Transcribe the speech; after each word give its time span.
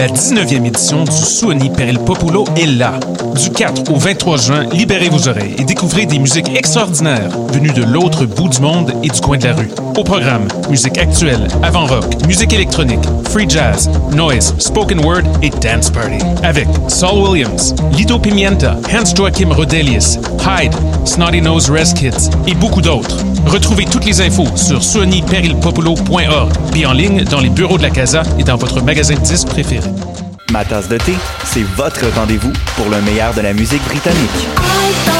La 0.00 0.06
19e 0.06 0.64
édition 0.64 1.04
du 1.04 1.12
Suoni 1.12 1.68
per 1.68 1.90
il 1.90 1.98
est 2.56 2.66
là. 2.78 2.98
Du 3.34 3.50
4 3.50 3.92
au 3.92 3.98
23 3.98 4.36
juin, 4.38 4.64
libérez 4.72 5.10
vos 5.10 5.28
oreilles 5.28 5.54
et 5.58 5.64
découvrez 5.64 6.06
des 6.06 6.18
musiques 6.18 6.48
extraordinaires 6.56 7.28
venues 7.52 7.74
de 7.74 7.84
l'autre 7.84 8.24
bout 8.24 8.48
du 8.48 8.60
monde 8.62 8.94
et 9.02 9.10
du 9.10 9.20
coin 9.20 9.36
de 9.36 9.44
la 9.44 9.52
rue. 9.52 9.68
Au 9.98 10.02
programme, 10.02 10.48
musique 10.70 10.96
actuelle, 10.96 11.46
avant-rock, 11.62 12.06
musique 12.26 12.54
électronique, 12.54 13.04
free 13.28 13.44
jazz, 13.46 13.90
noise, 14.14 14.54
spoken 14.58 15.04
word 15.04 15.24
et 15.42 15.50
dance 15.50 15.90
party. 15.90 16.24
Avec 16.44 16.68
Saul 16.88 17.28
Williams, 17.28 17.74
Lido 17.92 18.18
Pimienta, 18.18 18.78
Hans 18.90 19.14
Joachim 19.14 19.52
Rodelius, 19.52 20.18
Hyde, 20.40 20.74
Snotty 21.04 21.42
Nose 21.42 21.68
Res 21.68 21.92
Kids 21.92 22.30
et 22.46 22.54
beaucoup 22.54 22.80
d'autres. 22.80 23.18
Retrouvez 23.46 23.84
toutes 23.84 24.04
les 24.04 24.20
infos 24.20 24.46
sur 24.56 24.82
suoniperilpopolo.org 24.82 26.52
puis 26.72 26.86
en 26.86 26.92
ligne 26.92 27.24
dans 27.24 27.40
les 27.40 27.48
bureaux 27.50 27.78
de 27.78 27.82
la 27.82 27.90
Casa 27.90 28.22
et 28.38 28.44
dans 28.44 28.56
votre 28.56 28.82
magasin 28.82 29.14
de 29.14 29.20
disques 29.20 29.48
préféré. 29.48 29.90
Ma 30.52 30.64
tasse 30.64 30.88
de 30.88 30.98
thé, 30.98 31.14
c'est 31.44 31.62
votre 31.76 32.04
rendez-vous 32.14 32.52
pour 32.76 32.88
le 32.88 33.00
meilleur 33.02 33.34
de 33.34 33.40
la 33.40 33.52
musique 33.52 33.84
britannique. 33.84 35.19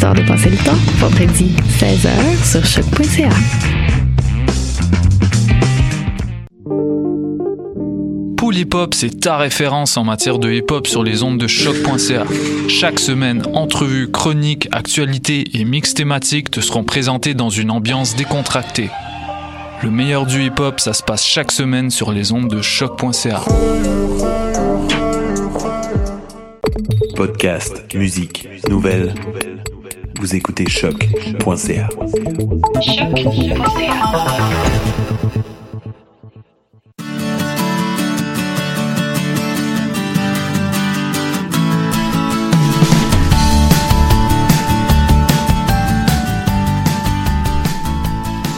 Histoire 0.00 0.14
de 0.14 0.22
passer 0.22 0.48
le 0.48 0.56
temps, 0.56 0.78
vendredi 0.96 1.54
16h 1.78 2.50
sur 2.50 2.64
choc.ca. 2.64 3.28
Pool 8.38 8.56
Hip 8.56 8.70
Hop, 8.72 8.94
c'est 8.94 9.20
ta 9.20 9.36
référence 9.36 9.98
en 9.98 10.04
matière 10.04 10.38
de 10.38 10.50
hip 10.50 10.70
hop 10.70 10.86
sur 10.86 11.02
les 11.02 11.22
ondes 11.22 11.36
de 11.36 11.46
choc.ca. 11.46 12.24
Chaque 12.68 12.98
semaine, 12.98 13.42
entrevues, 13.52 14.10
chroniques, 14.10 14.68
actualités 14.72 15.44
et 15.52 15.66
mix 15.66 15.92
thématiques 15.92 16.50
te 16.50 16.62
seront 16.62 16.84
présentés 16.84 17.34
dans 17.34 17.50
une 17.50 17.70
ambiance 17.70 18.16
décontractée. 18.16 18.88
Le 19.82 19.90
meilleur 19.90 20.24
du 20.24 20.46
hip 20.46 20.60
hop, 20.60 20.80
ça 20.80 20.94
se 20.94 21.02
passe 21.02 21.26
chaque 21.26 21.52
semaine 21.52 21.90
sur 21.90 22.10
les 22.10 22.32
ondes 22.32 22.48
de 22.48 22.62
choc.ca. 22.62 23.42
Podcast, 27.16 27.84
musique, 27.94 28.48
nouvelles. 28.70 29.12
Vous 30.20 30.36
écoutez 30.36 30.68
choc.ca. 30.68 31.88
Vous 31.96 32.06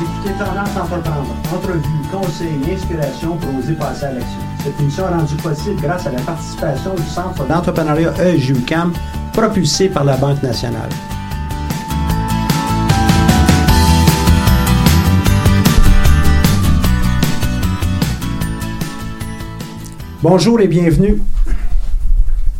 écoutez 0.03 0.33
Tendance 0.37 0.77
Entreprendre. 0.77 1.37
Entrevue, 1.55 1.81
conseils, 2.11 2.49
inspiration 2.73 3.37
pour 3.37 3.57
oser 3.57 3.75
passer 3.75 4.07
à 4.07 4.13
l'action. 4.15 4.41
Cette 4.65 4.81
émission 4.81 5.05
est 5.05 5.15
rendue 5.15 5.37
possible 5.37 5.81
grâce 5.81 6.09
à 6.09 6.11
la 6.11 6.21
participation 6.23 6.95
du 6.97 7.05
Centre 7.05 7.47
d'entrepreneuriat 7.47 8.13
EJUCAM, 8.21 8.93
propulsé 9.33 9.89
par 9.89 10.03
la 10.03 10.17
Banque 10.17 10.43
nationale. 10.43 10.91
Bonjour 20.23 20.61
et 20.61 20.69
bienvenue. 20.69 21.21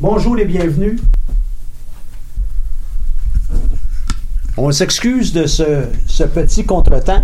Bonjour 0.01 0.37
et 0.37 0.45
bienvenue. 0.45 0.99
On 4.57 4.73
s'excuse 4.73 5.33
de 5.33 5.47
ce, 5.47 5.85
ce 6.09 6.25
petit 6.25 6.65
contretemps. 6.65 7.23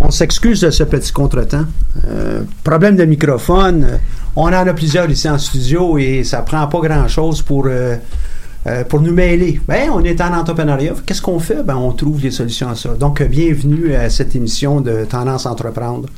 On 0.00 0.10
s'excuse 0.10 0.62
de 0.62 0.70
ce 0.70 0.84
petit 0.84 1.12
contretemps. 1.12 1.66
Euh, 2.08 2.44
problème 2.62 2.96
de 2.96 3.04
microphone. 3.04 3.98
On 4.34 4.46
en 4.46 4.52
a 4.52 4.72
plusieurs 4.72 5.10
ici 5.10 5.28
en 5.28 5.36
studio 5.36 5.98
et 5.98 6.24
ça 6.24 6.40
prend 6.40 6.66
pas 6.66 6.80
grand-chose 6.80 7.42
pour, 7.42 7.66
euh, 7.66 7.96
euh, 8.66 8.84
pour 8.84 9.02
nous 9.02 9.12
mêler. 9.12 9.60
Ben, 9.68 9.90
on 9.92 10.02
est 10.04 10.22
en 10.22 10.32
entrepreneuriat. 10.32 10.94
Qu'est-ce 11.04 11.20
qu'on 11.20 11.38
fait? 11.38 11.62
Ben, 11.62 11.76
on 11.76 11.92
trouve 11.92 12.18
des 12.18 12.30
solutions 12.30 12.70
à 12.70 12.76
ça. 12.76 12.94
Donc, 12.94 13.22
bienvenue 13.22 13.94
à 13.94 14.08
cette 14.08 14.34
émission 14.34 14.80
de 14.80 15.04
Tendance 15.04 15.44
Entreprendre. 15.44 16.08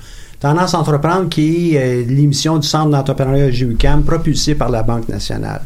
Tendance 0.41 0.75
Entreprendre 0.75 1.29
qui 1.29 1.75
est 1.75 1.79
euh, 1.79 2.05
l'émission 2.07 2.59
du 2.59 2.67
Centre 2.67 2.91
d'entrepreneuriat 2.91 3.51
JUCAM 3.51 4.05
propulsée 4.05 4.55
par 4.55 4.69
la 4.69 4.83
Banque 4.83 5.09
nationale. 5.09 5.63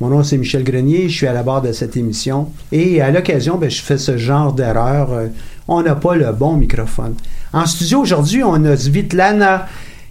Mon 0.00 0.08
nom, 0.08 0.24
c'est 0.24 0.38
Michel 0.38 0.64
Grenier. 0.64 1.10
Je 1.10 1.14
suis 1.14 1.26
à 1.26 1.34
la 1.34 1.42
barre 1.42 1.60
de 1.60 1.72
cette 1.72 1.94
émission. 1.94 2.48
Et 2.72 3.02
à 3.02 3.10
l'occasion, 3.10 3.58
ben, 3.58 3.70
je 3.70 3.82
fais 3.82 3.98
ce 3.98 4.16
genre 4.16 4.54
d'erreur. 4.54 5.12
Euh, 5.12 5.26
on 5.68 5.82
n'a 5.82 5.94
pas 5.94 6.16
le 6.16 6.32
bon 6.32 6.56
microphone. 6.56 7.14
En 7.52 7.66
studio, 7.66 8.00
aujourd'hui, 8.00 8.42
on 8.42 8.64
a 8.64 8.76
Svitlana 8.76 9.66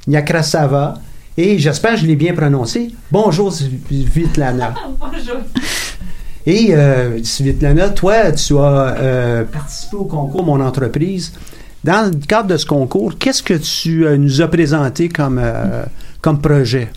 Nyakrasava. 0.08 0.96
Et 1.36 1.58
j'espère 1.58 1.96
que 1.96 2.02
je 2.02 2.06
l'ai 2.06 2.16
bien 2.16 2.34
prononcé. 2.36 2.92
Bonjour, 3.12 3.52
Svitlana. 3.52 4.76
Bonjour. 5.00 5.38
Et 6.46 6.76
euh, 6.76 7.24
Svitlana, 7.24 7.90
toi, 7.90 8.32
tu 8.32 8.58
as 8.60 8.96
euh, 8.98 9.44
participé 9.46 9.98
au 9.98 10.06
concours 10.06 10.44
Mon 10.44 10.62
entreprise. 10.62 11.34
Dans 11.84 12.12
le 12.12 12.18
cadre 12.26 12.50
de 12.50 12.58
ce 12.58 12.66
concours, 12.66 13.18
qu'est-ce 13.18 13.42
que 13.42 13.54
tu 13.54 14.06
euh, 14.06 14.18
nous 14.18 14.42
as 14.42 14.48
présenté 14.48 15.08
comme, 15.08 15.40
euh, 15.42 15.84
comme 16.22 16.42
projet? 16.42 16.90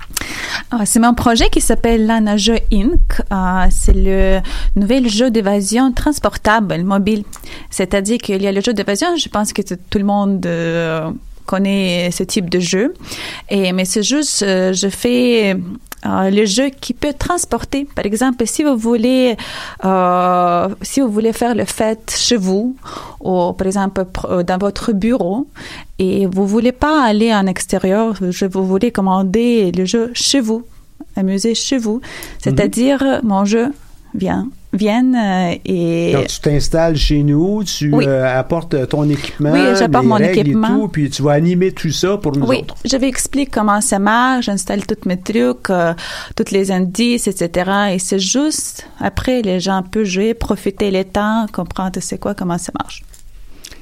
Ah, 0.71 0.87
c'est 0.87 0.99
mon 1.01 1.15
projet 1.15 1.49
qui 1.51 1.61
s'appelle 1.61 2.07
Lana 2.07 2.37
Jeu 2.37 2.57
Inc. 2.73 3.23
Ah, 3.31 3.69
c'est 3.71 3.95
le 3.95 4.41
nouvel 4.75 5.09
jeu 5.09 5.31
d'évasion 5.31 5.93
transportable 5.93 6.83
mobile. 6.83 7.25
C'est-à-dire 7.71 8.19
qu'il 8.19 8.43
y 8.43 8.47
a 8.47 8.53
le 8.53 8.61
jeu 8.61 8.73
d'évasion, 8.73 9.17
je 9.17 9.29
pense 9.29 9.53
que 9.53 9.63
tout 9.63 9.99
le 9.99 10.05
monde 10.05 10.45
euh, 10.47 11.11
connaît 11.47 12.11
ce 12.11 12.23
type 12.23 12.51
de 12.51 12.59
jeu. 12.59 12.95
Et, 13.51 13.73
mais 13.73 13.85
c'est 13.85 14.03
juste, 14.03 14.43
euh, 14.43 14.73
je 14.73 14.89
fais 14.89 15.57
euh, 16.07 16.31
le 16.31 16.45
jeu 16.47 16.69
qui 16.71 16.95
peut 16.95 17.13
transporter. 17.13 17.87
Par 17.95 18.05
exemple, 18.07 18.47
si 18.47 18.63
vous 18.65 18.77
voulez, 18.77 19.37
euh, 19.85 20.69
si 20.83 21.01
vous 21.01 21.09
voulez 21.09 21.33
faire 21.33 21.55
le 21.55 21.65
fête 21.65 22.15
chez 22.17 22.37
vous, 22.37 22.77
ou 23.21 23.53
par 23.53 23.67
exemple 23.67 24.03
pr- 24.13 24.43
dans 24.45 24.59
votre 24.59 24.93
bureau, 24.93 25.47
et 25.99 26.27
vous 26.27 26.47
voulez 26.47 26.73
pas 26.73 27.05
aller 27.05 27.33
en 27.33 27.47
extérieur, 27.47 28.17
je 28.31 28.47
vous 28.47 28.67
voulez 28.67 28.91
commander 28.91 29.71
le 29.73 29.85
jeu 29.85 30.11
chez 30.15 30.41
vous, 30.41 30.63
amuser 31.17 31.55
chez 31.55 31.79
vous. 31.79 32.01
C'est-à-dire, 32.39 33.21
mon 33.23 33.45
jeu 33.45 33.73
vient, 34.15 34.49
vienne 34.73 35.15
euh, 35.15 35.55
et 35.65 36.13
Donc, 36.13 36.27
tu 36.29 36.41
t'installes 36.41 36.97
chez 36.97 37.23
nous, 37.23 37.63
tu 37.65 37.93
Oui. 37.93 38.05
euh, 38.07 38.39
apportes 38.39 38.89
ton 38.89 39.09
équipement, 39.09 39.53
Oui, 39.53 39.61
j'apporte 39.79 40.05
les 40.05 40.09
mon 40.09 40.17
équipement. 40.19 40.69
et 40.69 40.71
tout, 40.81 40.89
puis 40.89 41.11
tu 41.11 41.23
vas 41.23 41.33
animer 41.33 41.73
tout 41.73 41.91
ça 41.91 42.17
pour 42.17 42.37
nous 42.37 42.47
Oui, 42.47 42.59
autres. 42.61 42.77
je 42.85 42.97
vais 42.97 43.09
expliquer 43.09 43.51
comment 43.51 43.81
ça 43.81 43.99
marche, 43.99 44.47
j'installe 44.47 44.87
tous 44.87 45.07
mes 45.09 45.19
trucs, 45.21 45.69
euh, 45.71 45.93
tous 46.37 46.51
les 46.53 46.71
indices, 46.73 47.27
etc. 47.29 47.71
Et 47.93 47.99
c'est 47.99 48.19
juste, 48.19 48.87
après, 49.01 49.43
les 49.43 49.61
gens 49.61 49.83
peuvent 49.83 50.05
jouer, 50.05 50.35
profiter 50.35 50.91
le 50.91 51.05
temps, 51.05 51.47
comprendre 51.53 51.99
c'est 52.01 52.19
quoi, 52.19 52.35
comment 52.35 52.59
ça 52.59 52.73
marche. 52.81 53.03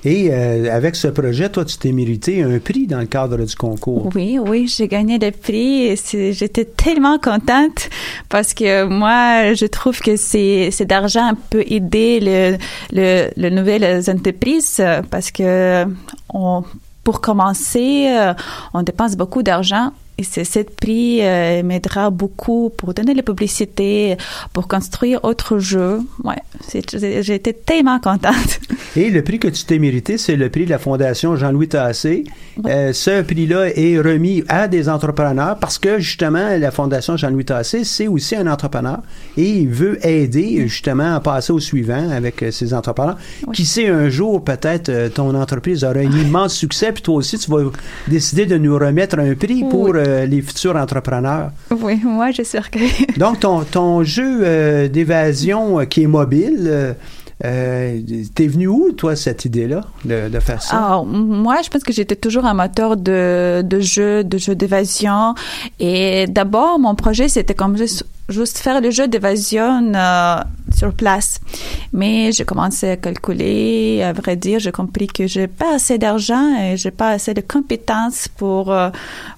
Et 0.05 0.31
euh, 0.31 0.75
avec 0.75 0.97
ce 0.97 1.08
projet, 1.08 1.49
toi, 1.49 1.64
tu 1.64 1.76
t'es 1.76 1.93
mérité 1.93 2.43
un 2.43 2.58
prix 2.58 2.87
dans 2.87 3.00
le 3.00 3.06
cadre 3.06 3.37
du 3.37 3.55
concours. 3.55 4.11
Oui, 4.14 4.38
oui, 4.38 4.67
j'ai 4.67 4.88
gagné 4.88 5.19
le 5.19 5.31
prix 5.31 5.97
j'étais 6.32 6.64
tellement 6.64 7.19
contente 7.19 7.88
parce 8.29 8.55
que 8.55 8.85
moi, 8.85 9.55
je 9.55 9.67
trouve 9.67 10.00
que 10.00 10.17
c'est 10.17 10.70
d'argent 10.87 11.32
peut 11.50 11.64
aider 11.67 12.20
le, 12.20 12.56
le, 12.93 13.31
le 13.37 13.50
nouvelles 13.50 14.08
entreprises 14.11 14.82
parce 15.11 15.31
que 15.31 15.85
on, 16.32 16.64
pour 17.05 17.20
commencer, 17.20 18.08
euh, 18.08 18.35
on 18.75 18.82
dépense 18.82 19.17
beaucoup 19.17 19.43
d'argent 19.43 19.93
Et 20.20 20.44
cette 20.44 20.76
prix 20.76 21.20
euh, 21.22 21.62
m'aidera 21.62 22.11
beaucoup 22.11 22.70
pour 22.76 22.93
donner 22.93 23.14
la 23.14 23.22
publicité, 23.22 24.19
pour 24.52 24.69
construire 24.69 25.25
autre 25.25 25.58
jeux. 25.58 26.00
Ouais, 26.22 26.37
j'ai 26.75 27.34
été 27.34 27.55
tellement 27.55 27.99
contente. 28.00 28.61
Et 28.96 29.08
le 29.08 29.22
prix 29.22 29.38
que 29.38 29.49
tu 29.49 29.64
t'es 29.64 29.78
mérité, 29.78 30.19
c'est 30.19 30.37
le 30.37 30.50
prix 30.50 30.67
de 30.67 30.70
la 30.70 30.78
Fondation 30.78 31.37
Jean-Louis 31.37 31.69
Tassé. 31.69 32.25
Euh, 32.67 32.93
ce 32.93 33.22
prix-là 33.22 33.69
est 33.75 33.99
remis 33.99 34.44
à 34.49 34.69
des 34.69 34.90
entrepreneurs 34.90 35.58
parce 35.58 35.78
que 35.78 35.99
justement, 36.00 36.56
la 36.58 36.70
Fondation 36.70 37.16
Jean-Louis 37.16 37.46
Tassé, 37.46 37.84
c'est 37.84 38.08
aussi 38.08 38.37
un 38.37 38.46
entrepreneur 38.46 38.99
et 39.38 39.49
il 39.49 39.69
veut 39.69 40.05
aider 40.06 40.64
justement 40.66 41.14
à 41.14 41.20
passer 41.20 41.52
au 41.52 41.61
suivant 41.61 42.11
avec 42.11 42.43
euh, 42.43 42.50
ces 42.50 42.75
entrepreneurs. 42.75 43.16
Qui 43.55 43.64
sait, 43.64 43.88
un 43.88 44.11
jour, 44.11 44.44
peut-être, 44.44 45.08
ton 45.14 45.34
entreprise 45.34 45.82
aura 45.82 46.00
un 46.00 46.12
immense 46.12 46.55
succès, 46.55 46.93
puis 46.93 47.02
toi 47.02 47.14
aussi, 47.14 47.38
tu 47.38 47.50
vas 47.50 47.70
décider 48.06 48.44
de 48.44 48.58
nous 48.58 48.76
remettre 48.76 49.19
un 49.19 49.34
prix 49.34 49.64
pour 49.64 49.94
les 50.27 50.43
futurs 50.43 50.77
entrepreneurs. 50.77 51.51
Oui, 51.71 52.01
moi, 52.05 52.31
je 52.31 52.43
suis 52.43 52.59
que... 52.71 53.19
Donc, 53.19 53.41
ton, 53.41 53.65
ton 53.65 54.03
jeu 54.03 54.89
d'évasion 54.89 55.85
qui 55.87 56.03
est 56.03 56.07
mobile, 56.07 56.97
euh, 57.44 58.00
T'es 58.34 58.46
venu 58.46 58.66
où, 58.66 58.92
toi, 58.92 59.16
cette 59.16 59.44
idée-là, 59.44 59.82
de, 60.04 60.40
faire 60.40 60.62
ça? 60.62 61.02
Moi, 61.04 61.56
je 61.64 61.70
pense 61.70 61.82
que 61.82 61.92
j'étais 61.92 62.16
toujours 62.16 62.44
amateur 62.44 62.96
de, 62.96 63.62
de 63.64 63.81
jeux, 63.81 64.25
de 64.25 64.37
jeux 64.38 64.54
d'évasion. 64.54 65.34
Et 65.78 66.26
d'abord, 66.28 66.78
mon 66.78 66.94
projet, 66.94 67.28
c'était 67.28 67.54
comme 67.54 67.76
juste, 67.76 68.04
juste 68.28 68.58
faire 68.58 68.81
le 68.81 68.90
jeu 68.90 69.08
d'évasion 69.08 69.94
euh, 69.94 70.37
sur 70.76 70.92
place. 70.92 71.40
Mais 71.92 72.31
j'ai 72.32 72.44
commencé 72.44 72.90
à 72.90 72.96
calculer, 72.96 74.02
à 74.02 74.12
vrai 74.12 74.37
dire, 74.37 74.58
j'ai 74.58 74.72
compris 74.72 75.06
que 75.06 75.26
j'ai 75.26 75.46
pas 75.46 75.76
assez 75.76 75.96
d'argent 75.96 76.56
et 76.60 76.76
j'ai 76.76 76.90
pas 76.90 77.10
assez 77.10 77.32
de 77.32 77.40
compétences 77.40 78.28
pour, 78.28 78.70
euh, 78.70 78.90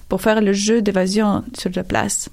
pour 0.09 0.21
faire 0.21 0.41
le 0.41 0.51
jeu 0.51 0.81
d'évasion 0.81 1.43
sur 1.57 1.71
la 1.73 1.83
place. 1.83 2.29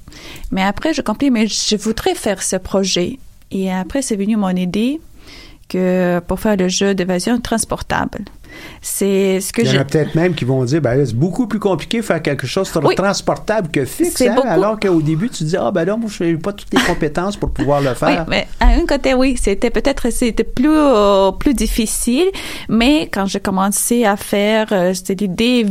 Mais 0.51 0.63
après, 0.63 0.95
j'ai 0.95 1.03
compris, 1.03 1.31
mais 1.31 1.47
je 1.47 1.77
voudrais 1.77 2.17
faire 2.17 2.43
ce 2.43 2.57
projet. 2.57 3.19
Et 3.53 3.73
après, 3.73 4.03
c'est 4.03 4.17
venu 4.17 4.37
mon 4.37 4.51
idée 4.51 5.01
que 5.71 6.21
pour 6.27 6.41
faire 6.41 6.57
le 6.57 6.69
jeu 6.69 6.95
d'évasion 6.95 7.41
transportable. 7.41 8.25
C'est 8.83 9.41
ce 9.41 9.53
que 9.53 9.63
Il 9.63 9.73
y 9.73 9.79
en 9.79 9.83
a 9.83 9.85
peut-être 9.85 10.15
même 10.15 10.35
qui 10.35 10.45
vont 10.45 10.65
dire, 10.65 10.81
ben 10.81 11.07
c'est 11.07 11.15
beaucoup 11.15 11.47
plus 11.47 11.61
compliqué 11.61 11.99
de 11.99 12.03
faire 12.03 12.21
quelque 12.21 12.47
chose 12.47 12.71
de 12.73 12.95
transportable 12.95 13.71
que 13.71 13.85
fixe, 13.85 14.21
hein, 14.23 14.37
alors 14.45 14.79
qu'au 14.79 15.01
début 15.01 15.31
tu 15.31 15.45
dis, 15.45 15.57
ah 15.57 15.71
ben 15.71 15.85
là, 15.85 15.97
moi 15.97 16.11
je 16.13 16.25
n'ai 16.25 16.37
pas 16.37 16.53
toutes 16.53 16.73
les 16.75 16.83
compétences 16.83 17.37
pour 17.37 17.53
pouvoir 17.53 17.81
le 17.81 17.95
faire. 17.95 18.27
Oui, 18.27 18.27
mais 18.29 18.49
à 18.59 18.69
un 18.69 18.85
côté, 18.87 19.15
oui, 19.15 19.37
c'était 19.41 19.71
peut-être 19.71 20.11
c'était 20.11 20.45
plus 20.45 20.69
euh, 20.69 21.31
plus 21.33 21.55
difficile, 21.55 22.27
mais 22.69 23.09
quand 23.13 23.27
j'ai 23.27 23.41
commencé 23.41 24.05
à 24.05 24.17
faire, 24.17 24.69
euh, 24.73 24.93
l'idée 25.09 25.67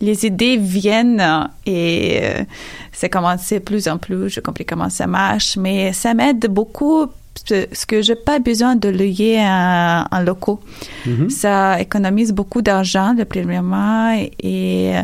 les 0.00 0.24
idées 0.24 0.56
viennent 0.56 1.48
et 1.66 2.20
euh, 2.22 2.42
c'est 2.90 3.10
commencé 3.10 3.60
plus 3.60 3.86
en 3.86 3.98
plus, 3.98 4.30
je 4.30 4.40
comprends 4.40 4.64
comment 4.66 4.90
ça 4.90 5.06
marche, 5.06 5.56
mais 5.56 5.92
ça 5.92 6.14
m'aide 6.14 6.46
beaucoup 6.48 7.06
ce 7.46 7.86
que 7.86 8.02
j'ai 8.02 8.14
pas 8.14 8.38
besoin 8.38 8.76
de 8.76 8.88
lier 8.88 9.38
en 9.40 10.20
locaux. 10.20 10.60
Mm-hmm. 11.06 11.30
Ça 11.30 11.80
économise 11.80 12.32
beaucoup 12.32 12.62
d'argent, 12.62 13.14
le 13.16 13.24
premièrement, 13.24 14.16
et 14.42 14.94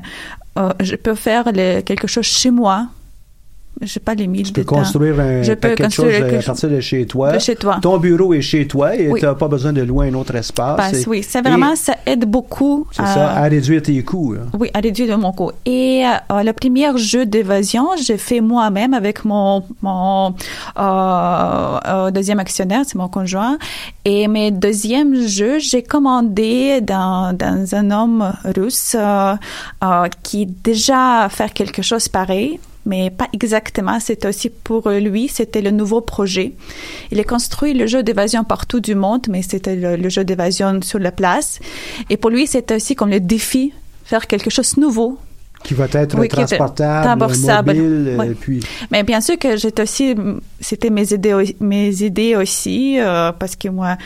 euh, 0.59 0.73
je 0.81 0.97
peux 0.97 1.15
faire 1.15 1.45
quelque 1.85 2.07
chose 2.07 2.25
chez 2.25 2.51
moi 2.51 2.89
je 3.81 3.87
sais 3.87 4.01
pas 4.01 4.15
les 4.15 4.27
mille 4.27 4.47
Tu 4.47 4.53
peux 4.53 4.65
construire 4.65 5.21
un, 5.21 5.43
je 5.43 5.53
peux 5.53 5.75
chose 5.91 6.07
à 6.15 6.43
partir 6.43 6.69
de 6.69 6.81
chez 6.81 7.07
toi. 7.07 7.33
De 7.33 7.39
chez 7.39 7.57
toi. 7.57 7.79
Ton 7.81 7.99
bureau 7.99 8.33
est 8.35 8.41
chez 8.41 8.67
toi 8.67 8.97
et 8.97 9.13
tu 9.13 9.25
n'as 9.25 9.35
pas 9.35 9.49
besoin 9.49 9.73
de 9.73 9.83
louer 9.83 10.09
un 10.09 10.15
autre 10.15 10.35
espace. 10.35 11.05
oui, 11.07 11.23
c'est 11.23 11.43
vraiment, 11.43 11.77
ça 11.77 11.97
aide 12.07 12.25
beaucoup. 12.25 12.87
C'est 12.91 13.03
ça, 13.03 13.33
à 13.33 13.43
réduire 13.45 13.83
tes 13.83 14.03
coûts. 14.03 14.35
Oui, 14.59 14.71
à 14.75 14.81
réduire 14.81 15.19
mon 15.19 15.33
coût. 15.33 15.51
Et 15.65 16.05
euh, 16.05 16.43
le 16.43 16.53
premier 16.53 16.97
jeu 16.97 17.27
d'évasion, 17.27 17.89
j'ai 18.03 18.17
fait 18.17 18.41
moi-même 18.41 18.95
avec 18.95 19.25
mon, 19.25 19.63
mon 19.83 20.35
euh, 20.79 21.79
euh, 21.87 22.11
deuxième 22.11 22.39
actionnaire, 22.39 22.83
c'est 22.87 22.97
mon 22.97 23.09
conjoint. 23.09 23.59
Et 24.05 24.29
mes 24.29 24.51
deuxièmes 24.51 25.27
jeux, 25.27 25.59
j'ai 25.59 25.83
commandé 25.83 26.81
dans, 26.81 27.37
dans 27.37 27.75
un 27.75 27.91
homme 27.91 28.33
russe 28.57 28.97
euh, 28.99 29.35
euh, 29.85 30.09
qui 30.23 30.47
déjà 30.47 31.29
fait 31.29 31.53
quelque 31.53 31.83
chose 31.83 32.09
pareil 32.09 32.59
mais 32.87 33.11
pas 33.11 33.29
exactement. 33.33 34.01
C'était 34.01 34.29
aussi 34.29 34.49
pour 34.49 34.89
lui, 34.89 35.29
c'était 35.29 35.61
le 35.61 35.73
nouveau 35.73 36.01
projet. 36.01 36.53
Il 37.11 37.21
a 37.21 37.25
construit 37.25 37.75
le 37.75 37.87
jeu 37.87 38.03
d'évasion 38.03 38.45
partout 38.45 38.81
du 38.81 38.95
monde, 38.95 39.27
mais 39.29 39.43
c'était 39.43 39.77
le, 39.77 40.09
jeu 40.09 40.25
d'évasion 40.25 40.81
sur 40.83 40.99
la 40.99 41.13
place. 41.13 41.59
Et 42.09 42.17
pour 42.17 42.31
lui, 42.31 42.47
c'était 42.47 42.77
aussi 42.77 42.95
comme 42.95 43.11
le 43.11 43.21
défi, 43.21 43.73
faire 44.05 44.27
quelque 44.27 44.51
chose 44.51 44.75
de 44.77 44.81
nouveau. 44.81 45.19
Qui 45.65 45.75
va 45.75 45.87
être 45.87 46.29
transportable, 46.29 47.27
mobile, 47.75 48.17
oui. 48.19 48.35
puis... 48.39 48.61
Mais 48.93 49.03
bien 49.03 49.21
sûr 49.21 49.37
que 49.37 49.57
j'étais 49.57 49.83
aussi, 49.83 50.15
c'était 50.61 50.91
mes 50.91 51.13
idées, 51.13 51.57
mes 51.59 52.03
idées 52.03 52.37
aussi, 52.37 53.01
euh, 53.01 53.33
parce 53.33 53.57
que 53.57 53.69
moi, 53.69 53.97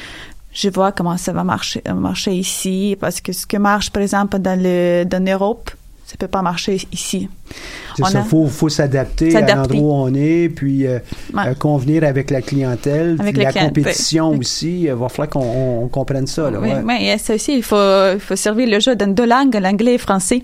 je 0.52 0.70
vois 0.70 0.92
comment 0.92 1.18
ça 1.18 1.32
va 1.32 1.44
marcher, 1.44 1.82
marcher 1.94 2.32
ici, 2.32 2.96
parce 2.98 3.20
que 3.20 3.32
ce 3.32 3.46
que 3.46 3.58
marche, 3.58 3.90
par 3.90 4.02
exemple, 4.02 4.38
dans, 4.38 4.58
le, 4.58 5.04
dans 5.04 5.22
l'Europe, 5.22 5.70
ça 6.10 6.16
peut 6.18 6.26
pas 6.26 6.42
marcher 6.42 6.76
ici. 6.90 7.28
C'est 7.96 8.04
ça, 8.04 8.18
il 8.24 8.28
faut, 8.28 8.48
faut 8.48 8.68
s'adapter 8.68 9.36
à 9.36 9.42
l'endroit 9.42 9.80
où 9.80 9.92
on 9.92 10.12
est, 10.12 10.48
puis 10.48 10.84
euh, 10.84 10.98
euh, 11.38 11.54
convenir 11.54 12.02
avec 12.02 12.30
la 12.30 12.42
clientèle, 12.42 13.16
avec 13.20 13.36
la 13.36 13.52
compétition 13.52 14.30
aussi. 14.30 14.82
Il 14.82 14.92
va 14.92 15.08
falloir 15.08 15.28
qu'on 15.28 15.86
comprenne 15.86 16.26
ça. 16.26 16.50
Là, 16.50 16.58
oui, 16.60 16.68
ouais. 16.68 17.16
ça 17.18 17.34
aussi, 17.34 17.54
il 17.58 17.62
faut, 17.62 17.76
il 18.12 18.18
faut 18.18 18.34
servir 18.34 18.68
le 18.68 18.80
jeu 18.80 18.96
dans 18.96 19.14
deux 19.14 19.24
langues, 19.24 19.54
l'anglais 19.54 19.92
et 19.92 19.98
le 19.98 19.98
français. 19.98 20.42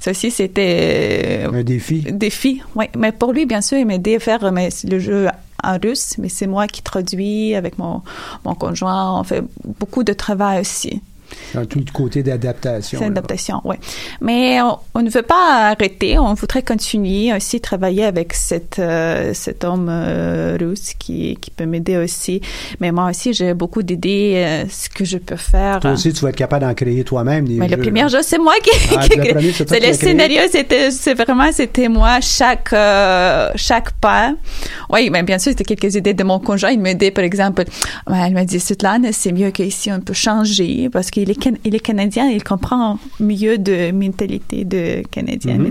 Ça 0.00 0.10
aussi, 0.10 0.32
c'était... 0.32 1.46
Un 1.52 1.62
défi. 1.62 2.04
Défi, 2.10 2.60
oui. 2.74 2.86
Mais 2.98 3.12
pour 3.12 3.32
lui, 3.32 3.46
bien 3.46 3.60
sûr, 3.60 3.78
il 3.78 3.86
m'a 3.86 3.94
aidé 3.94 4.16
à 4.16 4.18
faire 4.18 4.50
le 4.52 4.98
jeu 4.98 5.28
en 5.62 5.78
russe, 5.80 6.16
mais 6.18 6.28
c'est 6.28 6.48
moi 6.48 6.66
qui 6.66 6.82
traduis 6.82 7.54
avec 7.54 7.78
mon, 7.78 8.02
mon 8.44 8.56
conjoint. 8.56 9.20
On 9.20 9.22
fait 9.22 9.44
beaucoup 9.78 10.02
de 10.02 10.12
travail 10.12 10.60
aussi. 10.60 11.00
Dans 11.54 11.64
tout 11.64 11.78
le 11.78 11.92
côté 11.92 12.22
d'adaptation. 12.22 12.98
C'est 12.98 13.04
l'adaptation, 13.04 13.60
oui. 13.64 13.76
Mais 14.20 14.60
on, 14.94 15.02
ne 15.02 15.10
veut 15.10 15.22
pas 15.22 15.70
arrêter. 15.70 16.18
On 16.18 16.34
voudrait 16.34 16.62
continuer 16.62 17.32
aussi 17.34 17.60
travailler 17.60 18.04
avec 18.04 18.32
cette, 18.32 18.78
euh, 18.78 19.32
cet 19.34 19.64
homme 19.64 19.88
euh, 19.90 20.56
russe 20.60 20.94
qui, 20.98 21.36
qui 21.40 21.50
peut 21.50 21.66
m'aider 21.66 21.96
aussi. 21.96 22.40
Mais 22.80 22.92
moi 22.92 23.10
aussi, 23.10 23.32
j'ai 23.32 23.54
beaucoup 23.54 23.82
d'idées, 23.82 24.34
euh, 24.36 24.64
ce 24.68 24.88
que 24.88 25.04
je 25.04 25.18
peux 25.18 25.36
faire. 25.36 25.80
Toi 25.80 25.92
aussi, 25.92 26.12
tu 26.12 26.22
vas 26.22 26.30
être 26.30 26.36
capable 26.36 26.66
d'en 26.66 26.74
créer 26.74 27.04
toi-même 27.04 27.46
Mais 27.48 27.68
le 27.68 27.76
premier 27.76 28.08
jeu, 28.08 28.20
c'est 28.22 28.38
moi 28.38 28.54
qui, 28.62 28.70
ah, 28.96 29.02
C'est 29.66 29.80
le 29.80 29.92
scénario, 29.92 30.42
c'était, 30.50 30.90
c'est 30.90 31.14
vraiment, 31.14 31.50
c'était 31.52 31.88
moi 31.88 32.20
chaque, 32.20 32.74
chaque 33.56 33.92
pas. 34.00 34.34
Oui, 34.90 35.10
mais 35.10 35.22
bien 35.22 35.38
sûr, 35.38 35.52
c'était 35.52 35.64
quelques 35.64 35.94
idées 35.94 36.14
de 36.14 36.24
mon 36.24 36.38
conjoint. 36.38 36.70
Il 36.70 36.80
m'aidait, 36.80 37.10
par 37.10 37.24
exemple, 37.24 37.64
elle 38.06 38.32
m'a 38.32 38.44
dit, 38.44 38.60
Svetlana, 38.60 39.12
c'est 39.12 39.32
mieux 39.32 39.50
qu'ici, 39.50 39.90
on 39.92 40.00
peut 40.00 40.14
changer 40.14 40.88
parce 40.90 41.10
qu'il 41.14 41.30
est, 41.30 41.48
il 41.64 41.74
est 41.76 41.80
canadien, 41.80 42.28
il 42.28 42.42
comprend 42.42 42.98
mieux 43.20 43.56
de 43.56 43.92
mentalité 43.92 44.64
de 44.64 45.02
canadien. 45.08 45.58
Mm 45.58 45.70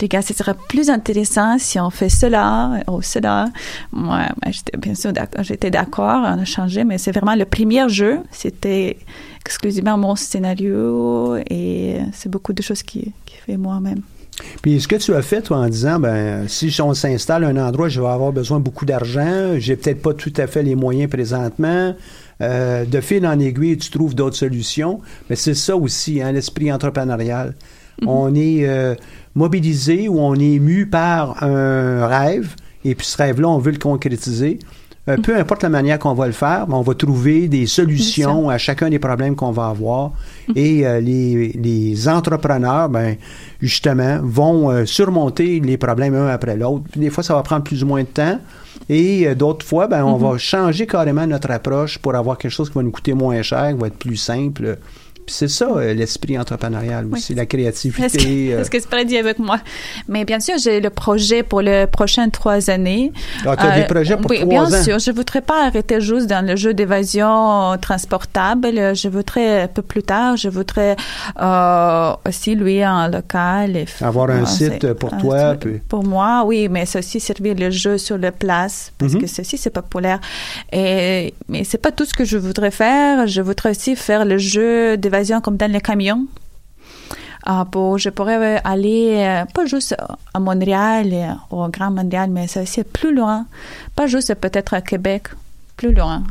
Les 0.00 0.08
gars, 0.08 0.20
ce 0.20 0.34
serait 0.34 0.56
plus 0.68 0.90
intéressant 0.90 1.58
si 1.58 1.78
on 1.78 1.90
fait 1.90 2.08
cela 2.08 2.82
ou 2.88 3.00
cela. 3.00 3.50
Moi, 3.92 4.22
j'étais 4.50 4.76
bien 4.76 4.96
sûr 4.96 5.12
j'étais 5.42 5.70
d'accord, 5.70 6.22
on 6.24 6.40
a 6.40 6.44
changé, 6.44 6.82
mais 6.82 6.98
c'est 6.98 7.12
vraiment 7.12 7.36
le 7.36 7.44
premier 7.44 7.88
jeu. 7.88 8.18
C'était 8.32 8.96
exclusivement 9.46 9.96
mon 9.96 10.16
scénario 10.16 11.36
et 11.48 11.98
c'est 12.12 12.28
beaucoup 12.28 12.52
de 12.52 12.62
choses 12.62 12.82
qui, 12.82 13.12
qui 13.24 13.36
fait 13.46 13.56
moi-même. 13.56 14.02
Puis 14.62 14.80
ce 14.80 14.88
que 14.88 14.96
tu 14.96 15.14
as 15.14 15.22
fait, 15.22 15.42
toi, 15.42 15.58
en 15.58 15.68
disant, 15.68 16.00
ben, 16.00 16.48
si 16.48 16.74
on 16.80 16.94
s'installe 16.94 17.44
à 17.44 17.48
un 17.48 17.56
endroit, 17.56 17.88
je 17.88 18.00
vais 18.00 18.08
avoir 18.08 18.32
besoin 18.32 18.58
de 18.58 18.64
beaucoup 18.64 18.86
d'argent, 18.86 19.54
j'ai 19.58 19.76
peut-être 19.76 20.02
pas 20.02 20.14
tout 20.14 20.32
à 20.36 20.46
fait 20.46 20.62
les 20.62 20.74
moyens 20.74 21.10
présentement, 21.10 21.94
euh, 22.42 22.84
de 22.84 23.00
fil 23.00 23.26
en 23.26 23.38
aiguille, 23.38 23.76
tu 23.76 23.90
trouves 23.90 24.14
d'autres 24.14 24.36
solutions. 24.36 25.00
Mais 25.28 25.36
c'est 25.36 25.54
ça 25.54 25.76
aussi, 25.76 26.22
hein, 26.22 26.32
l'esprit 26.32 26.72
entrepreneurial. 26.72 27.54
Mhm. 28.00 28.08
On 28.08 28.34
est 28.34 28.68
euh, 28.68 28.94
mobilisé 29.34 30.08
ou 30.08 30.18
on 30.20 30.34
est 30.34 30.52
ému 30.52 30.86
par 30.86 31.42
un 31.42 32.06
rêve, 32.06 32.54
et 32.84 32.94
puis 32.94 33.06
ce 33.06 33.18
rêve-là, 33.18 33.48
on 33.48 33.58
veut 33.58 33.72
le 33.72 33.78
concrétiser. 33.78 34.58
Euh, 35.08 35.16
mhm. 35.16 35.22
peu 35.22 35.36
importe 35.36 35.62
la 35.62 35.70
manière 35.70 35.98
qu'on 35.98 36.14
va 36.14 36.26
le 36.26 36.32
faire, 36.32 36.66
on 36.70 36.82
va 36.82 36.94
trouver 36.94 37.48
des 37.48 37.66
solutions 37.66 38.50
à 38.50 38.58
chacun 38.58 38.90
des 38.90 38.98
problèmes 38.98 39.34
qu'on 39.34 39.50
va 39.50 39.68
avoir. 39.68 40.12
Mhm. 40.48 40.54
Et 40.56 41.00
les, 41.00 41.48
les, 41.52 42.08
entrepreneurs, 42.08 42.88
ben, 42.88 43.16
justement, 43.60 44.18
vont 44.22 44.86
surmonter 44.86 45.60
les 45.60 45.76
problèmes 45.76 46.14
un 46.14 46.28
après 46.28 46.56
l'autre. 46.56 46.84
Des 46.96 47.10
fois, 47.10 47.22
ça 47.22 47.34
va 47.34 47.42
prendre 47.42 47.64
plus 47.64 47.82
ou 47.82 47.86
moins 47.86 48.02
de 48.02 48.08
temps. 48.08 48.38
Et 48.88 49.26
euh, 49.26 49.34
d'autres 49.34 49.66
fois, 49.66 49.86
ben, 49.86 50.04
on 50.04 50.16
va 50.16 50.32
mhm. 50.32 50.38
changer 50.38 50.86
carrément 50.86 51.26
notre 51.26 51.50
approche 51.50 51.98
pour 51.98 52.14
avoir 52.14 52.38
quelque 52.38 52.52
chose 52.52 52.68
qui 52.68 52.74
va 52.74 52.82
nous 52.82 52.90
coûter 52.90 53.14
moins 53.14 53.42
cher, 53.42 53.72
qui 53.72 53.80
va 53.80 53.86
être 53.88 53.98
plus 53.98 54.16
simple. 54.16 54.78
C'est 55.26 55.48
ça, 55.48 55.66
euh, 55.68 55.94
l'esprit 55.94 56.38
entrepreneurial 56.38 57.06
Oui. 57.06 57.12
aussi, 57.18 57.34
la 57.34 57.42
Est-ce 57.42 57.48
que, 57.50 57.56
créativité. 57.56 58.54
euh. 58.54 58.60
est-ce 58.60 58.70
que 58.70 58.80
c'est 58.80 58.90
pas 58.90 59.04
dit 59.04 59.16
avec 59.16 59.38
moi? 59.38 59.58
Mais 60.08 60.24
bien 60.24 60.40
sûr, 60.40 60.54
j'ai 60.58 60.80
le 60.80 60.90
projet 60.90 61.42
pour 61.44 61.60
les 61.60 61.86
prochaines 61.86 62.30
trois 62.32 62.68
années. 62.68 63.12
Ah, 63.46 63.54
t'as 63.56 63.76
des 63.76 63.82
Euh, 63.82 63.86
projets 63.86 64.16
pour 64.16 64.30
oui, 64.30 64.38
trois 64.40 64.48
bien 64.48 64.64
ans? 64.64 64.82
sûr. 64.82 64.98
Je 64.98 65.12
voudrais 65.12 65.40
pas 65.40 65.66
arrêter 65.66 66.00
juste 66.00 66.26
dans 66.26 66.44
le 66.44 66.56
jeu 66.56 66.74
d'évasion 66.74 67.76
transportable. 67.80 68.96
Je 68.96 69.08
voudrais 69.08 69.62
un 69.62 69.68
peu 69.68 69.82
plus 69.82 70.02
tard, 70.02 70.36
je 70.36 70.48
voudrais 70.48 70.96
euh, 71.40 72.12
aussi 72.26 72.56
louer 72.56 72.82
un 72.82 73.08
local. 73.08 73.76
Et 73.76 73.86
Avoir 74.00 74.30
un 74.30 74.46
site 74.46 74.92
pour 74.94 75.16
toi, 75.18 75.54
puis- 75.54 75.80
Pour 75.88 76.02
moi, 76.04 76.42
oui, 76.44 76.68
mais 76.68 76.84
aussi 76.96 77.20
servir 77.20 77.54
le 77.54 77.70
jeu 77.70 77.98
sur 77.98 78.18
la 78.18 78.32
place 78.32 78.92
parce 78.98 79.12
Mhm. 79.12 79.20
que 79.20 79.26
ceci 79.28 79.56
c'est 79.58 79.70
populaire. 79.70 80.18
Et 80.72 81.34
mais 81.48 81.62
c'est 81.62 81.78
pas 81.78 81.92
tout 81.92 82.04
ce 82.04 82.14
que 82.14 82.24
je 82.24 82.36
voudrais 82.36 82.72
faire. 82.72 83.28
Je 83.28 83.40
voudrais 83.42 83.70
aussi 83.70 83.94
faire 83.94 84.24
le 84.24 84.36
jeu 84.38 84.96
d'évasion 84.96 85.19
comme 85.42 85.56
dans 85.56 85.70
les 85.70 85.80
camions. 85.80 86.26
Ah, 87.44 87.66
pour, 87.70 87.98
je 87.98 88.10
pourrais 88.10 88.56
euh, 88.56 88.60
aller 88.64 89.14
euh, 89.16 89.44
pas 89.46 89.64
juste 89.64 89.96
à 90.34 90.38
Montréal 90.38 91.12
et 91.12 91.26
au 91.50 91.68
Grand 91.68 91.90
Montréal, 91.90 92.28
mais 92.30 92.46
c'est 92.46 92.60
aussi 92.60 92.84
plus 92.84 93.14
loin. 93.14 93.46
Pas 93.96 94.06
juste 94.06 94.34
peut-être 94.34 94.74
à 94.74 94.82
Québec, 94.82 95.28
plus 95.76 95.94
loin. 95.94 96.22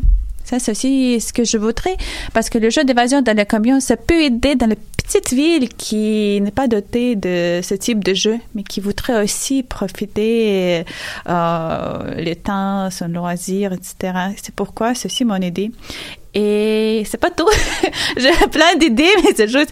Ça, 0.43 0.59
c'est 0.59 0.71
aussi 0.71 1.19
ce 1.19 1.33
que 1.33 1.43
je 1.43 1.57
voudrais, 1.57 1.95
parce 2.33 2.49
que 2.49 2.57
le 2.57 2.69
jeu 2.69 2.83
d'évasion 2.83 3.21
dans 3.21 3.37
le 3.37 3.45
camion, 3.45 3.79
ça 3.79 3.97
peut 3.97 4.21
aider 4.21 4.55
dans 4.55 4.67
les 4.67 4.77
petites 5.09 5.33
villes 5.33 5.69
qui 5.69 6.39
n'est 6.41 6.51
pas 6.51 6.67
dotée 6.67 7.15
de 7.15 7.61
ce 7.63 7.73
type 7.73 8.03
de 8.03 8.13
jeu, 8.13 8.37
mais 8.53 8.63
qui 8.63 8.79
voudraient 8.79 9.23
aussi 9.23 9.63
profiter 9.63 10.85
euh, 11.27 12.15
le 12.17 12.33
temps, 12.35 12.89
son 12.91 13.07
loisir, 13.07 13.73
etc. 13.73 14.13
C'est 14.41 14.53
pourquoi 14.53 14.93
ceci 14.95 15.25
mon 15.25 15.41
idée. 15.41 15.71
Et 16.33 17.03
c'est 17.05 17.19
pas 17.19 17.31
tout. 17.31 17.47
J'ai 18.17 18.31
plein 18.51 18.75
d'idées, 18.79 19.09
mais 19.23 19.31
c'est 19.35 19.47
juste, 19.47 19.71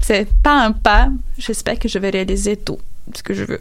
c'est 0.00 0.28
pas 0.42 0.64
un 0.64 0.72
pas. 0.72 1.08
J'espère 1.38 1.78
que 1.78 1.88
je 1.88 1.98
vais 1.98 2.10
réaliser 2.10 2.56
tout 2.56 2.78
ce 3.14 3.22
que 3.22 3.34
je 3.34 3.44
veux. 3.44 3.60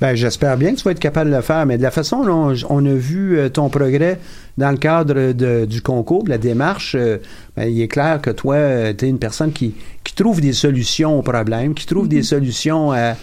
Ben, 0.00 0.14
j'espère 0.14 0.58
bien 0.58 0.72
que 0.72 0.76
tu 0.78 0.84
vas 0.84 0.90
être 0.90 0.98
capable 1.00 1.30
de 1.30 1.36
le 1.36 1.40
faire, 1.42 1.64
mais 1.64 1.78
de 1.78 1.82
la 1.82 1.90
façon 1.90 2.22
dont 2.22 2.54
on 2.68 2.84
a 2.84 2.92
vu 2.92 3.38
euh, 3.38 3.48
ton 3.48 3.70
progrès 3.70 4.18
dans 4.58 4.70
le 4.70 4.76
cadre 4.76 5.32
de- 5.32 5.64
du 5.64 5.80
concours, 5.80 6.24
de 6.24 6.28
la 6.28 6.36
démarche, 6.36 6.94
euh, 6.94 7.16
ben, 7.56 7.64
il 7.66 7.80
est 7.80 7.88
clair 7.88 8.20
que 8.20 8.28
toi, 8.30 8.92
tu 8.92 9.06
es 9.06 9.08
une 9.08 9.18
personne 9.18 9.52
qui, 9.52 9.74
qui 10.04 10.14
trouve 10.14 10.42
des 10.42 10.52
solutions 10.52 11.18
aux 11.18 11.22
problèmes, 11.22 11.72
qui 11.74 11.86
trouve 11.86 12.08
des 12.08 12.22
solutions 12.22 12.92
à, 12.92 13.14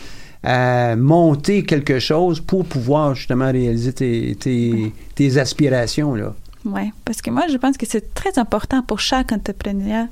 à 0.43 0.95
monter 0.95 1.63
quelque 1.63 1.99
chose 1.99 2.39
pour 2.39 2.65
pouvoir 2.65 3.13
justement 3.13 3.51
réaliser 3.51 3.93
tes, 3.93 4.35
tes, 4.39 4.91
tes 5.13 5.37
aspirations. 5.37 6.15
Là. 6.15 6.33
Oui, 6.65 6.91
parce 7.03 7.21
que 7.21 7.29
moi, 7.29 7.47
je 7.49 7.57
pense 7.57 7.77
que 7.77 7.85
c'est 7.85 8.13
très 8.13 8.39
important 8.39 8.81
pour 8.83 8.99
chaque 8.99 9.31
entrepreneur 9.31 10.07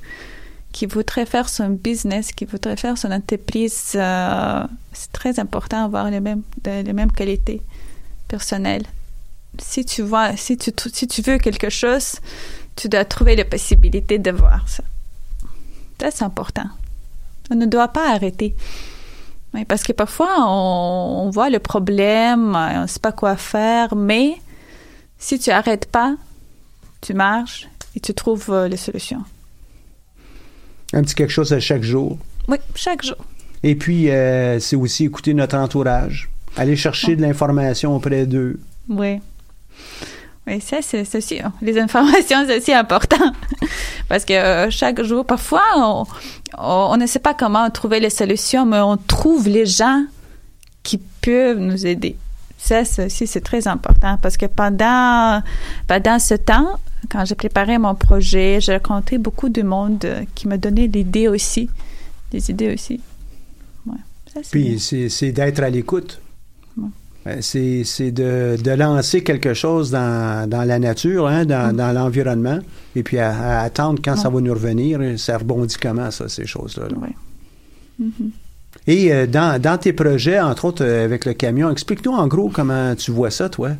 qui 0.72 0.86
voudrait 0.86 1.26
faire 1.26 1.48
son 1.48 1.70
business, 1.70 2.32
qui 2.32 2.44
voudrait 2.44 2.76
faire 2.76 2.96
son 2.98 3.10
entreprise. 3.10 3.92
euh, 3.94 4.64
c'est 4.92 5.12
très 5.12 5.38
important 5.38 5.82
d'avoir 5.82 6.10
les 6.10 6.20
mêmes, 6.20 6.42
les 6.64 6.92
mêmes 6.92 7.12
qualités 7.12 7.62
personnelles. 8.28 8.84
Si 9.58 9.84
tu 9.84 10.02
vois, 10.02 10.36
si 10.36 10.56
tu, 10.56 10.70
si 10.92 11.06
tu 11.06 11.22
veux 11.22 11.38
quelque 11.38 11.68
chose, 11.68 12.16
tu 12.76 12.88
dois 12.88 13.04
trouver 13.04 13.36
la 13.36 13.44
possibilité 13.44 14.18
de 14.18 14.30
voir 14.30 14.66
ça. 14.68 14.82
Ça, 16.00 16.10
c'est 16.10 16.24
important. 16.24 16.68
On 17.50 17.54
ne 17.54 17.66
doit 17.66 17.88
pas 17.88 18.12
arrêter. 18.12 18.54
Oui, 19.54 19.64
parce 19.66 19.82
que 19.82 19.92
parfois, 19.92 20.36
on, 20.38 21.26
on 21.26 21.30
voit 21.30 21.50
le 21.50 21.58
problème, 21.58 22.56
on 22.56 22.82
ne 22.82 22.86
sait 22.86 22.98
pas 22.98 23.12
quoi 23.12 23.36
faire, 23.36 23.94
mais 23.94 24.36
si 25.18 25.38
tu 25.38 25.50
arrêtes 25.50 25.86
pas, 25.86 26.16
tu 27.02 27.14
marches 27.14 27.68
et 27.94 28.00
tu 28.00 28.14
trouves 28.14 28.48
euh, 28.50 28.68
les 28.68 28.78
solutions. 28.78 29.22
Un 30.94 31.02
petit 31.02 31.14
quelque 31.14 31.30
chose 31.30 31.52
à 31.52 31.60
chaque 31.60 31.82
jour. 31.82 32.16
Oui, 32.48 32.56
chaque 32.74 33.04
jour. 33.04 33.16
Et 33.62 33.74
puis, 33.74 34.10
euh, 34.10 34.58
c'est 34.60 34.76
aussi 34.76 35.04
écouter 35.04 35.34
notre 35.34 35.56
entourage, 35.56 36.30
aller 36.56 36.76
chercher 36.76 37.16
de 37.16 37.22
l'information 37.22 37.94
auprès 37.94 38.26
d'eux. 38.26 38.58
Oui. 38.88 39.20
Oui, 40.46 40.60
ça, 40.60 40.78
c'est 40.82 41.04
c'est 41.04 41.18
aussi. 41.18 41.40
Les 41.60 41.78
informations, 41.78 42.44
c'est 42.46 42.58
aussi 42.58 42.72
important. 42.72 43.32
Parce 44.08 44.24
que 44.24 44.32
euh, 44.32 44.70
chaque 44.70 45.02
jour, 45.02 45.24
parfois, 45.24 45.62
on, 45.76 46.04
on, 46.58 46.88
on 46.92 46.96
ne 46.96 47.06
sait 47.06 47.20
pas 47.20 47.34
comment 47.34 47.68
trouver 47.70 48.00
les 48.00 48.10
solutions, 48.10 48.66
mais 48.66 48.80
on 48.80 48.96
trouve 48.96 49.48
les 49.48 49.66
gens 49.66 50.04
qui 50.82 50.98
peuvent 50.98 51.58
nous 51.58 51.86
aider. 51.86 52.16
Ça, 52.58 52.84
c'est 52.84 53.06
aussi, 53.06 53.26
c'est 53.26 53.40
très 53.40 53.66
important. 53.66 54.18
Parce 54.20 54.36
que 54.36 54.46
pendant, 54.46 55.42
pendant 55.86 56.18
ce 56.18 56.34
temps, 56.34 56.78
quand 57.10 57.24
j'ai 57.24 57.34
préparé 57.34 57.78
mon 57.78 57.94
projet, 57.94 58.60
j'ai 58.60 58.76
rencontré 58.76 59.18
beaucoup 59.18 59.48
de 59.48 59.62
monde 59.62 60.04
euh, 60.04 60.24
qui 60.34 60.48
me 60.48 60.56
donnait 60.56 60.86
l'idée 60.86 61.28
aussi. 61.28 61.68
Des 62.30 62.50
idées 62.50 62.72
aussi. 62.74 63.00
Ouais. 63.86 63.94
Ça. 64.32 64.40
Puis 64.50 64.78
c'est 64.80 65.08
c'est 65.08 65.32
d'être 65.32 65.60
à 65.62 65.70
l'écoute. 65.70 66.20
Ouais. 66.76 66.88
Euh, 67.26 67.38
C'est 67.40 67.82
c'est 67.84 68.10
de, 68.10 68.56
de 68.62 68.70
lancer 68.70 69.22
quelque 69.22 69.54
chose 69.54 69.90
dans, 69.90 70.48
dans 70.48 70.64
la 70.64 70.78
nature, 70.78 71.26
hein, 71.28 71.44
dans, 71.44 71.76
dans 71.76 71.92
l'environnement, 71.92 72.58
et 72.96 73.02
puis 73.02 73.18
à, 73.18 73.58
à 73.58 73.62
attendre 73.62 74.00
quand 74.02 74.16
ça 74.16 74.30
va 74.30 74.40
nous 74.40 74.54
revenir. 74.54 75.00
Ça 75.18 75.38
rebondit 75.38 75.76
comment, 75.80 76.10
ça, 76.10 76.28
ces 76.28 76.46
choses-là? 76.46 76.88
là? 76.88 76.96
Mhm. 77.98 78.30
Et 78.86 79.12
euh, 79.12 79.26
dans, 79.26 79.60
dans 79.60 79.78
tes 79.78 79.92
projets, 79.92 80.40
entre 80.40 80.64
autres 80.64 80.84
euh, 80.84 81.04
avec 81.04 81.26
le 81.26 81.34
camion, 81.34 81.70
explique-nous 81.70 82.12
en 82.12 82.26
gros 82.26 82.48
comment 82.48 82.94
tu 82.96 83.10
vois 83.12 83.30
ça, 83.30 83.48
toi? 83.50 83.72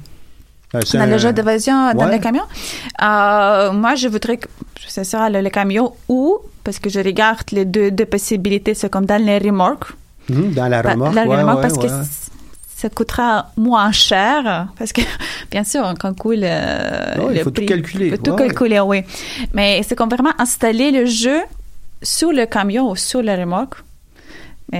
Dans 0.72 0.98
un- 1.00 1.06
le 1.06 1.18
jeu 1.18 1.32
d'évasion 1.32 1.92
dans 1.94 2.06
le 2.06 2.18
camion. 2.18 2.44
Euh, 3.02 3.72
moi, 3.72 3.94
je 3.94 4.08
voudrais 4.08 4.36
que 4.38 4.48
ce 4.86 5.04
sera 5.04 5.28
le, 5.30 5.40
le 5.40 5.50
camion 5.50 5.92
ou, 6.08 6.38
parce 6.64 6.78
que 6.78 6.88
je 6.88 7.00
regarde 7.00 7.42
les 7.52 7.64
deux, 7.64 7.90
deux 7.90 8.06
possibilités, 8.06 8.74
c'est 8.74 8.88
comme 8.90 9.06
dans 9.06 9.22
les 9.22 9.38
remorques. 9.38 9.92
Mhm, 10.28 10.52
dans 10.52 10.68
la 10.68 10.82
Dans 10.82 10.90
remorque. 10.92 11.14
la 11.14 11.24
ouais, 11.26 11.36
remorque, 11.36 11.56
ouais, 11.56 11.62
parce 11.62 11.78
que 11.78 11.86
ouais. 11.86 12.06
ça 12.76 12.88
coûtera 12.88 13.50
moins 13.56 13.92
cher, 13.92 14.68
parce 14.78 14.92
que, 14.92 15.02
bien 15.50 15.64
sûr, 15.64 15.82
on 15.84 15.94
calcule 15.94 16.40
euh, 16.44 17.16
Ouais, 17.18 17.32
il 17.32 17.36
le 17.38 17.44
faut 17.44 17.50
tout 17.50 17.64
calculer, 17.66 18.10
faut 18.10 18.16
tout 18.18 18.34
calculer, 18.36 18.80
oui. 18.80 19.02
Mais 19.52 19.82
c'est 19.86 19.94
comme 19.96 20.08
vraiment 20.10 20.32
installer 20.38 20.90
le 20.90 21.04
jeu 21.06 21.40
sur 22.02 22.32
le 22.32 22.46
camion 22.46 22.90
ou 22.90 22.96
sur 22.96 23.22
la 23.22 23.36
remorque. 23.36 23.74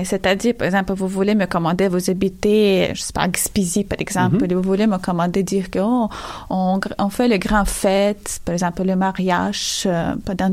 C'est-à-dire, 0.03 0.55
par 0.55 0.65
exemple, 0.65 0.93
vous 0.93 1.07
voulez 1.07 1.35
me 1.35 1.45
commander, 1.45 1.87
vous 1.87 2.09
habitez, 2.09 2.91
je 2.95 3.01
sais 3.01 3.13
pas, 3.13 3.27
Gaspésie, 3.27 3.83
par 3.83 3.99
exemple, 4.01 4.37
Mhm. 4.45 4.51
et 4.51 4.55
vous 4.55 4.61
voulez 4.63 4.87
me 4.87 4.97
commander, 4.97 5.43
dire 5.43 5.69
que 5.69 5.79
oh, 5.79 6.09
on, 6.49 6.79
on 6.97 7.09
fait 7.09 7.27
le 7.27 7.37
grand 7.37 7.65
fête, 7.65 8.39
par 8.43 8.53
exemple, 8.53 8.83
le 8.83 8.95
mariage, 8.95 9.83
euh, 9.85 10.15
pendant 10.25 10.51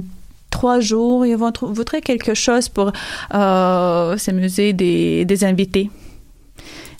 trois 0.50 0.80
jours, 0.80 1.24
ils 1.24 1.36
vont 1.36 1.52
trou- 1.52 1.72
voudrait 1.72 2.02
quelque 2.02 2.34
chose 2.34 2.68
pour 2.68 2.92
euh, 3.34 4.16
s'amuser 4.18 4.72
des, 4.74 5.24
des 5.24 5.44
invités. 5.44 5.90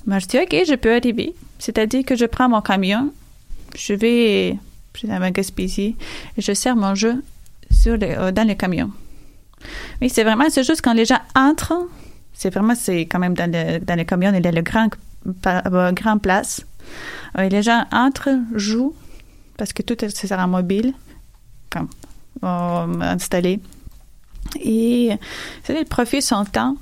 Moi, 0.06 0.18
je 0.18 0.26
dis, 0.26 0.38
OK, 0.38 0.56
je 0.66 0.74
peux 0.76 0.94
arriver. 0.94 1.34
C'est-à-dire 1.58 2.04
que 2.06 2.16
je 2.16 2.24
prends 2.24 2.48
mon 2.48 2.62
camion, 2.62 3.12
je 3.76 3.92
vais 3.92 4.56
je 4.96 5.06
vais 5.06 5.12
à 5.12 5.30
Gaspésie 5.30 5.94
et 6.36 6.40
je 6.42 6.52
sers 6.52 6.74
mon 6.74 6.94
jeu 6.94 7.22
sur 7.70 7.96
le, 7.96 8.06
euh, 8.06 8.32
dans 8.32 8.46
le 8.48 8.54
camion. 8.54 8.90
Oui, 10.00 10.08
c'est 10.08 10.24
vraiment, 10.24 10.44
c'est 10.48 10.64
juste 10.64 10.80
quand 10.82 10.94
les 10.94 11.04
gens 11.04 11.20
entrent, 11.34 11.86
c'est 12.40 12.48
vraiment, 12.54 12.74
c'est 12.74 13.02
quand 13.02 13.18
même 13.18 13.34
dans 13.34 13.50
le, 13.52 13.78
dans 13.80 13.96
le 13.98 14.04
camion, 14.04 14.32
il 14.34 14.42
y 14.42 14.48
a 14.48 14.50
le 14.50 14.62
grand, 14.62 14.88
euh, 15.46 15.92
grand 15.92 16.16
place. 16.18 16.64
Euh, 17.38 17.48
les 17.50 17.62
gens 17.62 17.84
entrent, 17.92 18.38
jouent, 18.54 18.94
parce 19.58 19.72
que 19.74 19.82
tout 19.82 19.96
en 20.32 20.48
mobile, 20.48 20.94
comme, 21.68 21.88
euh, 22.42 23.00
installé. 23.02 23.60
Et 24.58 25.10
c'est 25.64 25.74
ils 25.80 25.84
profitent 25.84 26.22
son 26.22 26.44
temps. 26.46 26.76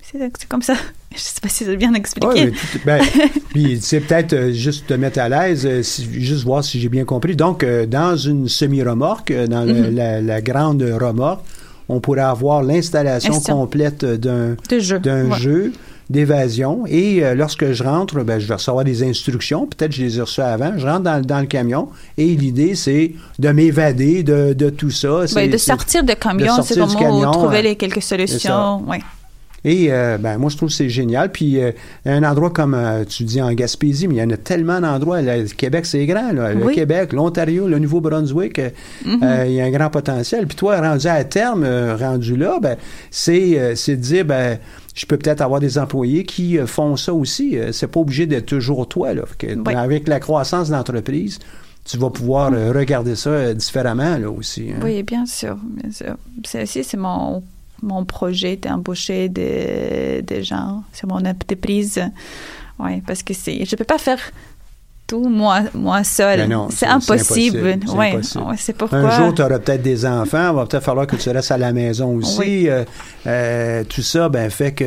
C'est 0.00 0.46
comme 0.48 0.62
ça. 0.62 0.74
Je 1.14 1.18
sais 1.18 1.40
pas 1.42 1.48
si 1.48 1.64
c'est 1.64 1.76
bien 1.76 1.92
expliqué. 1.94 2.26
Ouais, 2.28 2.50
tout- 2.52 2.78
ben, 2.86 3.02
puis 3.50 3.80
c'est 3.80 4.00
peut-être 4.00 4.52
juste 4.52 4.86
te 4.86 4.94
mettre 4.94 5.18
à 5.18 5.28
l'aise, 5.28 5.82
si- 5.82 6.08
juste 6.22 6.44
voir 6.44 6.62
si 6.62 6.78
j'ai 6.80 6.88
bien 6.88 7.04
compris. 7.04 7.34
Donc, 7.34 7.64
dans 7.64 8.16
une 8.16 8.46
semi-remorque, 8.48 9.32
dans 9.48 9.64
le- 9.64 9.88
Mhm. 9.90 9.94
la, 9.96 10.20
la 10.20 10.40
grande 10.40 10.82
remorque, 10.82 11.44
on 11.88 12.00
pourrait 12.00 12.20
avoir 12.20 12.62
l'installation 12.62 13.34
Installation. 13.34 13.60
complète 13.60 14.04
d'un 14.04 14.56
jeu. 14.78 14.98
d'un 14.98 15.30
Ouais. 15.30 15.38
jeu 15.38 15.72
d'évasion. 16.10 16.84
Et 16.86 17.22
euh, 17.22 17.34
lorsque 17.34 17.70
je 17.72 17.82
rentre, 17.84 18.22
ben, 18.24 18.38
je 18.38 18.46
vais 18.46 18.54
recevoir 18.54 18.82
des 18.84 19.02
instructions. 19.02 19.66
Peut-être 19.66 19.90
que 19.90 19.96
je 19.96 20.02
les 20.04 20.18
ai 20.18 20.20
reçues 20.22 20.40
avant. 20.40 20.72
Je 20.78 20.86
rentre 20.86 21.02
dans, 21.02 21.20
dans 21.20 21.40
le 21.40 21.46
camion 21.46 21.88
et 22.16 22.26
l'idée, 22.34 22.74
c'est 22.74 23.12
de 23.38 23.48
m'évader 23.50 24.22
de, 24.22 24.54
de 24.54 24.70
tout 24.70 24.90
ça. 24.90 25.24
Ouais, 25.34 25.48
de 25.48 25.56
sortir 25.58 26.04
de 26.04 26.14
camion, 26.14 26.56
de 26.56 26.62
c'est 26.62 26.78
comment 26.78 26.94
camion, 26.94 27.30
trouver 27.30 27.58
euh, 27.58 27.62
les 27.62 27.76
quelques 27.76 28.00
solutions. 28.02 28.82
Ouais. 28.88 29.00
Et 29.64 29.88
euh, 29.92 30.18
ben 30.18 30.38
moi 30.38 30.50
je 30.50 30.56
trouve 30.56 30.68
que 30.68 30.74
c'est 30.74 30.88
génial. 30.88 31.32
Puis 31.32 31.60
euh, 31.60 31.72
un 32.06 32.22
endroit 32.22 32.50
comme 32.50 32.74
euh, 32.74 33.04
tu 33.04 33.24
dis 33.24 33.42
en 33.42 33.52
Gaspésie, 33.52 34.06
mais 34.08 34.14
il 34.14 34.18
y 34.18 34.22
en 34.22 34.30
a 34.30 34.36
tellement 34.36 34.80
d'endroits. 34.80 35.20
Le 35.20 35.44
Québec 35.52 35.84
c'est 35.86 36.06
grand. 36.06 36.32
Là. 36.32 36.54
Le 36.54 36.64
Oui. 36.66 36.74
Québec, 36.74 37.12
l'Ontario, 37.12 37.66
le 37.68 37.78
Nouveau-Brunswick, 37.78 38.60
Mhm. 39.04 39.20
il 39.46 39.52
y 39.52 39.60
a 39.60 39.64
un 39.64 39.70
grand 39.70 39.90
potentiel. 39.90 40.46
Puis 40.46 40.56
toi 40.56 40.80
rendu 40.80 41.06
à 41.08 41.22
terme, 41.24 41.66
rendu 41.98 42.36
là, 42.36 42.58
ben 42.62 42.76
c'est 43.10 43.74
c'est 43.76 43.96
de 43.96 44.00
dire 44.02 44.24
ben 44.24 44.58
je 44.94 45.06
peux 45.06 45.16
peut-être 45.16 45.40
avoir 45.40 45.60
des 45.60 45.78
employés 45.78 46.24
qui 46.24 46.58
font 46.66 46.96
ça 46.96 47.12
aussi. 47.14 47.56
C'est 47.72 47.86
pas 47.88 48.00
obligé 48.00 48.26
d'être 48.26 48.46
toujours 48.46 48.88
toi 48.88 49.12
là. 49.14 49.22
Fait 49.38 49.48
que 49.48 49.54
Oui. 49.54 49.74
Avec 49.74 50.08
la 50.08 50.20
croissance 50.20 50.68
de 50.68 50.74
l'entreprise. 50.74 51.38
tu 51.84 51.96
vas 51.96 52.10
pouvoir 52.10 52.50
euh, 52.52 52.70
regarder 52.70 53.16
ça 53.16 53.54
différemment 53.54 54.18
là 54.18 54.30
aussi. 54.30 54.66
hein. 54.70 54.80
Oui, 54.84 55.02
bien 55.02 55.24
sûr, 55.24 55.56
bien 55.64 55.90
sûr. 55.90 56.16
C'est 56.44 56.96
mon 56.98 57.42
mon 57.82 58.04
projet 58.04 58.56
d'embaucher 58.56 59.28
des, 59.28 60.22
des 60.26 60.42
gens 60.42 60.82
sur 60.92 61.08
mon 61.08 61.24
entreprise. 61.24 62.00
Oui, 62.78 63.00
parce 63.06 63.22
que 63.22 63.34
c'est 63.34 63.64
je 63.64 63.76
peux 63.76 63.84
pas 63.84 63.98
faire 63.98 64.18
tout 65.06 65.26
moi 65.28 65.60
moi 65.74 66.04
seul. 66.04 66.40
C'est 66.70 66.86
impossible. 66.86 67.78
impossible, 67.96 68.24
c'est 68.58 68.76
pourquoi. 68.76 68.98
Un 68.98 69.10
jour, 69.10 69.34
tu 69.34 69.42
auras 69.42 69.58
peut-être 69.58 69.82
des 69.82 70.04
enfants, 70.04 70.50
il 70.50 70.54
va 70.56 70.66
peut-être 70.66 70.84
falloir 70.84 71.06
que 71.06 71.16
tu 71.16 71.30
restes 71.30 71.50
à 71.50 71.56
la 71.58 71.72
maison 71.72 72.16
aussi. 72.16 72.38
Oui. 72.38 72.68
Euh, 72.68 72.84
euh, 73.26 73.84
tout 73.88 74.02
ça 74.02 74.28
ben, 74.28 74.50
fait 74.50 74.72
que 74.72 74.84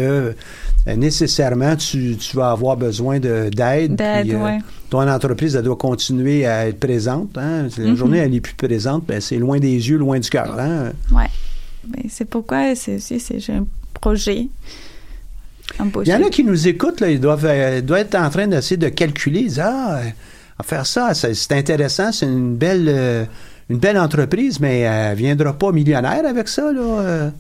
euh, 0.88 0.96
nécessairement, 0.96 1.76
tu, 1.76 2.16
tu 2.18 2.36
vas 2.38 2.52
avoir 2.52 2.78
besoin 2.78 3.20
de- 3.20 3.50
d'aide. 3.52 3.96
D'aide, 3.96 4.28
puis, 4.28 4.36
ouais. 4.36 4.60
Ton 4.90 5.08
entreprise, 5.10 5.56
elle 5.56 5.64
doit 5.64 5.76
continuer 5.76 6.46
à 6.46 6.68
être 6.68 6.80
présente. 6.80 7.38
Hein? 7.38 7.68
La 7.78 7.86
Mhm. 7.86 7.96
journée, 7.96 8.18
elle 8.20 8.32
n'est 8.32 8.42
plus 8.42 8.56
présente, 8.56 9.06
ben, 9.06 9.22
c'est 9.22 9.38
loin 9.38 9.58
des 9.60 9.70
yeux, 9.90 9.98
loin 9.98 10.20
du 10.20 10.30
cœur. 10.30 10.56
Hein? 10.60 10.92
Ouais. 11.12 11.30
C'est 12.10 12.26
pourquoi 12.26 12.76
c'est 12.76 12.96
aussi 12.96 13.20
c'est 13.20 13.40
j'ai 13.40 13.54
un 13.54 13.66
projet. 14.00 14.48
Il 15.80 16.08
y 16.10 16.14
en 16.14 16.22
a 16.24 16.30
qui 16.30 16.44
nous 16.44 16.68
écoutent, 16.68 17.00
là, 17.00 17.10
ils 17.10 17.20
doivent, 17.20 17.46
euh, 17.46 17.82
doivent 17.82 18.02
être 18.02 18.16
en 18.16 18.30
train 18.30 18.46
d'essayer 18.48 18.76
de 18.78 18.90
calculer. 18.90 19.40
Ils 19.42 19.48
disent, 19.48 19.60
ah, 19.64 20.00
euh, 20.00 20.64
faire 20.64 20.86
ça, 20.86 21.14
c'est 21.14 21.52
intéressant, 21.54 22.12
c'est 22.12 22.26
une 22.26 22.56
belle, 22.56 22.88
euh, 22.90 23.26
une 23.70 23.78
belle 23.78 23.98
entreprise, 23.98 24.60
mais 24.60 24.80
elle 24.82 25.12
ne 25.12 25.16
viendra 25.16 25.54
pas 25.54 25.72
millionnaire 25.72 26.26
avec 26.26 26.50
ça. 26.50 26.72
Là. 26.74 27.32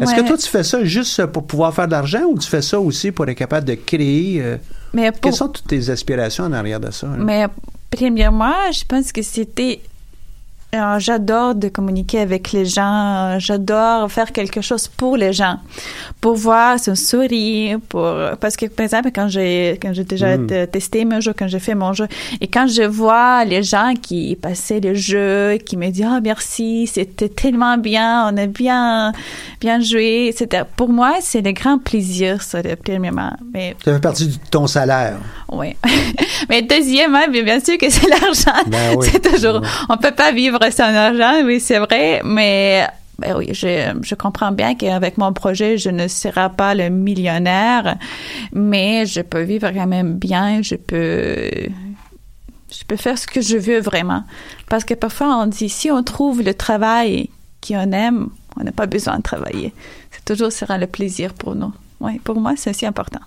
Est-ce 0.00 0.10
Ouais. 0.12 0.16
que 0.22 0.26
toi, 0.26 0.36
tu 0.36 0.48
fais 0.48 0.64
ça 0.64 0.82
juste 0.84 1.24
pour 1.26 1.46
pouvoir 1.46 1.72
faire 1.74 1.86
de 1.86 1.92
l'argent 1.92 2.22
ou 2.24 2.38
tu 2.38 2.48
fais 2.48 2.62
ça 2.62 2.80
aussi 2.80 3.12
pour 3.12 3.28
être 3.28 3.36
capable 3.38 3.66
de 3.66 3.74
créer? 3.74 4.40
euh, 4.42 4.56
Mais 4.92 5.10
pour- 5.12 5.20
Quelles 5.20 5.32
sont 5.34 5.48
toutes 5.48 5.66
tes 5.68 5.88
aspirations 5.88 6.44
en 6.44 6.52
arrière 6.52 6.80
de 6.80 6.90
ça? 6.90 7.06
là? 7.06 7.16
Mais 7.16 7.46
premièrement, 7.90 8.54
je 8.72 8.84
pense 8.86 9.12
que 9.12 9.22
c'était. 9.22 9.80
Euh, 10.74 10.98
j'adore 10.98 11.54
de 11.54 11.68
communiquer 11.68 12.20
avec 12.20 12.52
les 12.52 12.64
gens. 12.64 13.38
J'adore 13.38 14.10
faire 14.10 14.30
quelque 14.32 14.60
chose 14.60 14.86
pour 14.88 15.16
les 15.16 15.32
gens, 15.32 15.56
pour 16.20 16.34
voir 16.34 16.78
son 16.78 16.94
sourire, 16.94 17.78
pour 17.88 18.14
parce 18.40 18.56
que 18.56 18.66
par 18.66 18.84
exemple 18.84 19.10
quand 19.14 19.28
j'ai 19.28 19.78
quand 19.82 19.92
j'ai 19.92 20.04
déjà 20.04 20.36
Mm. 20.36 20.66
testé 20.72 21.04
mon 21.04 21.20
jeu, 21.20 21.32
quand 21.36 21.48
j'ai 21.48 21.58
fait 21.58 21.74
mon 21.74 21.92
jeu, 21.92 22.06
et 22.40 22.46
quand 22.46 22.66
je 22.68 22.82
vois 22.82 23.44
les 23.44 23.62
gens 23.62 23.94
qui 24.00 24.36
passaient 24.36 24.80
le 24.80 24.94
jeu, 24.94 25.56
qui 25.66 25.76
me 25.76 25.88
disent 25.90 26.06
ah 26.08 26.20
merci, 26.22 26.86
c'était 26.86 27.28
tellement 27.28 27.76
bien, 27.76 28.28
on 28.32 28.36
a 28.36 28.46
bien 28.46 29.12
bien 29.60 29.80
joué, 29.80 30.28
etc. 30.28 30.62
Pour 30.76 30.88
moi, 30.88 31.14
c'est 31.20 31.42
le 31.42 31.52
grand 31.52 31.78
plaisir, 31.78 32.42
ça, 32.42 32.62
le 32.62 32.76
premièrement. 32.76 33.32
Mais 33.52 33.74
Ça 33.84 33.92
fait 33.94 34.00
partie 34.00 34.28
de 34.28 34.34
ton 34.50 34.66
salaire. 34.66 35.18
oui. 35.50 35.74
Mais 36.48 36.62
deuxièmement, 36.62 37.26
bien, 37.28 37.60
sûr 37.60 37.76
que 37.76 37.90
c'est 37.90 38.08
l'argent. 38.14 38.62
Ben 38.68 38.94
oui. 38.96 39.08
C'est 39.10 39.20
toujours, 39.20 39.60
on 39.88 39.96
peut 39.96 40.12
pas 40.12 40.32
vivre 40.32 40.59
sans 40.68 40.94
argent, 40.94 41.44
oui, 41.44 41.60
c'est 41.60 41.78
vrai, 41.78 42.20
mais 42.24 42.86
ben 43.18 43.36
oui, 43.36 43.48
je, 43.52 43.92
je 44.02 44.14
comprends 44.14 44.50
bien 44.50 44.74
qu'avec 44.74 45.18
mon 45.18 45.32
projet, 45.32 45.76
je 45.76 45.90
ne 45.90 46.08
serai 46.08 46.48
pas 46.56 46.74
le 46.74 46.88
millionnaire, 46.88 47.96
mais 48.52 49.04
je 49.06 49.20
peux 49.20 49.42
vivre 49.42 49.70
quand 49.70 49.86
même 49.86 50.14
bien, 50.14 50.62
je 50.62 50.74
peux, 50.74 51.50
je 52.70 52.84
peux 52.86 52.96
faire 52.96 53.18
ce 53.18 53.26
que 53.26 53.42
je 53.42 53.58
veux 53.58 53.80
vraiment. 53.80 54.24
Parce 54.68 54.84
que 54.84 54.94
parfois, 54.94 55.36
on 55.36 55.46
dit, 55.46 55.68
si 55.68 55.90
on 55.90 56.02
trouve 56.02 56.42
le 56.42 56.54
travail 56.54 57.28
qu'on 57.66 57.92
aime, 57.92 58.28
on 58.58 58.64
n'a 58.64 58.72
pas 58.72 58.86
besoin 58.86 59.18
de 59.18 59.22
travailler. 59.22 59.74
C'est 60.10 60.24
toujours 60.24 60.50
sera 60.50 60.78
le 60.78 60.86
plaisir 60.86 61.34
pour 61.34 61.54
nous. 61.54 61.72
Oui, 62.00 62.18
pour 62.24 62.40
moi, 62.40 62.54
c'est 62.56 62.70
aussi 62.70 62.86
important. 62.86 63.20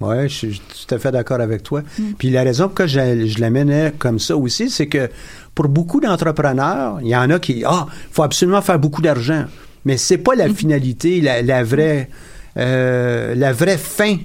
Oui, 0.00 0.28
je 0.28 0.34
suis 0.34 0.60
tout 0.60 0.94
à 0.94 0.98
fait 0.98 1.10
d'accord 1.10 1.40
avec 1.40 1.62
toi. 1.62 1.82
Mm. 1.98 2.12
Puis 2.18 2.30
la 2.30 2.42
raison 2.42 2.68
pourquoi 2.68 2.86
je, 2.86 3.26
je 3.26 3.40
l'amenais 3.40 3.92
comme 3.98 4.18
ça 4.18 4.36
aussi, 4.36 4.70
c'est 4.70 4.86
que 4.86 5.10
pour 5.58 5.68
beaucoup 5.68 6.00
d'entrepreneurs, 6.00 7.00
il 7.02 7.08
y 7.08 7.16
en 7.16 7.28
a 7.30 7.40
qui 7.40 7.64
ah, 7.66 7.86
faut 8.12 8.22
absolument 8.22 8.62
faire 8.62 8.78
beaucoup 8.78 9.02
d'argent, 9.02 9.44
mais 9.84 9.96
c'est 9.96 10.18
pas 10.18 10.36
la 10.36 10.48
finalité, 10.48 11.20
la, 11.20 11.42
la 11.42 11.64
vraie, 11.64 12.08
euh, 12.56 13.34
la 13.34 13.52
vraie 13.52 13.76
fin 13.76 14.18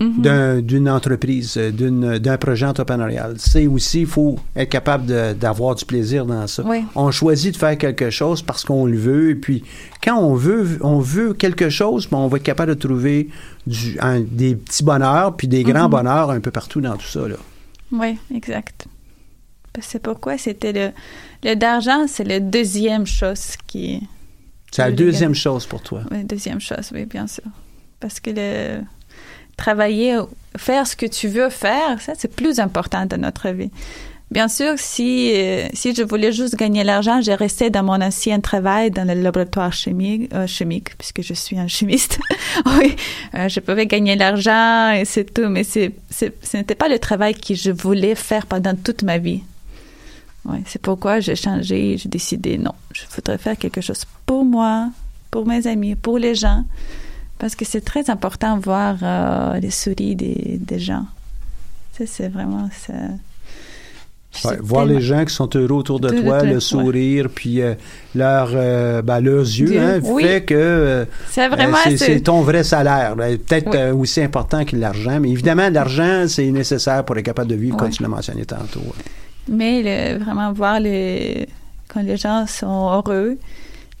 d'un- 0.00 0.60
d'une 0.62 0.88
entreprise, 0.88 1.56
d'un 1.58 2.36
projet 2.38 2.64
entrepreneurial. 2.66 3.34
C'est 3.36 3.66
aussi, 3.66 4.00
il 4.00 4.06
faut 4.06 4.36
être 4.56 4.70
capable 4.70 5.04
d'avoir 5.38 5.74
du 5.74 5.84
plaisir 5.84 6.24
dans 6.24 6.46
ça. 6.46 6.62
Oui. 6.66 6.84
On 6.96 7.10
choisit 7.10 7.52
de 7.52 7.58
faire 7.58 7.76
quelque 7.76 8.08
chose 8.08 8.40
parce 8.40 8.64
qu'on 8.64 8.86
le 8.86 8.96
veut, 8.96 9.28
et 9.30 9.34
puis 9.36 9.62
quand 10.02 10.16
on 10.18 10.34
veut, 10.34 10.78
on 10.80 11.00
veut 11.00 11.34
quelque 11.34 11.68
chose, 11.68 12.08
ben, 12.10 12.16
on 12.18 12.28
va 12.28 12.38
être 12.38 12.42
capable 12.42 12.74
de 12.74 12.80
trouver 12.80 13.28
du, 13.66 13.98
un- 14.00 14.20
des 14.22 14.54
petits 14.56 14.82
bonheurs, 14.82 15.36
puis 15.36 15.46
des 15.48 15.64
grands 15.64 15.84
Mhm. 15.84 15.90
bonheurs 15.90 16.30
un 16.30 16.40
peu 16.40 16.50
partout 16.50 16.80
dans 16.80 16.96
tout 16.96 17.06
ça. 17.06 17.28
Là. 17.28 17.36
Oui, 17.92 18.16
exact. 18.34 18.86
C'est 19.80 20.02
pourquoi 20.02 20.36
c'était 20.38 20.72
le, 20.72 20.90
le 21.42 21.54
d'argent, 21.56 22.06
c'est 22.06 22.24
la 22.24 22.40
deuxième 22.40 23.06
chose 23.06 23.56
qui. 23.66 24.06
C'est 24.70 24.82
la 24.82 24.92
deuxième 24.92 25.34
chose 25.34 25.66
pour 25.66 25.82
toi. 25.82 26.02
Oui, 26.10 26.24
deuxième 26.24 26.60
chose, 26.60 26.90
oui, 26.92 27.04
bien 27.04 27.26
sûr. 27.26 27.44
Parce 28.00 28.20
que 28.20 28.30
le 28.30 28.80
travailler, 29.56 30.18
faire 30.56 30.86
ce 30.86 30.96
que 30.96 31.06
tu 31.06 31.28
veux 31.28 31.50
faire, 31.50 32.00
ça, 32.00 32.14
c'est 32.16 32.34
plus 32.34 32.58
important 32.58 33.06
dans 33.06 33.20
notre 33.20 33.48
vie. 33.50 33.70
Bien 34.32 34.48
sûr, 34.48 34.78
si, 34.78 35.30
euh, 35.34 35.68
si 35.74 35.94
je 35.94 36.02
voulais 36.02 36.32
juste 36.32 36.56
gagner 36.56 36.84
l'argent, 36.84 37.20
j'ai 37.20 37.34
resté 37.34 37.68
dans 37.68 37.82
mon 37.82 38.00
ancien 38.00 38.40
travail 38.40 38.90
dans 38.90 39.06
le 39.06 39.12
laboratoire 39.12 39.74
chimique, 39.74 40.32
euh, 40.32 40.46
chimique 40.46 40.96
puisque 40.96 41.20
je 41.20 41.34
suis 41.34 41.58
un 41.58 41.68
chimiste. 41.68 42.18
oui, 42.78 42.96
euh, 43.34 43.50
je 43.50 43.60
pouvais 43.60 43.86
gagner 43.86 44.16
l'argent 44.16 44.90
et 44.92 45.04
c'est 45.04 45.34
tout, 45.34 45.48
mais 45.50 45.64
c'est, 45.64 45.92
c'est, 46.08 46.32
ce 46.42 46.56
n'était 46.56 46.74
pas 46.74 46.88
le 46.88 46.98
travail 46.98 47.34
que 47.34 47.54
je 47.54 47.70
voulais 47.70 48.14
faire 48.14 48.46
pendant 48.46 48.74
toute 48.74 49.02
ma 49.02 49.18
vie. 49.18 49.42
Ouais, 50.44 50.62
c'est 50.66 50.82
pourquoi 50.82 51.20
j'ai 51.20 51.36
changé, 51.36 51.96
j'ai 51.98 52.08
décidé 52.08 52.58
non, 52.58 52.74
je 52.92 53.02
voudrais 53.14 53.38
faire 53.38 53.56
quelque 53.56 53.80
chose 53.80 54.04
pour 54.26 54.44
moi, 54.44 54.90
pour 55.30 55.46
mes 55.46 55.66
amis, 55.68 55.94
pour 55.94 56.18
les 56.18 56.34
gens, 56.34 56.64
parce 57.38 57.54
que 57.54 57.64
c'est 57.64 57.80
très 57.80 58.10
important 58.10 58.56
de 58.56 58.62
voir 58.62 58.96
euh, 59.02 59.60
les 59.60 59.70
souris 59.70 60.16
des, 60.16 60.58
des 60.60 60.80
gens. 60.80 61.06
Ça, 61.96 62.04
c'est 62.06 62.28
vraiment 62.28 62.68
ça. 62.86 62.94
Ouais, 64.44 64.56
voir 64.62 64.86
les 64.86 65.00
gens 65.02 65.24
qui 65.26 65.34
sont 65.34 65.48
heureux 65.54 65.76
autour 65.76 66.00
de 66.00 66.08
toi, 66.08 66.42
le 66.42 66.54
ouais. 66.54 66.60
sourire, 66.60 67.28
puis 67.32 67.60
euh, 67.60 67.74
leur, 68.14 68.50
euh, 68.54 69.02
ben, 69.02 69.20
leurs 69.20 69.42
yeux, 69.42 69.66
Dieu, 69.66 69.78
hein, 69.80 70.00
oui. 70.04 70.22
fait 70.24 70.42
que 70.42 70.54
euh, 70.54 71.04
C'est 71.30 72.22
ton 72.24 72.40
vrai 72.40 72.64
salaire. 72.64 73.14
Peut-être 73.14 73.68
Oui. 73.70 74.00
aussi 74.00 74.22
important 74.22 74.64
que 74.64 74.74
l'argent, 74.74 75.20
mais 75.20 75.28
évidemment, 75.30 75.68
l'argent, 75.68 76.24
c'est 76.28 76.50
nécessaire 76.50 77.04
pour 77.04 77.18
être 77.18 77.24
capable 77.26 77.50
de 77.50 77.56
vivre, 77.56 77.76
comme 77.76 77.90
tu 77.90 78.02
l'as 78.02 78.08
mentionné 78.08 78.46
tantôt. 78.46 78.80
Mais 79.48 80.14
vraiment 80.14 80.52
voir 80.52 80.78
quand 81.88 82.02
les 82.02 82.16
gens 82.16 82.46
sont 82.46 82.90
heureux. 82.92 83.38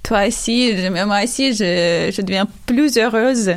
Toi 0.02 0.26
aussi, 0.28 0.76
je- 0.76 1.04
moi 1.04 1.22
aussi, 1.24 1.52
je, 1.54 2.10
je 2.14 2.22
deviens 2.22 2.46
plus 2.66 2.96
heureuse 2.96 3.52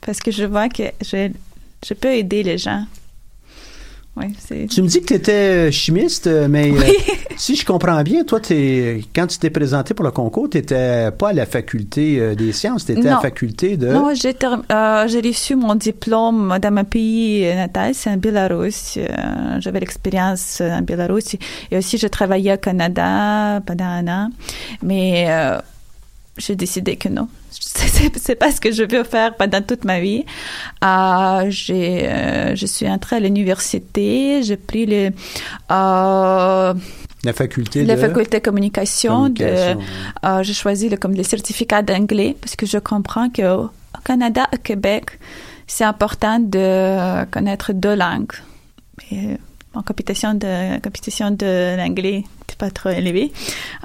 parce 0.00 0.18
que 0.20 0.30
je 0.30 0.44
vois 0.44 0.68
que 0.68 0.84
je, 1.04 1.30
je 1.86 1.94
peux 1.94 2.12
aider 2.12 2.42
les 2.42 2.58
gens. 2.58 2.84
Tu 4.68 4.82
me 4.82 4.88
dis 4.88 5.00
que 5.00 5.06
tu 5.06 5.14
étais 5.14 5.72
chimiste, 5.72 6.26
euh, 6.26 6.46
mais 6.46 6.70
euh, 6.70 6.82
si 7.36 7.56
je 7.56 7.64
comprends 7.64 8.02
bien, 8.02 8.24
toi, 8.24 8.40
t'es, 8.40 9.00
quand 9.14 9.26
tu 9.26 9.38
t'es 9.38 9.48
présenté 9.48 9.94
pour 9.94 10.04
le 10.04 10.10
concours, 10.10 10.50
tu 10.50 10.58
n'étais 10.58 11.10
pas 11.12 11.30
à 11.30 11.32
la 11.32 11.46
faculté 11.46 12.20
euh, 12.20 12.34
des 12.34 12.52
sciences, 12.52 12.84
tu 12.84 12.92
étais 12.92 13.08
à 13.08 13.12
la 13.12 13.20
faculté 13.20 13.78
de... 13.78 13.88
Non, 13.88 14.12
j'ai 14.14 14.36
euh, 14.70 15.06
reçu 15.24 15.56
mon 15.56 15.74
diplôme 15.76 16.58
dans 16.60 16.70
mon 16.74 16.84
pays 16.84 17.54
natal, 17.54 17.94
c'est 17.94 18.10
en 18.10 18.18
Biélorussie. 18.18 19.00
Euh, 19.00 19.60
J'avais 19.60 19.80
l'expérience 19.80 20.60
en 20.60 20.82
Biélorussie 20.82 21.38
et 21.70 21.78
aussi 21.78 21.96
j'ai 21.96 22.10
travaillé 22.10 22.52
au 22.52 22.58
Canada 22.58 23.60
pendant 23.64 23.84
un 23.84 24.08
an, 24.08 24.30
mais 24.82 25.24
euh, 25.28 25.58
j'ai 26.38 26.56
décidé 26.56 26.96
que 26.96 27.08
non. 27.08 27.28
C'est 27.50 28.34
pas 28.36 28.50
ce 28.50 28.60
que 28.60 28.72
je 28.72 28.84
veux 28.84 29.04
faire 29.04 29.36
pendant 29.36 29.60
toute 29.62 29.84
ma 29.84 30.00
vie. 30.00 30.24
Euh, 30.82 31.46
j'ai, 31.50 32.08
euh, 32.08 32.54
je 32.56 32.66
suis 32.66 32.88
entrée 32.88 33.16
à 33.16 33.20
l'université, 33.20 34.42
j'ai 34.42 34.56
pris 34.56 34.86
le, 34.86 35.10
euh, 35.70 36.74
la 37.24 37.32
faculté 37.32 37.84
la 37.84 37.96
de... 37.96 38.00
faculté 38.00 38.40
communication. 38.40 39.28
de- 39.28 39.76
j'ai 40.42 40.54
choisi 40.54 40.88
le, 40.88 40.96
comme 40.96 41.12
les 41.14 41.24
certificats 41.24 41.82
d'anglais 41.82 42.36
parce 42.40 42.56
que 42.56 42.66
je 42.66 42.78
comprends 42.78 43.28
que 43.30 43.42
au 43.64 43.70
Canada, 44.04 44.48
au 44.52 44.56
Québec, 44.58 45.18
c'est 45.66 45.84
important 45.84 46.38
de 46.40 47.24
connaître 47.30 47.72
deux 47.72 47.94
langues. 47.94 48.32
Et 49.10 49.36
en 49.74 49.82
compétition 49.82 50.34
de 50.34 50.80
compétition 50.80 51.30
de 51.30 51.76
l'anglais 51.76 52.24
pas 52.62 52.70
trop 52.70 52.90
élevée. 52.90 53.32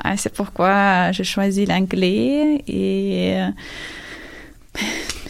Euh, 0.05 0.09
c'est 0.21 0.31
pourquoi 0.39 1.11
j'ai 1.11 1.23
choisi 1.23 1.65
l'anglais 1.65 2.61
et 2.67 3.33
euh, 3.41 3.47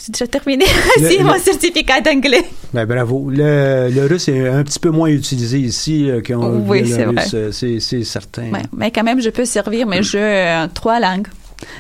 j'ai 0.02 0.12
déjà 0.12 0.28
terminé 0.28 0.66
aussi 0.98 1.24
mon 1.24 1.38
certificat 1.40 2.02
d'anglais. 2.02 2.44
Ben, 2.74 2.86
bravo. 2.86 3.30
Le, 3.30 3.90
le 3.90 4.06
russe 4.06 4.28
est 4.28 4.48
un 4.50 4.64
petit 4.64 4.80
peu 4.80 4.90
moins 4.90 5.08
utilisé 5.10 5.60
ici 5.60 6.10
euh, 6.10 6.22
qu'en 6.22 6.60
Oui, 6.72 6.86
c'est 6.88 7.06
vrai. 7.06 7.24
euh, 7.34 7.52
c'est, 7.54 7.80
c'est 7.80 8.04
certain. 8.04 8.52
Ouais, 8.52 8.64
mais 8.76 8.92
quand 8.92 9.04
même, 9.04 9.22
je 9.22 9.30
peux 9.30 9.46
servir 9.46 9.88
mes 9.88 10.04
jeux 10.04 10.20
en 10.62 10.68
trois 10.74 11.00
langues. 11.00 11.28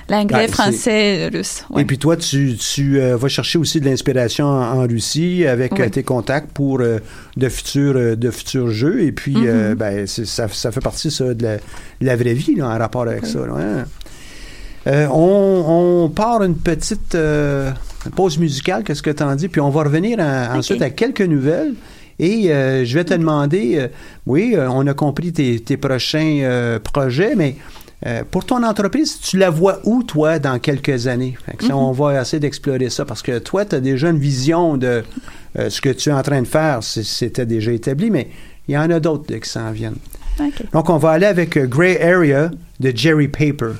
L'anglais, 0.09 0.47
Ben, 0.47 0.51
français, 0.51 1.29
russe. 1.31 1.63
ouais. 1.69 1.83
Et 1.83 1.85
puis 1.85 1.97
toi, 1.99 2.17
tu, 2.17 2.55
tu 2.57 2.99
euh, 2.99 3.15
vas 3.15 3.27
chercher 3.27 3.59
aussi 3.59 3.79
de 3.79 3.85
l'inspiration 3.85 4.45
en, 4.45 4.79
en 4.79 4.87
Russie 4.87 5.45
avec 5.45 5.73
Oui. 5.73 5.81
euh, 5.81 5.89
tes 5.89 6.01
contacts 6.03 6.51
pour 6.51 6.79
euh, 6.81 6.97
de, 7.35 7.47
futurs, 7.49 8.17
de 8.17 8.31
futurs 8.31 8.71
jeux. 8.71 9.01
Et 9.03 9.11
puis, 9.11 9.35
Mhm. 9.37 9.75
ben, 9.75 10.07
ça, 10.07 10.47
ça 10.47 10.71
fait 10.71 10.81
partie 10.81 11.11
ça, 11.11 11.33
de, 11.33 11.43
la, 11.43 11.55
de 11.57 11.61
la 12.05 12.15
vraie 12.15 12.33
vie 12.33 12.55
là, 12.55 12.69
en 12.69 12.77
rapport 12.77 13.03
avec 13.03 13.25
ça. 13.25 13.39
là, 13.45 13.53
hein. 13.55 13.85
On, 15.11 16.05
on 16.05 16.09
part 16.09 16.41
une 16.43 16.55
petite 16.55 17.17
pause 18.15 18.37
musicale, 18.37 18.83
qu'est-ce 18.83 19.01
que 19.03 19.09
tu 19.09 19.21
en 19.23 19.35
dis? 19.35 19.49
Puis 19.49 19.59
on 19.59 19.69
va 19.69 19.83
revenir 19.83 20.17
en- 20.19 20.57
ensuite 20.57 20.81
à 20.81 20.89
quelques 20.89 21.21
nouvelles. 21.21 21.73
Et 22.19 22.45
je 22.47 22.93
vais 22.95 23.03
te 23.03 23.13
demander, 23.13 23.75
euh, 23.77 23.87
oui, 24.25 24.55
on 24.57 24.87
a 24.87 24.93
compris 24.95 25.31
tes, 25.33 25.59
tes 25.59 25.77
prochains 25.77 26.79
projets, 26.83 27.35
mais 27.35 27.57
euh, 28.05 28.23
pour 28.29 28.45
ton 28.45 28.61
entreprise, 28.63 29.19
tu 29.19 29.37
la 29.37 29.49
vois 29.49 29.79
où, 29.83 30.03
toi, 30.03 30.37
dans 30.39 30.59
quelques 30.59 31.07
années? 31.07 31.35
Fait 31.45 31.57
que 31.57 31.63
ça, 31.65 31.73
Mhm. 31.73 31.79
On 31.79 31.91
va 31.91 32.21
essayer 32.21 32.39
d'explorer 32.39 32.89
ça 32.89 33.05
parce 33.05 33.21
que 33.23 33.39
toi, 33.39 33.65
tu 33.65 33.75
as 33.75 33.79
déjà 33.79 34.09
une 34.09 34.19
vision 34.19 34.77
de 34.77 35.03
euh, 35.57 35.69
ce 35.69 35.81
que 35.81 35.89
tu 35.89 36.09
es 36.09 36.13
en 36.13 36.21
train 36.21 36.41
de 36.41 36.47
faire. 36.47 36.83
C'était 36.83 37.45
déjà 37.47 37.71
établi, 37.71 38.11
mais 38.11 38.29
il 38.67 38.75
y 38.75 38.77
en 38.77 38.89
a 38.91 38.99
d'autres 38.99 39.33
qui 39.35 39.49
s'en 39.49 39.71
viennent. 39.71 39.97
Donc, 40.71 40.89
on 40.91 40.97
va 40.97 41.11
aller 41.11 41.25
avec 41.25 41.57
euh, 41.57 41.65
Gray 41.65 41.97
Area 41.99 42.51
de 42.79 42.91
Jerry 42.95 43.27
Paper. 43.27 43.71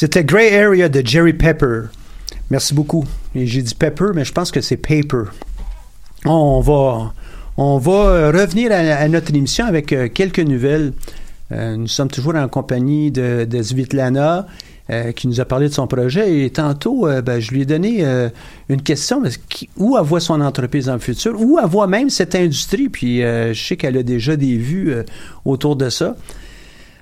C'était 0.00 0.22
Gray 0.22 0.54
Area 0.54 0.88
de 0.88 1.04
Jerry 1.04 1.32
Pepper. 1.32 1.86
Merci 2.50 2.72
beaucoup. 2.72 3.04
J'ai 3.34 3.62
dit 3.62 3.74
Pepper, 3.74 4.10
mais 4.14 4.24
je 4.24 4.32
pense 4.32 4.52
que 4.52 4.60
c'est 4.60 4.76
Paper. 4.76 5.24
On 6.24 6.60
va, 6.60 7.12
euh, 7.58 8.30
revenir 8.30 8.70
à, 8.70 9.08
notre 9.08 9.34
émission 9.34 9.66
avec 9.66 9.92
euh, 9.92 10.08
quelques 10.08 10.38
nouvelles. 10.38 10.92
Euh, 11.50 11.74
nous 11.74 11.88
sommes 11.88 12.10
toujours 12.10 12.36
en 12.36 12.46
compagnie 12.46 13.10
de, 13.10 13.44
de 13.44 13.60
Svitlana, 13.60 14.46
qui 15.16 15.26
nous 15.26 15.40
a 15.40 15.44
parlé 15.44 15.68
de 15.68 15.74
son 15.74 15.88
projet. 15.88 16.44
Et 16.44 16.50
tantôt, 16.50 17.08
ben, 17.24 17.40
je 17.40 17.50
lui 17.50 17.62
ai 17.62 17.66
donné 17.66 18.04
une 18.68 18.82
question 18.82 19.20
où 19.76 19.98
elle 19.98 20.04
voit 20.04 20.20
son 20.20 20.40
entreprise 20.40 20.86
dans 20.86 20.92
le 20.92 21.00
futur, 21.00 21.34
où 21.40 21.58
elle 21.60 21.68
voit 21.68 21.88
même 21.88 22.08
cette 22.08 22.36
industrie? 22.36 22.88
Puis 22.88 23.18
je 23.20 23.52
sais 23.52 23.76
qu'elle 23.76 23.96
a 23.96 24.04
déjà 24.04 24.36
des 24.36 24.56
vues 24.56 24.94
autour 25.44 25.74
de 25.74 25.90
ça. 25.90 26.14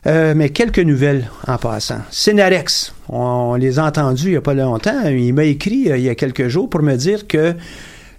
Euh, 0.06 0.35
mais 0.37 0.50
quelques 0.50 0.78
nouvelles 0.78 1.28
en 1.48 1.59
passant. 1.59 2.00
Scénarex, 2.11 2.94
on 3.09 3.54
les 3.54 3.78
a 3.78 3.87
entendus 3.87 4.26
il 4.26 4.30
n'y 4.30 4.37
a 4.37 4.40
pas 4.40 4.54
longtemps. 4.54 5.02
Il 5.09 5.35
m'a 5.35 5.44
écrit 5.44 5.90
euh, 5.90 5.96
il 5.96 6.04
y 6.04 6.09
a 6.09 6.14
quelques 6.14 6.48
jours 6.48 6.70
pour 6.70 6.82
me 6.82 6.94
dire 6.94 7.26
que 7.26 7.54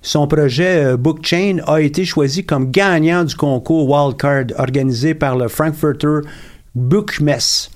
son 0.01 0.27
projet 0.27 0.85
euh, 0.85 0.97
Bookchain 0.97 1.57
a 1.65 1.79
été 1.81 2.03
choisi 2.03 2.45
comme 2.45 2.71
gagnant 2.71 3.23
du 3.23 3.35
concours 3.35 3.89
Wildcard 3.89 4.57
organisé 4.57 5.13
par 5.13 5.37
le 5.37 5.47
Frankfurter 5.47 6.27
Bookmesse. 6.75 7.71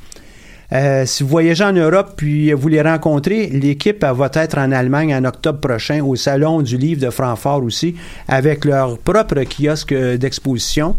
Euh, 0.73 1.05
si 1.05 1.23
vous 1.23 1.29
voyagez 1.29 1.65
en 1.65 1.73
Europe 1.73 2.13
puis 2.15 2.53
vous 2.53 2.69
les 2.69 2.81
rencontrez, 2.81 3.47
l'équipe 3.47 4.05
va 4.05 4.29
être 4.33 4.57
en 4.57 4.71
Allemagne 4.71 5.13
en 5.13 5.25
octobre 5.25 5.59
prochain 5.59 6.01
au 6.03 6.15
Salon 6.15 6.61
du 6.61 6.77
Livre 6.77 7.01
de 7.01 7.09
Francfort 7.09 7.63
aussi, 7.63 7.95
avec 8.27 8.63
leur 8.63 8.97
propre 8.97 9.43
kiosque 9.43 9.93
d'exposition, 9.93 10.95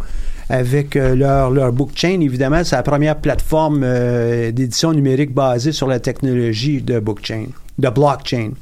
avec 0.48 0.96
euh, 0.96 1.14
leur, 1.14 1.50
leur 1.50 1.72
Bookchain. 1.72 2.20
Évidemment, 2.20 2.64
c'est 2.64 2.76
la 2.76 2.83
première 2.83 3.16
plateforme 3.16 3.83
euh, 3.85 4.50
d'édition 4.52 4.92
numérique 4.92 5.33
basée 5.33 5.72
sur 5.72 5.87
la 5.87 6.00
technologie 6.00 6.83
de 6.83 6.98
Bookchain, 6.98 7.46
de 7.78 7.88
blockchain. 7.88 8.52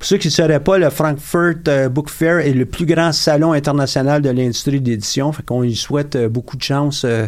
Pour 0.00 0.06
ceux 0.06 0.16
qui 0.16 0.28
ne 0.28 0.32
sauraient 0.32 0.64
pas, 0.64 0.78
le 0.78 0.88
Frankfurt 0.88 1.68
euh, 1.68 1.90
Book 1.90 2.08
Fair 2.08 2.38
est 2.38 2.54
le 2.54 2.64
plus 2.64 2.86
grand 2.86 3.12
salon 3.12 3.52
international 3.52 4.22
de 4.22 4.30
l'industrie 4.30 4.80
d'édition. 4.80 5.30
Fait 5.30 5.42
qu'on 5.42 5.60
lui 5.60 5.76
souhaite 5.76 6.16
euh, 6.16 6.30
beaucoup 6.30 6.56
de 6.56 6.62
chance 6.62 7.04
euh, 7.04 7.26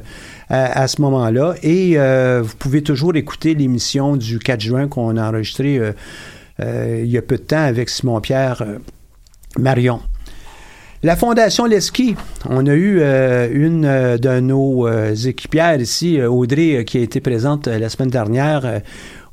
à, 0.48 0.80
à 0.80 0.88
ce 0.88 1.02
moment-là. 1.02 1.54
Et 1.62 1.98
euh, 1.98 2.40
vous 2.42 2.56
pouvez 2.56 2.82
toujours 2.82 3.14
écouter 3.14 3.54
l'émission 3.54 4.16
du 4.16 4.38
4 4.38 4.58
juin 4.58 4.88
qu'on 4.88 5.18
a 5.18 5.28
enregistrée 5.28 5.78
il 6.58 7.06
y 7.06 7.18
a 7.18 7.22
peu 7.22 7.36
de 7.36 7.42
temps 7.42 7.62
avec 7.62 7.90
Simon-Pierre 7.90 8.64
Marion. 9.58 10.00
La 11.04 11.16
Fondation 11.16 11.66
Leski, 11.66 12.14
on 12.48 12.64
a 12.68 12.74
eu 12.74 13.00
euh, 13.00 13.48
une 13.52 13.84
euh, 13.84 14.18
de 14.18 14.38
nos 14.38 14.86
euh, 14.86 15.12
équipières 15.16 15.80
ici, 15.80 16.22
Audrey, 16.22 16.84
qui 16.84 16.98
a 16.98 17.00
été 17.00 17.20
présente 17.20 17.66
la 17.66 17.88
semaine 17.88 18.10
dernière 18.10 18.82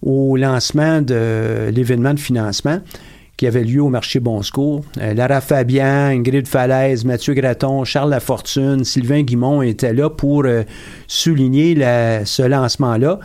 au 0.01 0.35
lancement 0.35 0.99
de 1.03 1.69
l'événement 1.71 2.15
de 2.15 2.19
financement 2.19 2.79
qui 3.37 3.45
avait 3.45 3.63
lieu 3.63 3.83
au 3.83 3.89
marché 3.89 4.19
Bon 4.19 4.41
Secours. 4.41 4.83
Lara 4.97 5.41
Fabian, 5.41 6.09
Ingrid 6.09 6.47
Falaise, 6.47 7.05
Mathieu 7.05 7.35
Graton, 7.35 7.83
Charles 7.85 8.09
Lafortune, 8.09 8.83
Sylvain 8.83 9.21
Guimont 9.21 9.61
étaient 9.61 9.93
là 9.93 10.09
pour 10.09 10.45
souligner 11.07 11.75
ce 12.25 12.41
lancement-là. 12.41 13.19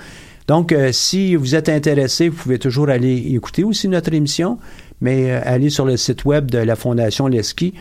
Donc, 0.46 0.72
si 0.92 1.34
vous 1.34 1.56
êtes 1.56 1.68
intéressé, 1.68 2.28
vous 2.28 2.36
pouvez 2.36 2.60
toujours 2.60 2.90
aller 2.90 3.16
écouter 3.34 3.64
aussi 3.64 3.88
notre 3.88 4.12
émission, 4.14 4.58
mais 5.00 5.32
aller 5.32 5.68
sur 5.68 5.84
le 5.84 5.96
site 5.96 6.24
web 6.24 6.48
de 6.48 6.58
la 6.58 6.76
Fondation 6.76 7.26
Leski. 7.26 7.74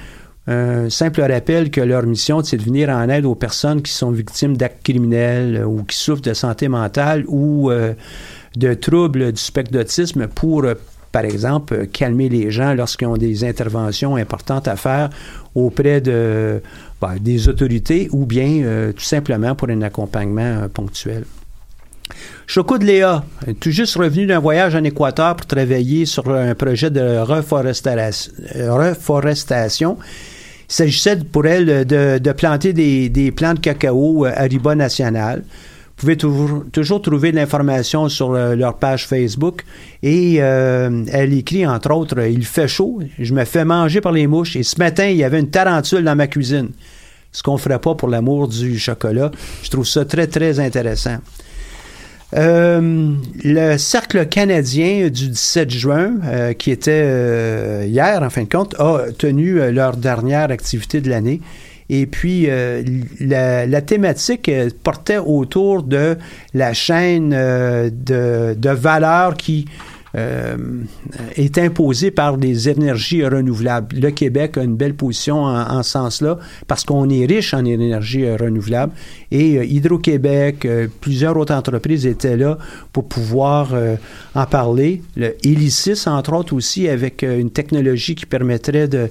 Un 0.46 0.90
simple 0.90 1.22
rappel 1.22 1.72
que 1.72 1.80
leur 1.80 2.04
mission, 2.04 2.44
c'est 2.44 2.58
de 2.58 2.64
venir 2.64 2.90
en 2.90 3.08
aide 3.08 3.24
aux 3.26 3.36
personnes 3.36 3.82
qui 3.82 3.94
sont 3.94 4.12
victimes 4.12 4.58
d'actes 4.58 4.84
criminels 4.84 5.56
euh, 5.56 5.66
ou 5.66 5.84
qui 5.84 5.96
souffrent 5.96 6.22
de 6.22 6.34
santé 6.34 6.68
mentale 6.68 7.24
ou 7.28 7.72
euh, 7.72 7.94
de 8.58 8.74
troubles 8.74 9.32
du 9.32 9.42
spectre 9.42 9.80
pour, 10.36 10.66
euh, 10.66 10.74
par 11.14 11.24
exemple, 11.24 11.88
calmer 11.88 12.28
les 12.28 12.52
gens 12.52 12.74
lorsqu'ils 12.74 13.08
ont 13.08 13.16
des 13.16 13.46
interventions 13.46 14.18
importantes 14.18 14.68
à 14.68 14.76
faire 14.76 15.12
auprès 15.56 16.02
de, 16.02 16.62
ben, 17.00 17.16
des 17.22 17.48
autorités 17.48 18.10
ou 18.12 18.26
bien 18.26 18.92
tout 18.96 19.04
simplement 19.04 19.56
pour 19.56 19.70
un 19.70 19.82
accompagnement 19.84 20.68
ponctuel. 20.74 21.24
Choco 22.48 22.78
de 22.78 22.86
Léa, 22.86 23.24
tout 23.60 23.72
juste 23.72 23.96
revenu 23.96 24.26
d'un 24.26 24.40
voyage 24.40 24.76
en 24.76 24.84
Équateur 24.84 25.36
pour 25.36 25.46
travailler 25.46 26.06
sur 26.06 26.30
un 26.30 26.56
projet 26.56 26.90
de 26.90 27.20
reforestation? 27.20 29.98
Il 30.70 30.74
s'agissait 30.74 31.18
pour 31.18 31.46
elle 31.46 31.86
de, 31.86 32.32
planter 32.32 32.74
des, 32.74 33.10
des 33.10 33.32
plants 33.32 33.54
de 33.54 33.60
cacao 33.60 34.26
euh, 34.26 34.32
Ariba 34.36 34.76
National. 34.76 35.42
Vous 35.42 35.98
pouvez 35.98 36.18
toujours, 36.18 36.64
toujours 36.72 37.02
trouver 37.02 37.32
de 37.32 37.38
l'information 37.38 38.10
sur 38.10 38.34
euh, 38.34 38.56
leur 38.56 38.78
page 38.78 39.08
Facebook. 39.08 39.64
Et 40.02 40.38
euh, 40.40 41.04
elle 41.12 41.34
écrit, 41.34 41.68
entre 41.68 41.92
autres, 41.92 42.20
Il 42.22 42.46
fait 42.46 42.68
chaud, 42.68 43.00
je 43.20 43.34
me 43.34 43.46
fais 43.46 43.64
manger 43.64 44.02
par 44.02 44.12
les 44.12 44.26
mouches. 44.26 44.56
Et 44.56 44.64
ce 44.64 44.78
matin, 44.80 45.06
il 45.06 45.18
y 45.18 45.24
avait 45.24 45.40
une 45.40 45.50
tarentule 45.50 46.04
dans 46.04 46.16
ma 46.16 46.28
cuisine. 46.28 46.70
Ce 47.32 47.44
qu'on 47.44 47.54
ne 47.54 47.60
ferait 47.60 47.80
pas 47.80 47.96
pour 47.96 48.10
l'amour 48.10 48.48
du 48.48 48.78
chocolat. 48.80 49.32
Je 49.64 49.70
trouve 49.70 49.86
ça 49.86 50.06
très, 50.06 50.28
très 50.28 50.60
intéressant. 50.60 51.18
Euh, 52.36 53.14
le 53.44 53.78
Cercle 53.78 54.26
canadien 54.26 55.10
du 55.10 55.30
17 55.30 55.70
juin, 55.70 56.14
euh, 56.26 56.54
qui 56.54 56.72
était 56.72 57.04
euh, 57.04 57.86
hier, 57.88 58.24
en 58.24 58.30
fin 58.30 58.44
de 58.44 58.50
compte, 58.50 58.76
a 58.80 59.12
tenu 59.18 59.72
leur 59.72 59.98
dernière 59.98 60.50
activité 60.52 61.02
de 61.02 61.10
l'année. 61.10 61.42
Et 61.90 62.06
puis, 62.06 62.48
la, 63.20 63.82
thématique 63.82 64.50
portait 64.84 65.18
autour 65.18 65.84
de 65.84 66.18
la 66.54 66.74
chaîne 66.74 67.30
de, 67.30 68.56
de 68.58 68.70
valeur 68.70 69.36
qui 69.36 69.66
euh, 70.16 70.58
est 71.36 71.58
imposée 71.58 72.12
par 72.12 72.38
les 72.38 72.70
énergies 72.70 73.26
renouvelables. 73.26 73.96
Le 74.00 74.12
Québec 74.12 74.58
a 74.58 74.64
une 74.64 74.76
belle 74.76 74.94
position 74.94 75.44
en, 75.44 75.78
en 75.78 75.82
ce 75.84 75.92
sens-là 75.92 76.38
parce 76.68 76.84
qu'on 76.84 77.10
est 77.10 77.26
riche 77.26 77.54
en 77.54 77.66
énergie 77.66 78.26
euh, 78.26 78.36
renouvelable. 78.36 78.94
Et 79.32 79.58
euh, 79.58 79.66
Hydro-Québec, 79.66 80.68
plusieurs 81.02 81.36
autres 81.38 81.54
entreprises 81.54 82.06
étaient 82.06 82.38
là 82.38 82.58
pour 82.92 83.08
pouvoir 83.08 83.74
en 84.36 84.46
parler. 84.46 85.02
Le 85.16 85.36
entre 86.08 86.34
autres, 86.34 86.54
aussi, 86.54 86.88
avec 86.88 87.24
une 87.24 87.50
technologie 87.50 88.16
qui 88.16 88.26
permettrait 88.26 88.88
de, 88.88 89.10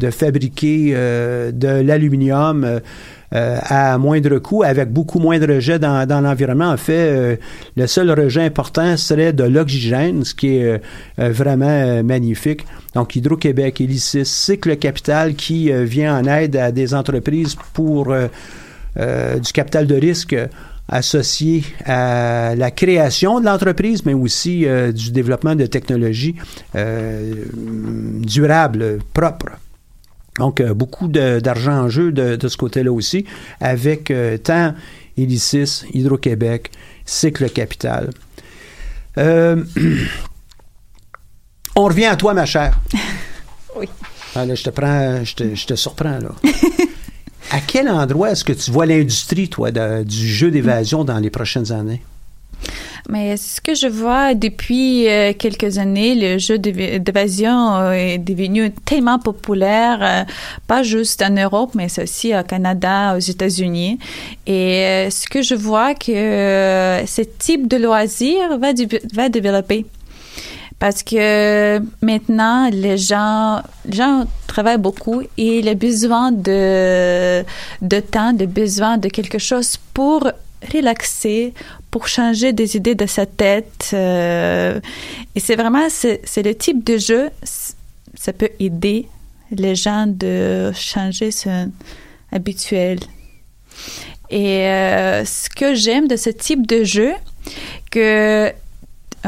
de 0.00 0.10
fabriquer 0.10 0.92
euh, 0.94 1.50
de 1.52 1.68
l'aluminium 1.68 2.64
euh, 2.64 2.80
euh, 3.34 3.58
à 3.62 3.98
moindre 3.98 4.38
coût, 4.38 4.62
avec 4.62 4.90
beaucoup 4.90 5.18
moins 5.18 5.38
de 5.38 5.46
rejets 5.46 5.78
dans, 5.78 6.06
dans 6.06 6.20
l'environnement. 6.20 6.70
En 6.70 6.76
fait, 6.76 7.08
euh, 7.10 7.36
le 7.76 7.86
seul 7.86 8.10
rejet 8.10 8.42
important 8.42 8.96
serait 8.96 9.34
de 9.34 9.44
l'oxygène, 9.44 10.24
ce 10.24 10.34
qui 10.34 10.56
est 10.56 10.64
euh, 10.64 10.78
euh, 11.18 11.30
vraiment 11.30 11.66
euh, 11.68 12.02
magnifique. 12.02 12.64
Donc, 12.94 13.16
Hydro-Québec, 13.16 13.80
Hélicis, 13.82 14.24
Cycle 14.24 14.76
Capital 14.76 15.34
qui 15.34 15.70
euh, 15.70 15.84
vient 15.84 16.18
en 16.18 16.24
aide 16.24 16.56
à 16.56 16.72
des 16.72 16.94
entreprises 16.94 17.56
pour 17.74 18.14
du 18.96 19.52
capital 19.52 19.86
de 19.86 19.94
risque 19.94 20.34
associé 20.88 21.62
à 21.84 22.54
la 22.56 22.70
création 22.70 23.38
de 23.38 23.44
l'entreprise, 23.44 24.04
mais 24.04 24.14
aussi 24.14 24.66
du 24.92 25.12
développement 25.12 25.54
de 25.54 25.66
technologies 25.66 26.34
durables, 27.54 28.98
propres. 29.12 29.52
Donc, 30.38 30.60
euh, 30.60 30.74
beaucoup 30.74 31.08
d'argent 31.08 31.84
en 31.84 31.88
jeu 31.88 32.12
de, 32.12 32.36
de 32.36 32.48
ce 32.48 32.56
côté-là 32.56 32.92
aussi, 32.92 33.24
avec 33.60 34.10
euh, 34.10 34.38
tant 34.38 34.74
Hélicis, 35.16 35.82
Hydro-Québec, 35.92 36.70
Cycle 37.04 37.48
Capital. 37.50 38.10
Euh, 39.18 39.62
on 41.76 41.84
revient 41.84 42.06
à 42.06 42.16
toi, 42.16 42.34
ma 42.34 42.46
chère. 42.46 42.78
Oui. 43.76 43.86
Ah, 44.34 44.44
là, 44.44 44.56
je 44.56 44.64
te 44.64 44.70
prends, 44.70 45.24
je 45.24 45.34
te, 45.36 45.54
je 45.54 45.66
te 45.66 45.74
surprends, 45.74 46.18
là. 46.18 46.30
à 47.52 47.60
quel 47.60 47.88
endroit 47.88 48.32
est-ce 48.32 48.42
que 48.44 48.52
tu 48.52 48.72
vois 48.72 48.86
l'industrie, 48.86 49.48
toi, 49.48 49.70
de- 49.70 50.02
du 50.02 50.26
jeu 50.26 50.50
d'évasion 50.50 51.04
dans 51.04 51.18
les 51.18 51.30
prochaines 51.30 51.70
années? 51.70 52.02
Mais 53.10 53.38
ce 53.38 53.62
que 53.62 53.74
je 53.74 53.86
vois 53.86 54.34
depuis 54.34 55.08
euh, 55.08 55.32
quelques 55.32 55.78
années, 55.78 56.14
le 56.14 56.36
jeu 56.36 56.58
d'év- 56.58 56.98
d'évasion 56.98 57.76
euh, 57.76 57.92
est 57.92 58.18
devenu 58.18 58.70
tellement 58.84 59.18
populaire, 59.18 59.98
euh, 60.02 60.24
pas 60.66 60.82
juste 60.82 61.22
en 61.22 61.30
Europe, 61.30 61.70
mais 61.74 61.86
aussi 61.98 62.36
au 62.36 62.42
Canada, 62.42 63.14
aux 63.16 63.20
États-Unis. 63.20 63.98
Et 64.46 65.08
ce 65.10 65.26
que 65.26 65.40
je 65.40 65.54
vois 65.54 65.94
que 65.94 67.02
ce 67.06 67.22
type 67.38 67.66
de 67.66 67.78
loisir 67.78 68.58
va, 68.58 68.72
va 69.14 69.28
développer. 69.30 69.86
Parce 70.78 71.02
que 71.02 71.80
maintenant, 72.02 72.68
les 72.70 72.98
gens, 72.98 73.62
les 73.86 73.96
gens 73.96 74.24
travaillent 74.46 74.76
beaucoup 74.78 75.22
et 75.36 75.58
il 75.58 75.68
a 75.68 75.74
besoin 75.74 76.30
de, 76.30 77.42
de 77.82 78.00
temps, 78.00 78.32
de 78.32 78.46
besoin 78.46 78.96
de 78.98 79.08
quelque 79.08 79.38
chose 79.38 79.76
pour 79.92 80.30
relaxer, 80.72 81.54
pour 81.90 82.08
changer 82.08 82.52
des 82.52 82.76
idées 82.76 82.94
de 82.94 83.06
sa 83.06 83.26
tête. 83.26 83.90
euh, 83.92 84.80
et 85.34 85.40
c'est 85.40 85.56
vraiment, 85.56 85.88
c'est 85.90 86.42
le 86.42 86.54
type 86.54 86.84
de 86.84 86.98
jeu, 86.98 87.30
ça 88.14 88.32
peut 88.32 88.50
aider 88.58 89.08
les 89.50 89.74
gens 89.74 90.06
de 90.06 90.72
changer 90.74 91.30
son 91.30 91.70
habituel. 92.32 92.98
Et 94.30 94.66
euh, 94.66 95.24
ce 95.24 95.48
que 95.48 95.74
j'aime 95.74 96.06
de 96.08 96.16
ce 96.16 96.30
type 96.30 96.66
de 96.66 96.84
jeu, 96.84 97.14
que 97.90 98.52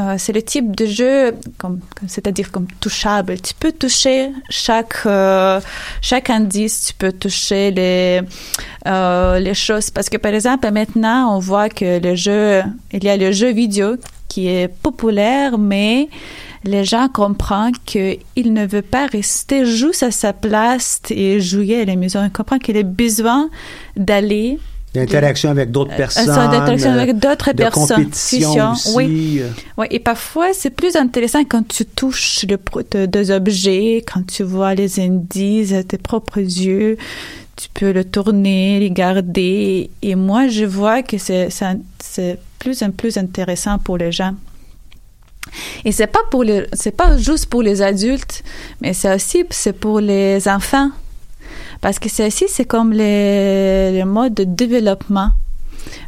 euh, 0.01 0.15
c'est 0.17 0.33
le 0.33 0.41
type 0.41 0.75
de 0.75 0.85
jeu, 0.85 1.33
comme, 1.57 1.79
c'est-à-dire 2.07 2.51
comme 2.51 2.67
touchable. 2.79 3.39
Tu 3.39 3.53
peux 3.53 3.71
toucher 3.71 4.31
chaque 4.49 5.05
euh, 5.05 5.59
chaque 6.01 6.29
indice, 6.29 6.87
tu 6.87 6.93
peux 6.93 7.11
toucher 7.11 7.71
les 7.71 8.21
euh, 8.87 9.39
les 9.39 9.53
choses 9.53 9.89
parce 9.89 10.09
que 10.09 10.17
par 10.17 10.33
exemple 10.33 10.71
maintenant 10.71 11.35
on 11.35 11.39
voit 11.39 11.69
que 11.69 11.99
le 11.99 12.15
jeu, 12.15 12.63
il 12.91 13.03
y 13.03 13.09
a 13.09 13.17
le 13.17 13.31
jeu 13.31 13.51
vidéo 13.51 13.97
qui 14.27 14.47
est 14.47 14.67
populaire, 14.67 15.57
mais 15.57 16.09
les 16.63 16.85
gens 16.85 17.07
comprennent 17.09 17.77
qu'il 17.85 18.53
ne 18.53 18.65
veut 18.65 18.81
pas 18.81 19.07
rester 19.07 19.65
juste 19.65 20.03
à 20.03 20.11
sa 20.11 20.31
place 20.31 21.01
et 21.09 21.39
jouer 21.39 21.81
à 21.81 21.85
la 21.85 21.95
maison. 21.95 22.23
Il 22.23 22.31
comprend 22.31 22.59
qu'il 22.59 22.77
a 22.77 22.83
besoin 22.83 23.49
d'aller 23.97 24.59
L'interaction 24.93 25.49
avec 25.49 25.71
d'autres 25.71 25.93
Euh, 25.93 25.97
personnes. 25.97 26.25
d'interaction 26.27 26.91
euh, 26.91 26.99
avec 26.99 27.17
d'autres 27.17 27.51
de 27.53 27.57
personnes. 27.57 28.03
compétition 28.03 28.71
aussi. 28.71 28.93
oui. 28.95 29.37
euh. 29.41 29.49
Oui, 29.77 29.87
et 29.89 29.99
parfois, 29.99 30.47
c'est 30.53 30.69
plus 30.69 30.95
intéressant 30.97 31.43
quand 31.45 31.65
tu 31.67 31.85
touches 31.85 32.45
le, 32.47 33.07
des 33.07 33.31
objets, 33.31 34.03
quand 34.11 34.25
tu 34.27 34.43
vois 34.43 34.75
les 34.75 34.99
indices 34.99 35.71
à 35.73 35.83
tes 35.83 35.97
propres 35.97 36.39
yeux. 36.39 36.97
Tu 37.55 37.67
peux 37.73 37.91
le 37.91 38.03
tourner, 38.03 38.79
les 38.79 38.91
garder. 38.91 39.91
Et 40.01 40.15
moi, 40.15 40.47
je 40.47 40.65
vois 40.65 41.03
que 41.03 41.17
c'est 41.17 41.49
plus 42.59 42.81
en 42.83 42.91
plus 42.91 43.17
intéressant 43.17 43.77
pour 43.77 43.97
les 43.97 44.11
gens. 44.11 44.33
Et 45.85 45.91
c'est 45.91 46.07
pas 46.07 46.21
pour 46.29 46.43
les, 46.43 46.65
c'est 46.73 46.95
pas 46.95 47.17
juste 47.17 47.47
pour 47.47 47.61
les 47.61 47.81
adultes, 47.81 48.43
mais 48.81 48.93
c'est 48.93 49.13
aussi 49.13 49.43
c'est 49.49 49.73
pour 49.73 49.99
les 49.99 50.47
enfants. 50.47 50.91
Parce 51.81 51.99
que 51.99 52.09
c'est 52.09 52.27
aussi, 52.27 52.45
c'est 52.47 52.65
comme 52.65 52.93
les, 52.93 53.91
le 53.99 54.05
mode 54.05 54.33
de 54.35 54.43
développement. 54.43 55.31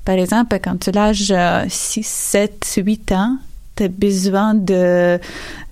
Par 0.05 0.15
exemple, 0.15 0.59
quand 0.63 0.77
tu 0.79 0.89
as 0.89 0.93
l'âge 0.93 1.31
euh, 1.35 1.65
6, 1.67 2.03
7, 2.05 2.79
8 2.85 3.11
ans, 3.13 3.37
tu 3.75 3.83
as 3.83 3.87
besoin 3.87 4.53
de, 4.53 5.19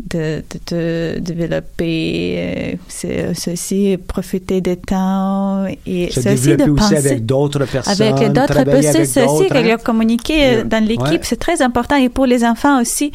de, 0.10 0.44
de, 0.72 1.20
de 1.20 1.20
développer, 1.20 2.36
euh, 2.38 2.76
c'est 2.88 3.34
c'est 3.36 3.54
aussi 3.54 3.98
profiter 4.08 4.60
des 4.60 4.78
temps 4.78 5.66
et 5.86 6.10
Se 6.12 6.20
aussi 6.34 6.58
de 6.58 6.64
aussi 6.64 6.72
penser 6.74 6.96
avec 6.98 7.26
d'autres 7.26 7.64
personnes. 7.66 8.02
avec 8.02 8.32
d'autres 8.34 8.64
personnes, 8.64 9.06
c'est 9.06 9.24
aussi 9.24 9.44
d'autres, 9.50 9.56
hein. 9.56 9.78
que 9.78 9.84
communiquer 9.84 10.46
euh, 10.46 10.64
dans 10.64 10.84
l'équipe, 10.84 11.02
Ouais. 11.12 11.20
c'est 11.22 11.40
très 11.40 11.62
important 11.62 11.96
et 11.96 12.10
pour 12.10 12.26
les 12.26 12.44
enfants 12.44 12.82
aussi. 12.82 13.12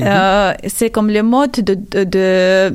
Mm-hmm. 0.00 0.06
Euh, 0.06 0.52
c'est 0.66 0.88
comme 0.90 1.10
le 1.10 1.22
mode 1.22 1.52
de, 1.52 1.74
de, 2.04 2.74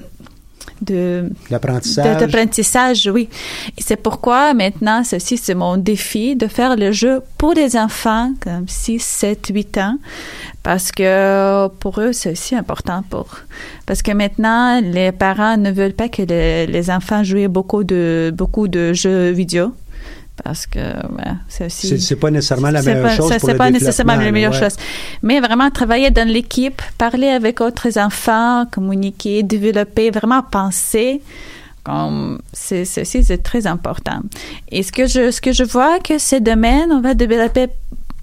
de 0.81 1.29
d'apprentissage, 1.49 3.09
oui. 3.13 3.29
C'est 3.77 3.95
pourquoi 3.95 4.53
maintenant, 4.53 5.03
ceci, 5.03 5.37
c'est 5.37 5.55
mon 5.55 5.77
défi 5.77 6.35
de 6.35 6.47
faire 6.47 6.75
le 6.75 6.91
jeu 6.91 7.21
pour 7.37 7.53
les 7.53 7.75
enfants, 7.75 8.33
comme 8.39 8.67
6, 8.67 8.99
7, 8.99 9.47
8 9.53 9.77
ans, 9.77 9.97
parce 10.63 10.91
que 10.91 11.67
pour 11.79 11.99
eux, 11.99 12.13
c'est 12.13 12.31
aussi 12.31 12.55
important 12.55 13.03
pour, 13.09 13.27
parce 13.85 14.01
que 14.01 14.11
maintenant, 14.11 14.81
les 14.81 15.11
parents 15.11 15.57
ne 15.57 15.71
veulent 15.71 15.93
pas 15.93 16.09
que 16.09 16.21
les, 16.21 16.67
les 16.67 16.89
enfants 16.89 17.23
jouent 17.23 17.49
beaucoup 17.49 17.83
de, 17.83 18.33
beaucoup 18.35 18.67
de 18.67 18.93
jeux 18.93 19.31
vidéo. 19.31 19.73
Parce 20.43 20.67
que 20.67 20.79
ouais, 20.79 21.33
c'est 21.49 21.65
aussi. 21.65 21.99
C'est- 21.99 22.15
pas 22.15 22.29
nécessairement 22.29 22.69
la 22.69 22.81
meilleure 22.83 23.03
pas- 23.03 23.15
chose 23.15 23.33
C'est 23.43 23.55
pas 23.57 23.71
nécessairement 23.71 24.15
la 24.15 24.31
meilleure 24.31 24.53
ouais. 24.53 24.59
chose. 24.59 24.75
Mais 25.23 25.39
vraiment 25.39 25.69
travailler 25.71 26.11
dans 26.11 26.27
l'équipe, 26.27 26.81
parler 26.97 27.29
avec 27.29 27.59
autres 27.59 27.97
enfants, 27.97 28.65
communiquer, 28.71 29.41
développer, 29.43 30.11
vraiment 30.11 30.43
penser. 30.43 31.21
Comme 31.83 32.39
c'est 32.53 32.85
ceci 32.85 33.23
c'est 33.23 33.41
très 33.41 33.65
important. 33.65 34.19
Et 34.71 34.83
ce 34.83 34.91
que 34.91 35.07
je 35.07 35.31
ce 35.31 35.39
que 35.41 35.53
je 35.53 35.63
vois 35.63 35.99
que 35.99 36.17
ces 36.19 36.39
domaines 36.41 36.91
on 36.91 37.01
va 37.01 37.13
développer 37.13 37.67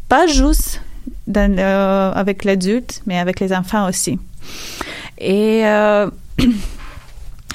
pas 0.09 0.27
juste 0.27 0.83
dans 1.27 1.51
le- 1.51 1.63
avec 2.19 2.45
l'adulte 2.45 3.01
mais 3.07 3.19
avec 3.19 3.41
les 3.41 3.53
enfants 3.55 3.89
aussi. 3.89 4.19
Et 5.19 5.63
euh, 5.65 6.11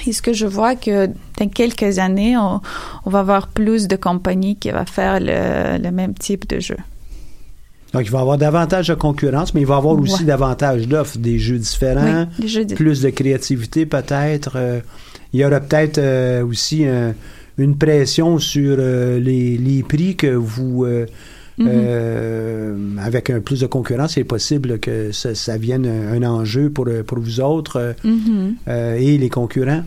Et 0.06 0.12
ce 0.12 0.22
que 0.22 0.32
je 0.32 0.46
vois 0.46 0.76
que 0.76 1.06
dans 1.38 1.48
quelques 1.48 1.98
années, 1.98 2.36
on, 2.36 2.60
on 3.04 3.10
va 3.10 3.20
avoir 3.20 3.48
plus 3.48 3.86
de 3.88 3.96
compagnies 3.96 4.56
qui 4.56 4.70
vont 4.70 4.86
faire 4.86 5.18
le, 5.20 5.78
le 5.82 5.90
même 5.90 6.14
type 6.14 6.48
de 6.48 6.58
jeu. 6.60 6.76
Donc, 7.92 8.02
il 8.04 8.10
va 8.10 8.18
y 8.18 8.22
avoir 8.22 8.38
davantage 8.38 8.88
de 8.88 8.94
concurrence, 8.94 9.52
mais 9.52 9.62
il 9.62 9.66
va 9.66 9.74
y 9.74 9.78
avoir 9.78 9.98
aussi 9.98 10.24
davantage 10.24 10.86
d'offres, 10.86 11.18
des 11.18 11.38
jeux 11.38 11.58
différents, 11.58 12.26
Oui, 12.38 12.42
des 12.42 12.48
jeux 12.48 12.64
di- 12.64 12.74
plus 12.74 13.00
de 13.02 13.10
créativité 13.10 13.84
peut-être. 13.84 14.52
euh, 14.56 14.80
il 15.32 15.40
y 15.40 15.44
aura 15.44 15.60
peut-être 15.60 15.98
euh, 15.98 16.44
aussi 16.46 16.84
un- 16.86 17.14
une 17.58 17.76
pression 17.76 18.38
sur 18.38 18.76
euh, 18.78 19.18
les, 19.18 19.58
les 19.58 19.82
prix 19.82 20.16
que 20.16 20.28
vous... 20.28 20.84
Mhm. 21.58 21.66
euh, 21.68 22.76
avec 23.02 23.30
un 23.30 23.40
plus 23.40 23.60
de 23.60 23.66
concurrence, 23.66 24.14
c'est 24.14 24.24
possible 24.24 24.78
que 24.78 25.12
ça, 25.12 25.34
ça 25.34 25.56
vienne 25.58 25.86
un, 25.86 26.22
un 26.22 26.26
enjeu 26.28 26.70
pour, 26.70 26.86
pour 27.06 27.18
vous 27.18 27.40
autres 27.40 27.76
euh, 27.78 27.92
Mhm. 28.04 28.54
euh, 28.68 28.96
et 28.96 29.18
les 29.18 29.28
concurrents. 29.28 29.82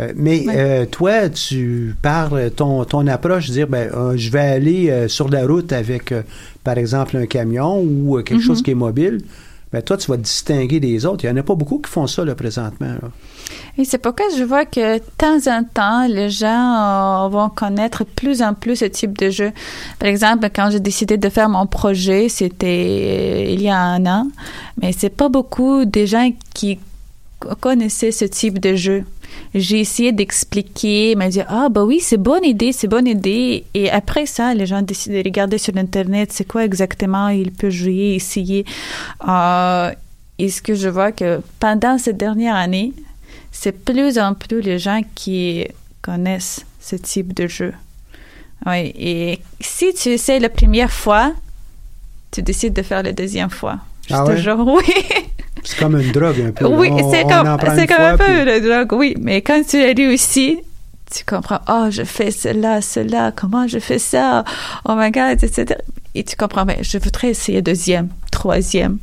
Euh, 0.00 0.12
mais 0.16 0.46
Ouais. 0.46 0.86
toi, 0.86 1.28
tu 1.28 1.94
parles, 2.02 2.50
ton, 2.54 2.84
ton 2.84 3.06
approche, 3.08 3.50
dire, 3.50 3.66
ben, 3.66 3.90
je 4.16 4.30
vais 4.30 4.38
aller 4.40 5.08
sur 5.08 5.28
la 5.28 5.44
route 5.46 5.72
avec, 5.72 6.14
par 6.62 6.78
exemple, 6.78 7.16
un 7.16 7.26
camion 7.26 7.80
ou 7.82 8.16
quelque 8.22 8.34
Mhm. 8.40 8.40
chose 8.46 8.62
qui 8.62 8.70
est 8.70 8.74
mobile. 8.74 9.18
Ben, 9.72 9.82
toi, 9.82 9.96
tu 9.96 10.08
vas 10.10 10.16
te 10.16 10.22
distinguer 10.22 10.78
des 10.80 11.04
autres. 11.04 11.24
Il 11.24 11.30
n'y 11.32 11.38
en 11.38 11.40
a 11.40 11.42
pas 11.42 11.54
beaucoup 11.56 11.78
qui 11.78 11.90
font 11.90 12.06
ça, 12.06 12.24
là, 12.24 12.34
présentement. 12.34 12.86
là. 13.02 13.10
Et 13.76 13.84
c'est 13.84 13.98
pourquoi 13.98 14.26
je 14.36 14.42
vois 14.42 14.64
que 14.64 14.98
de 14.98 15.02
temps 15.16 15.38
en 15.46 15.62
temps, 15.62 16.06
les 16.08 16.30
gens 16.30 17.26
euh, 17.26 17.28
vont 17.28 17.48
connaître 17.48 18.04
plus 18.04 18.42
en 18.42 18.54
plus 18.54 18.76
ce 18.76 18.84
type 18.86 19.16
de 19.16 19.30
jeu. 19.30 19.52
Par 19.98 20.08
exemple, 20.08 20.48
quand 20.54 20.70
j'ai 20.70 20.80
décidé 20.80 21.16
de 21.16 21.28
faire 21.28 21.48
mon 21.48 21.66
projet, 21.66 22.28
c'était 22.28 23.46
euh, 23.48 23.52
il 23.52 23.62
y 23.62 23.68
a 23.68 23.78
un 23.78 24.04
an, 24.06 24.28
mais 24.80 24.92
c'est 24.92 25.10
pas 25.14 25.28
beaucoup 25.28 25.84
de 25.84 26.06
gens 26.06 26.30
qui 26.54 26.78
connaissaient 27.60 28.10
ce 28.10 28.24
type 28.24 28.58
de 28.58 28.74
jeu. 28.74 29.04
J'ai 29.54 29.80
essayé 29.80 30.12
d'expliquer, 30.12 31.14
mais 31.16 31.28
dire 31.28 31.46
ah 31.48 31.68
bah 31.68 31.84
oui 31.84 32.00
c'est 32.00 32.16
bonne 32.16 32.44
idée, 32.44 32.72
c'est 32.72 32.88
bonne 32.88 33.06
idée. 33.06 33.64
Et 33.74 33.90
après 33.90 34.26
ça, 34.26 34.54
les 34.54 34.66
gens 34.66 34.82
décident 34.82 35.16
de 35.16 35.22
regarder 35.22 35.58
sur 35.58 35.76
internet, 35.76 36.32
c'est 36.32 36.46
quoi 36.46 36.64
exactement 36.64 37.28
ils 37.28 37.52
peuvent 37.52 37.70
jouer, 37.70 38.14
essayer. 38.16 38.64
Euh, 39.28 39.92
et 40.38 40.48
ce 40.48 40.62
que 40.62 40.74
je 40.74 40.88
vois 40.88 41.12
que 41.12 41.40
pendant 41.60 41.98
cette 41.98 42.16
dernière 42.16 42.56
année, 42.56 42.92
c'est 43.60 43.72
plus 43.72 44.20
en 44.20 44.34
plus 44.34 44.60
les 44.60 44.78
gens 44.78 45.00
qui 45.16 45.66
connaissent 46.00 46.64
ce 46.80 46.94
type 46.94 47.34
de 47.34 47.48
jeu. 47.48 47.74
Oui, 48.66 48.92
et 48.96 49.40
si 49.60 49.92
tu 49.94 50.10
essaies 50.10 50.38
la 50.38 50.48
première 50.48 50.92
fois, 50.92 51.32
tu 52.30 52.40
décides 52.40 52.72
de 52.72 52.82
faire 52.82 53.02
la 53.02 53.12
deuxième 53.12 53.50
fois. 53.50 53.78
Ah 54.10 54.24
ouais? 54.24 54.36
jure, 54.36 54.60
oui. 54.66 54.84
C'est 55.64 55.76
comme 55.76 56.00
une 56.00 56.12
drogue 56.12 56.40
un 56.40 56.52
peu. 56.52 56.66
Oui, 56.66 56.88
c'est 57.10 57.24
comme, 57.24 57.58
c'est 57.60 57.80
une 57.80 57.86
comme 57.88 58.04
un 58.04 58.16
peu 58.16 58.44
la 58.44 58.60
drogue, 58.60 58.92
oui. 58.92 59.16
Mais 59.20 59.42
quand 59.42 59.60
tu 59.66 59.82
as 59.82 59.92
réussi, 59.92 60.60
tu 61.12 61.24
comprends, 61.24 61.60
oh, 61.68 61.88
je 61.90 62.04
fais 62.04 62.30
cela, 62.30 62.80
cela, 62.80 63.32
comment 63.34 63.66
je 63.66 63.80
fais 63.80 63.98
ça, 63.98 64.44
oh 64.84 64.94
my 64.94 65.10
God, 65.10 65.42
etc. 65.42 65.80
Et 66.18 66.24
tu 66.24 66.34
comprends, 66.36 66.64
mais 66.64 66.78
je 66.82 66.98
voudrais 66.98 67.28
essayer 67.30 67.62
deuxième, 67.62 68.08
troisième. 68.32 68.98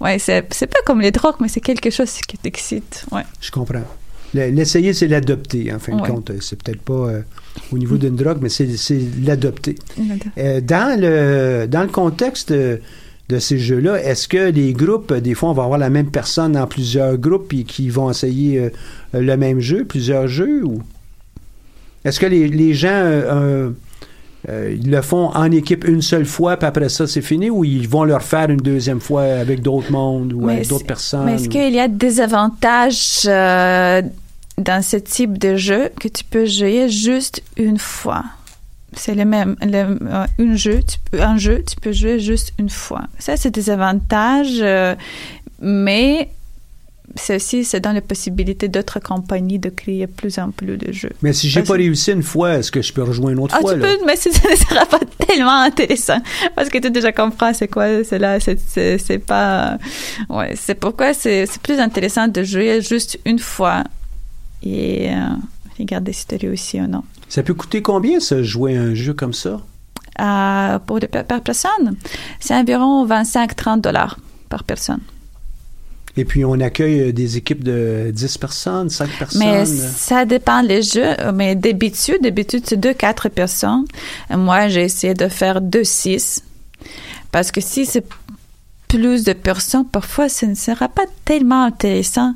Ouais, 0.00 0.18
c'est, 0.18 0.46
c'est 0.50 0.66
pas 0.66 0.78
comme 0.86 1.00
les 1.02 1.10
drogues, 1.10 1.36
mais 1.40 1.48
c'est 1.48 1.60
quelque 1.60 1.90
chose 1.90 2.10
qui 2.26 2.38
t'excite, 2.38 3.04
ouais. 3.12 3.22
Je 3.40 3.50
comprends. 3.50 3.82
Le- 4.32 4.48
L'essayer, 4.50 4.92
c'est 4.94 5.06
l'adopter, 5.08 5.72
en 5.74 5.78
fin 5.78 5.94
de 5.96 6.00
compte. 6.02 6.32
C'est 6.40 6.60
peut-être 6.62 6.80
pas 6.80 6.92
euh, 7.08 7.20
au 7.70 7.76
niveau 7.78 7.96
d'une 7.98 8.16
drogue, 8.16 8.38
mais 8.40 8.48
c'est 8.48 8.76
c'est 8.78 8.98
l'adopter. 9.22 9.76
Euh, 10.38 10.60
dans, 10.62 10.98
le, 10.98 11.66
dans 11.66 11.82
le 11.82 11.88
contexte 11.88 12.50
de, 12.50 12.80
de 13.28 13.38
ces 13.38 13.58
jeux-là, 13.58 14.02
est-ce 14.02 14.26
que 14.26 14.50
les 14.50 14.72
groupes, 14.72 15.12
des 15.12 15.34
fois, 15.34 15.50
on 15.50 15.52
va 15.52 15.64
avoir 15.64 15.78
la 15.78 15.90
même 15.90 16.10
personne 16.10 16.52
dans 16.52 16.66
plusieurs 16.66 17.16
groupes 17.18 17.52
et 17.52 17.64
qui 17.64 17.90
vont 17.90 18.10
essayer 18.10 18.58
euh, 18.58 18.70
le 19.12 19.36
même 19.36 19.60
jeu, 19.60 19.84
plusieurs 19.84 20.28
jeux, 20.28 20.62
ou? 20.64 20.82
Est-ce 22.06 22.18
que 22.20 22.26
les, 22.26 22.48
les 22.48 22.74
gens 22.74 22.90
euh, 24.48 24.76
ils 24.78 24.90
le 24.90 25.00
font 25.02 25.30
en 25.34 25.50
équipe 25.50 25.86
une 25.86 26.02
seule 26.02 26.26
fois, 26.26 26.56
puis 26.56 26.66
après 26.66 26.88
ça, 26.88 27.06
c'est 27.06 27.22
fini, 27.22 27.50
ou 27.50 27.64
ils 27.64 27.88
vont 27.88 28.04
le 28.04 28.14
refaire 28.14 28.50
une 28.50 28.60
deuxième 28.60 29.00
fois 29.00 29.22
avec 29.22 29.62
d'autres 29.62 29.90
mondes 29.90 30.32
ou 30.32 30.46
Mais 30.46 30.54
avec 30.54 30.68
d'autres 30.68 30.86
personnes? 30.86 31.24
Mais 31.24 31.34
est-ce 31.34 31.48
qu'il 31.48 31.72
y 31.72 31.80
a 31.80 31.88
des 31.88 32.20
avantages 32.20 33.22
euh, 33.26 34.02
dans 34.58 34.82
ce 34.82 34.96
type 34.96 35.38
de 35.38 35.56
jeu 35.56 35.90
que 35.98 36.08
tu 36.08 36.24
peux 36.24 36.46
jouer 36.46 36.88
juste 36.88 37.42
une 37.56 37.78
fois? 37.78 38.24
C'est 38.96 39.14
le 39.14 39.24
même, 39.24 39.56
le, 39.62 39.98
euh, 40.06 40.26
un 40.38 40.54
jeu, 40.54 40.80
tu 40.86 40.98
peux, 41.10 41.20
un 41.20 41.36
jeu, 41.36 41.64
tu 41.66 41.76
peux 41.76 41.92
jouer 41.92 42.20
juste 42.20 42.52
une 42.58 42.70
fois. 42.70 43.02
Ça, 43.18 43.36
c'est 43.36 43.50
des 43.50 43.70
avantages, 43.70 44.62
mais 45.60 46.28
c'est 47.16 47.36
aussi, 47.36 47.64
c'est 47.64 47.80
dans 47.80 47.92
la 47.92 48.00
possibilité 48.00 48.68
d'autres 48.68 48.98
compagnies 49.00 49.58
de 49.58 49.68
créer 49.70 50.06
plus 50.06 50.38
en 50.38 50.50
plus 50.50 50.76
de 50.76 50.92
jeux. 50.92 51.12
Mais 51.22 51.32
si 51.32 51.48
j'ai 51.48 51.62
pas 51.62 51.74
réussi 51.74 52.12
une 52.12 52.22
fois, 52.22 52.54
est-ce 52.58 52.70
que 52.72 52.82
je 52.82 52.92
peux 52.92 53.02
rejoindre 53.02 53.30
une 53.32 53.38
autre 53.38 53.54
Ah, 53.56 53.60
fois? 53.60 53.74
tu 53.74 53.80
là? 53.80 53.86
peux, 53.88 54.04
mais 54.06 54.16
ce 54.16 54.30
ce 54.30 54.48
ne 54.50 54.56
sera 54.56 54.84
pas 54.86 55.00
tellement 55.26 55.60
intéressant 55.62 56.18
parce 56.56 56.68
que 56.68 56.78
tu 56.78 56.90
déjà 56.90 57.12
comprends 57.12 57.54
c'est 57.54 57.68
quoi 57.68 58.02
cela, 58.04 58.38
c'est 58.40 59.18
pas 59.26 59.78
ouais, 60.28 60.54
c'est 60.56 60.74
pourquoi 60.74 61.14
c'est 61.14 61.46
c'est 61.46 61.60
plus 61.62 61.78
intéressant 61.78 62.26
de 62.28 62.42
jouer 62.42 62.80
juste 62.82 63.18
une 63.24 63.38
fois 63.38 63.84
et 64.62 65.10
euh, 65.10 65.18
regarder 65.78 66.12
si 66.12 66.26
tu 66.26 66.36
réussis 66.36 66.80
ou 66.80 66.86
non. 66.86 67.02
Ça 67.28 67.42
peut 67.42 67.54
coûter 67.54 67.82
combien, 67.82 68.20
ça, 68.20 68.42
jouer 68.42 68.76
à 68.76 68.82
un 68.82 68.94
jeu 68.94 69.12
comme 69.14 69.32
ça? 69.32 69.60
Euh, 70.20 70.78
pour 70.80 71.00
de, 71.00 71.06
par 71.06 71.40
personne, 71.40 71.96
c'est 72.38 72.54
environ 72.54 73.06
25-30 73.06 73.80
dollars 73.80 74.18
par 74.48 74.62
personne. 74.64 75.00
Et 76.16 76.24
puis, 76.24 76.44
on 76.44 76.60
accueille 76.60 77.00
euh, 77.00 77.12
des 77.12 77.36
équipes 77.36 77.64
de 77.64 78.10
10 78.12 78.38
personnes, 78.38 78.90
5 78.90 79.10
personnes. 79.18 79.40
Mais 79.40 79.64
ça 79.64 80.24
dépend 80.24 80.62
des 80.62 80.82
jeux. 80.82 81.14
Mais 81.34 81.56
d'habitude, 81.56 82.18
d'habitude, 82.22 82.64
c'est 82.66 82.78
deux, 82.78 82.94
quatre 82.94 83.28
personnes. 83.28 83.84
Et 84.30 84.36
Moi, 84.36 84.68
j'ai 84.68 84.82
essayé 84.82 85.14
de 85.14 85.28
faire 85.28 85.60
deux, 85.60 85.84
six. 85.84 86.42
Parce 87.32 87.50
que 87.50 87.60
si 87.60 87.84
c'est 87.84 88.04
plus 88.86 89.24
de 89.24 89.32
personnes, 89.32 89.86
parfois, 89.86 90.28
ce 90.28 90.46
ne 90.46 90.54
sera 90.54 90.88
pas 90.88 91.06
tellement 91.24 91.64
intéressant. 91.64 92.34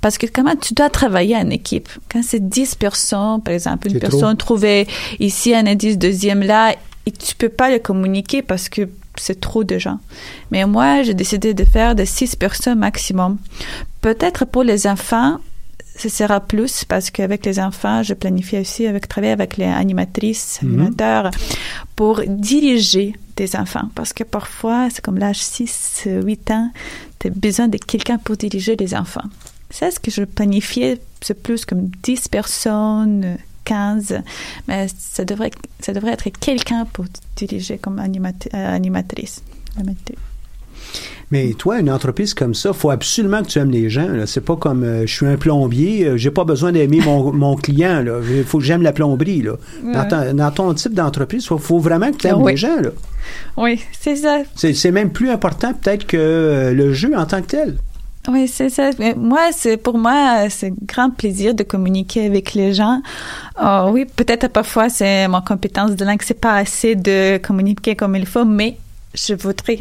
Parce 0.00 0.16
que 0.16 0.26
comment 0.26 0.56
tu 0.56 0.72
dois 0.72 0.88
travailler 0.88 1.36
en 1.36 1.50
équipe? 1.50 1.88
Quand 2.10 2.22
c'est 2.22 2.48
10 2.48 2.76
personnes, 2.76 3.42
par 3.42 3.52
exemple, 3.52 3.88
une 3.88 3.98
trop. 3.98 4.08
personne 4.08 4.36
trouvait 4.38 4.86
ici 5.20 5.54
un 5.54 5.66
indice, 5.66 5.98
deuxième 5.98 6.42
là, 6.42 6.74
et 7.04 7.10
tu 7.10 7.34
peux 7.34 7.48
pas 7.50 7.70
le 7.70 7.78
communiquer 7.78 8.42
parce 8.42 8.68
que 8.68 8.88
c'est 9.20 9.40
trop 9.40 9.64
de 9.64 9.78
gens. 9.78 9.98
Mais 10.50 10.64
moi, 10.66 11.02
j'ai 11.02 11.14
décidé 11.14 11.54
de 11.54 11.64
faire 11.64 11.94
de 11.94 12.04
6 12.04 12.36
personnes 12.36 12.78
maximum. 12.78 13.38
Peut-être 14.00 14.44
pour 14.44 14.62
les 14.62 14.86
enfants, 14.86 15.38
ce 15.96 16.08
sera 16.08 16.38
plus 16.40 16.84
parce 16.84 17.10
qu'avec 17.10 17.44
les 17.44 17.58
enfants, 17.58 18.02
je 18.02 18.14
planifie 18.14 18.58
aussi 18.58 18.86
avec 18.86 19.08
travailler 19.08 19.32
avec 19.32 19.56
les 19.56 19.64
animatrices, 19.66 20.60
Mhm. 20.62 20.72
animateurs 20.80 21.30
pour 21.96 22.22
diriger 22.26 23.14
des 23.36 23.56
enfants 23.56 23.88
parce 23.94 24.12
que 24.12 24.24
parfois, 24.24 24.88
c'est 24.92 25.04
comme 25.04 25.18
l'âge 25.18 25.40
6, 25.42 26.04
8 26.06 26.50
ans, 26.52 26.70
tu 27.18 27.26
as 27.28 27.30
besoin 27.30 27.66
de 27.68 27.78
quelqu'un 27.78 28.18
pour 28.18 28.36
diriger 28.36 28.76
les 28.76 28.94
enfants. 28.94 29.24
C'est 29.70 29.90
ce 29.90 29.98
que 30.00 30.10
je 30.10 30.22
planifiais, 30.22 31.00
c'est 31.20 31.42
plus 31.42 31.64
comme 31.66 31.90
10 32.02 32.28
personnes, 32.28 33.36
15, 33.68 34.22
mais 34.66 34.86
ça 34.98 35.24
devrait, 35.24 35.50
ça 35.80 35.92
devrait 35.92 36.12
être 36.12 36.28
quelqu'un 36.40 36.86
pour 36.92 37.04
diriger 37.36 37.78
comme 37.78 37.98
animat- 37.98 38.48
euh, 38.54 38.74
animatrice. 38.76 39.42
Mais 41.30 41.52
toi, 41.52 41.78
une 41.78 41.90
entreprise 41.90 42.32
comme 42.32 42.54
ça, 42.54 42.72
faut 42.72 42.90
absolument 42.90 43.42
que 43.42 43.48
tu 43.48 43.58
aimes 43.58 43.70
les 43.70 43.90
gens. 43.90 44.08
là. 44.08 44.26
C'est 44.26 44.40
pas 44.40 44.56
comme 44.56 44.82
euh, 44.82 45.02
je 45.06 45.12
suis 45.14 45.26
un 45.26 45.36
plombier, 45.36 46.06
euh, 46.06 46.16
j'ai 46.16 46.30
pas 46.30 46.44
besoin 46.44 46.72
d'aimer 46.72 47.00
mon, 47.04 47.32
mon 47.44 47.54
client. 47.56 48.02
Il 48.34 48.44
faut 48.44 48.58
que 48.58 48.64
j'aime 48.64 48.80
la 48.82 48.92
plomberie. 48.92 49.42
Là. 49.42 49.52
Dans, 49.92 50.08
ton, 50.08 50.34
dans 50.34 50.50
ton 50.50 50.72
type 50.74 50.94
d'entreprise, 50.94 51.42
il 51.44 51.48
faut, 51.48 51.58
faut 51.58 51.78
vraiment 51.80 52.10
que 52.12 52.16
tu 52.16 52.26
aimes 52.28 52.40
Oui. 52.40 52.52
les 52.52 52.56
gens. 52.56 52.80
là. 52.80 52.90
Oui, 53.58 53.78
c'est 54.00 54.16
ça. 54.16 54.38
C'est 54.54 54.72
c'est 54.72 54.90
même 54.90 55.10
plus 55.10 55.28
important 55.28 55.74
peut-être 55.74 56.06
que 56.06 56.16
euh, 56.16 56.72
le 56.72 56.94
jeu 56.94 57.12
en 57.14 57.26
tant 57.26 57.42
que 57.42 57.48
tel. 57.48 57.76
Oui, 58.26 58.46
c'est 58.48 58.68
ça. 58.68 58.90
Moi, 59.16 59.52
c'est 59.52 59.76
pour 59.76 59.96
moi, 59.96 60.50
c'est 60.50 60.72
grand 60.84 61.10
plaisir 61.10 61.54
de 61.54 61.62
communiquer 61.62 62.26
avec 62.26 62.52
les 62.54 62.74
gens. 62.74 63.00
Euh, 63.62 63.90
oui, 63.90 64.04
peut-être 64.04 64.48
parfois 64.48 64.88
c'est 64.88 65.28
mon 65.28 65.40
compétence 65.40 65.92
de 65.92 66.04
langue, 66.04 66.20
c'est 66.22 66.40
pas 66.40 66.56
assez 66.56 66.94
de 66.94 67.38
communiquer 67.38 67.96
comme 67.96 68.16
il 68.16 68.26
faut, 68.26 68.44
mais 68.44 68.76
je 69.14 69.34
voudrais. 69.34 69.80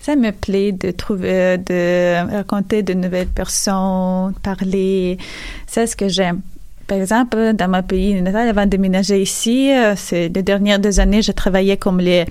Ça 0.00 0.16
me 0.16 0.32
plaît 0.32 0.72
de 0.72 0.90
trouver, 0.92 1.58
de 1.58 2.36
raconter 2.36 2.82
de 2.82 2.94
nouvelles 2.94 3.28
personnes, 3.28 4.32
parler. 4.42 5.18
C'est 5.66 5.86
ce 5.86 5.94
que 5.94 6.08
j'aime. 6.08 6.40
Par 6.86 6.98
exemple, 6.98 7.52
dans 7.52 7.68
mon 7.68 7.84
pays 7.84 8.20
natal, 8.20 8.48
avant 8.48 8.64
de 8.64 8.70
déménager 8.70 9.22
ici, 9.22 9.70
euh, 9.70 9.94
c'est 9.96 10.28
les 10.28 10.42
dernières 10.42 10.80
deux 10.80 10.98
années, 10.98 11.22
je 11.22 11.30
travaillais 11.30 11.76
comme 11.76 12.00
les 12.00 12.24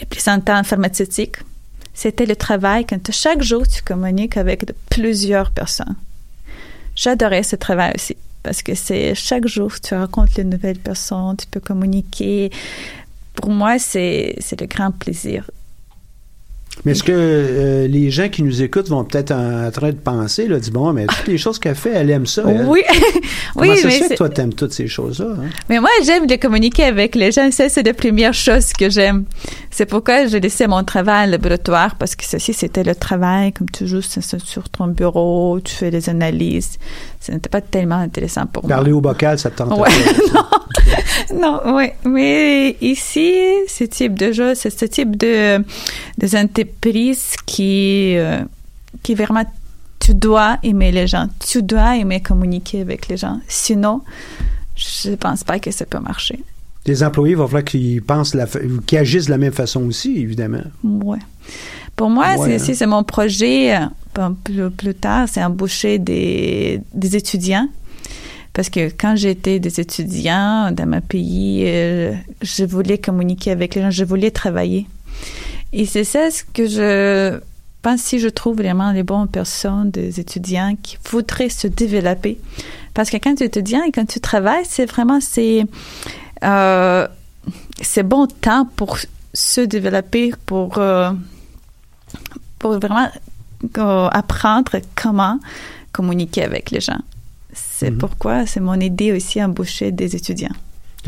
représentants 0.00 0.62
pharmaceutiques. 0.64 1.36
C'était 2.00 2.26
le 2.26 2.36
travail 2.36 2.86
quand 2.86 3.10
chaque 3.10 3.42
jour 3.42 3.66
tu 3.66 3.82
communiques 3.82 4.36
avec 4.36 4.66
plusieurs 4.88 5.50
personnes. 5.50 5.96
J'adorais 6.94 7.42
ce 7.42 7.56
travail 7.56 7.90
aussi 7.96 8.16
parce 8.44 8.62
que 8.62 8.76
c'est 8.76 9.16
chaque 9.16 9.48
jour 9.48 9.80
tu 9.80 9.96
rencontres 9.96 10.34
de 10.36 10.44
nouvelles 10.44 10.78
personnes, 10.78 11.36
tu 11.36 11.48
peux 11.48 11.58
communiquer. 11.58 12.52
Pour 13.34 13.50
moi, 13.50 13.80
c'est 13.80 14.36
le 14.60 14.66
grand 14.66 14.92
plaisir. 14.92 15.50
Mais 16.84 16.92
est-ce 16.92 17.02
que 17.02 17.10
euh, 17.12 17.88
les 17.88 18.08
gens 18.12 18.28
qui 18.28 18.44
nous 18.44 18.62
écoutent 18.62 18.88
vont 18.88 19.02
peut-être 19.02 19.32
en, 19.32 19.66
en 19.66 19.70
train 19.72 19.88
de 19.90 19.96
penser, 19.96 20.46
là, 20.46 20.60
dis 20.60 20.70
bon, 20.70 20.92
mais 20.92 21.06
toutes 21.06 21.26
les 21.26 21.36
choses 21.36 21.58
qu'elle 21.58 21.74
fait, 21.74 21.90
elle 21.92 22.08
aime 22.08 22.24
ça. 22.26 22.44
elle. 22.46 22.66
Oui, 22.66 22.82
oui, 23.56 23.70
c'est- 23.76 24.10
que 24.10 24.14
toi, 24.14 24.28
t'aimes 24.28 24.54
toutes 24.54 24.72
ces 24.72 24.86
choses-là? 24.86 25.26
hein? 25.40 25.48
Mais 25.68 25.80
moi, 25.80 25.90
j'aime 26.04 26.26
de 26.28 26.36
communiquer 26.36 26.84
avec 26.84 27.16
les 27.16 27.32
gens. 27.32 27.50
Ça, 27.50 27.68
c'est 27.68 27.82
la 27.84 27.94
première 27.94 28.32
chose 28.32 28.72
que 28.72 28.88
j'aime. 28.90 29.24
C'est 29.72 29.86
pourquoi 29.86 30.26
j'ai 30.26 30.38
laissé 30.38 30.68
mon 30.68 30.84
travail 30.84 31.24
à 31.24 31.26
laboratoire, 31.26 31.96
parce 31.96 32.14
que 32.14 32.24
ceci, 32.24 32.52
c'était 32.54 32.84
le 32.84 32.94
travail, 32.94 33.52
comme 33.52 33.68
toujours, 33.70 34.04
c'est 34.04 34.22
sur 34.44 34.68
ton 34.68 34.86
bureau, 34.86 35.58
tu 35.60 35.74
fais 35.74 35.90
des 35.90 36.08
analyses. 36.08 36.78
Ce 37.20 37.32
n'était 37.32 37.48
pas 37.50 37.60
tellement 37.60 37.96
intéressant 37.98 38.46
pour 38.46 38.62
moi. 38.64 38.76
Parler 38.76 38.92
au 38.92 39.00
bocal, 39.00 39.36
ça 39.36 39.50
te 39.50 39.56
tente 39.58 39.76
Ouais, 39.80 39.88
pas. 40.32 40.48
Non, 41.34 41.60
oui. 41.74 41.86
Mais 42.04 42.76
ici, 42.80 43.32
ce 43.66 43.84
type 43.84 44.16
de 44.18 44.32
jeu, 44.32 44.54
c'est 44.54 44.70
ce 44.70 44.84
type 44.86 45.16
de 45.16 45.62
des 46.16 46.36
entreprises 46.62 47.34
qui, 47.46 48.16
euh, 48.16 48.42
qui 49.02 49.14
vraiment, 49.14 49.44
tu 49.98 50.14
dois 50.14 50.58
aimer 50.62 50.92
les 50.92 51.06
gens. 51.06 51.28
Tu 51.38 51.62
dois 51.62 51.96
aimer 51.96 52.20
communiquer 52.20 52.80
avec 52.80 53.08
les 53.08 53.16
gens. 53.16 53.40
Sinon, 53.48 54.02
je 54.76 55.14
pense 55.14 55.44
pas 55.44 55.58
que 55.58 55.70
ça 55.70 55.84
peut 55.86 55.98
marcher. 56.00 56.40
Les 56.86 57.02
employés, 57.02 57.34
va 57.34 57.46
falloir 57.46 57.64
qu'ils 57.64 58.02
pensent, 58.02 58.34
la 58.34 58.46
qu'ils 58.86 58.98
agissent 58.98 59.26
de 59.26 59.30
la 59.30 59.38
même 59.38 59.52
façon 59.52 59.84
aussi, 59.84 60.18
évidemment. 60.18 60.62
Ouais. 60.82 61.18
Pour 61.96 62.08
moi, 62.08 62.36
Ouais, 62.36 62.58
c'est 62.58 62.82
hein. 62.82 62.86
mon 62.86 63.04
projet. 63.04 63.76
Plus, 64.44 64.70
plus 64.70 64.94
tard, 64.94 65.28
c'est 65.30 65.42
embaucher 65.44 65.98
des, 65.98 66.80
des 66.94 67.16
étudiants. 67.16 67.68
Parce 68.52 68.70
que 68.70 68.88
quand 68.88 69.14
j'étais 69.14 69.60
des 69.60 69.78
étudiants 69.78 70.72
dans 70.72 70.86
mon 70.88 71.00
pays, 71.00 71.62
euh, 71.66 72.14
je 72.42 72.64
voulais 72.64 72.98
communiquer 72.98 73.52
avec 73.52 73.76
les 73.76 73.82
gens, 73.82 73.90
je 73.90 74.04
voulais 74.04 74.32
travailler. 74.32 74.86
Et 75.72 75.86
c'est 75.86 76.04
ça 76.04 76.30
ce 76.30 76.42
que 76.44 76.66
je 76.66 77.38
pense 77.82 78.00
si 78.00 78.18
je 78.18 78.28
trouve 78.28 78.56
vraiment 78.56 78.90
les 78.92 79.02
bonnes 79.02 79.28
personnes, 79.28 79.90
des 79.90 80.18
étudiants 80.20 80.76
qui 80.82 80.98
voudraient 81.10 81.48
se 81.50 81.66
développer. 81.68 82.38
Parce 82.94 83.10
que 83.10 83.16
quand 83.18 83.34
tu 83.36 83.44
es 83.44 83.46
étudiant 83.46 83.82
et 83.84 83.92
quand 83.92 84.06
tu 84.06 84.20
travailles, 84.20 84.64
c'est 84.68 84.86
vraiment, 84.86 85.20
c'est, 85.20 85.64
euh, 86.44 87.06
c'est 87.80 88.02
bon 88.02 88.26
temps 88.26 88.66
pour 88.76 88.98
se 89.34 89.60
développer, 89.60 90.32
pour, 90.46 90.78
euh, 90.78 91.10
pour 92.58 92.78
vraiment 92.78 93.08
euh, 93.76 94.08
apprendre 94.10 94.72
comment 94.96 95.38
communiquer 95.92 96.44
avec 96.44 96.70
les 96.70 96.80
gens. 96.80 96.98
C'est 97.52 97.90
Mhm. 97.90 97.98
pourquoi 97.98 98.46
c'est 98.46 98.60
mon 98.60 98.78
idée 98.80 99.12
aussi 99.12 99.42
embaucher 99.42 99.92
des 99.92 100.16
étudiants. 100.16 100.54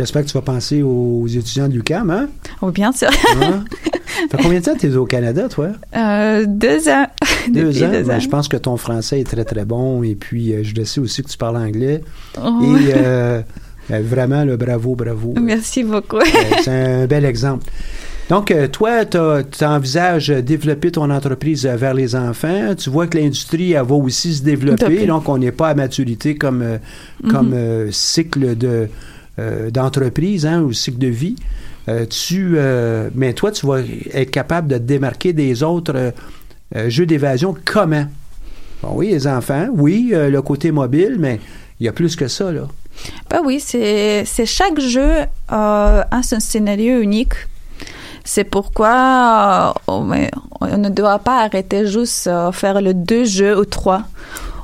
J'espère 0.01 0.23
que 0.23 0.29
tu 0.29 0.33
vas 0.35 0.41
penser 0.41 0.83
aux 0.83 1.27
étudiants 1.27 1.69
de 1.69 1.75
l'UQAM, 1.75 2.09
hein? 2.09 2.29
Oui, 2.63 2.73
bien 2.73 2.91
sûr. 2.91 3.11
Hein? 3.43 3.65
fait 4.31 4.37
combien 4.43 4.61
de 4.61 4.65
temps 4.65 4.75
tu 4.75 4.87
es 4.87 4.97
au 4.97 5.05
Canada, 5.05 5.47
toi? 5.47 5.69
Euh, 5.95 6.47
deux 6.49 6.89
ans. 6.89 7.07
Deux 7.51 7.65
Depuis 7.67 7.85
ans? 7.85 7.91
deux 7.91 8.03
Ben, 8.05 8.17
ans. 8.17 8.21
je 8.21 8.29
pense 8.31 8.49
que 8.49 8.57
ton 8.57 8.79
français 8.79 9.21
est 9.21 9.25
très, 9.25 9.45
très 9.45 9.67
bon. 9.67 10.03
Et 10.03 10.15
puis, 10.15 10.55
euh, 10.55 10.63
je 10.65 10.75
le 10.75 10.87
sais 10.87 11.01
aussi 11.01 11.23
que 11.23 11.29
tu 11.29 11.37
parles 11.37 11.59
anglais. 11.59 12.01
Oh. 12.43 12.63
Et 12.65 12.93
euh, 12.97 13.43
ben, 13.91 14.03
vraiment, 14.03 14.43
le 14.45 14.57
bravo, 14.57 14.95
bravo. 14.95 15.35
Merci 15.39 15.85
beaucoup. 15.85 16.21
C'est 16.65 16.71
un 17.03 17.07
bel 17.07 17.27
exemple. 17.27 17.67
Donc, 18.31 18.55
toi, 18.73 19.05
tu 19.05 19.65
envisages 19.65 20.29
développer 20.29 20.93
ton 20.93 21.11
entreprise 21.11 21.67
vers 21.67 21.93
les 21.93 22.15
enfants. 22.15 22.75
Tu 22.75 22.89
vois 22.89 23.07
que 23.07 23.19
l'industrie, 23.19 23.73
elle 23.73 23.85
va 23.85 23.97
aussi 23.97 24.33
se 24.35 24.43
développer. 24.43 25.05
Donc, 25.05 25.29
on 25.29 25.37
n'est 25.37 25.53
pas 25.53 25.69
à 25.69 25.75
maturité 25.75 26.37
comme, 26.37 26.63
euh, 26.63 27.89
cycle 27.91 28.57
de, 28.57 28.89
euh, 29.41 29.71
d'entreprise 29.71 30.45
hein, 30.45 30.61
ou 30.61 30.73
cycle 30.73 30.99
de 30.99 31.07
vie. 31.07 31.37
Euh, 31.89 32.05
tu, 32.05 32.55
euh, 32.57 33.09
mais 33.15 33.33
toi, 33.33 33.51
tu 33.51 33.67
vas 33.67 33.81
être 34.13 34.31
capable 34.31 34.69
de 34.69 34.77
te 34.77 34.83
démarquer 34.83 35.33
des 35.33 35.63
autres 35.63 36.13
jeux 36.87 37.07
d'évasion. 37.07 37.57
Comment? 37.65 38.05
Bon, 38.83 38.91
oui, 38.95 39.09
les 39.09 39.27
enfants. 39.27 39.69
Oui, 39.73 40.13
le 40.13 40.41
côté 40.43 40.73
mobile, 40.73 41.17
mais 41.19 41.41
il 41.81 41.87
y 41.87 41.89
a 41.89 41.93
plus 41.93 42.17
que 42.17 42.29
ça, 42.29 42.53
là. 42.53 42.69
Ben 43.31 43.41
oui, 43.45 43.61
c'est 43.61 44.25
chaque 44.47 44.79
jeu 44.79 45.11
a 45.49 46.21
son 46.23 46.39
scénario 46.39 47.01
unique. 47.01 47.33
C'est 48.25 48.45
pourquoi 48.45 49.75
on, 49.89 50.03
mais 50.03 50.31
on 50.61 50.77
ne 50.77 50.91
doit 50.91 51.19
pas 51.19 51.45
arrêter 51.45 51.87
juste 51.87 52.31
faire 52.53 52.83
le 52.83 52.93
deux 52.93 53.25
jeux 53.25 53.59
ou 53.59 53.65
trois. 53.65 54.03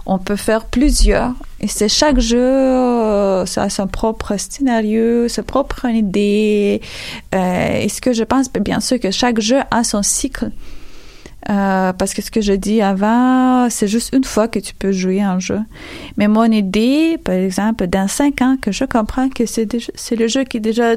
On 0.05 0.19
peut 0.19 0.37
faire 0.37 0.67
plusieurs. 0.67 1.33
Et 1.61 1.69
c'est 1.69 1.89
chaque 1.89 2.21
jeu, 2.21 2.39
euh, 2.39 3.47
ça 3.47 3.63
a 3.65 3.71
son 3.71 3.87
propre 3.87 4.37
scénario, 4.37 5.29
sa 5.29 5.43
propre 5.43 5.87
idée. 5.87 6.83
Euh, 7.35 7.81
et 7.81 7.89
ce 7.89 8.01
que 8.01 8.13
je 8.13 8.25
pense, 8.25 8.53
ben, 8.53 8.63
bien 8.63 8.81
sûr 8.81 9.01
que 9.01 9.11
chaque 9.11 9.41
jeu 9.41 9.61
a 9.71 9.83
son 9.83 10.03
cycle. 10.03 10.51
Euh, 11.49 11.93
parce 11.93 12.13
que 12.13 12.23
ce 12.23 12.31
que 12.31 12.41
je 12.41 12.53
dis 12.53 12.83
avant, 12.83 13.71
c'est 13.71 13.87
juste 13.87 14.13
une 14.13 14.25
fois 14.25 14.49
que 14.49 14.59
tu 14.59 14.75
peux 14.75 14.91
jouer 14.91 15.21
un 15.23 15.39
jeu. 15.39 15.61
Mais 16.17 16.27
mon 16.27 16.51
idée, 16.51 17.19
par 17.23 17.37
exemple, 17.37 17.87
dans 17.87 18.09
cinq 18.09 18.43
ans, 18.43 18.57
que 18.61 18.73
je 18.73 18.85
comprends 18.85 19.29
que 19.29 19.47
c'est 19.47 20.17
le 20.17 20.29
jeu 20.29 20.45
qui 20.45 20.61
déjà 20.61 20.97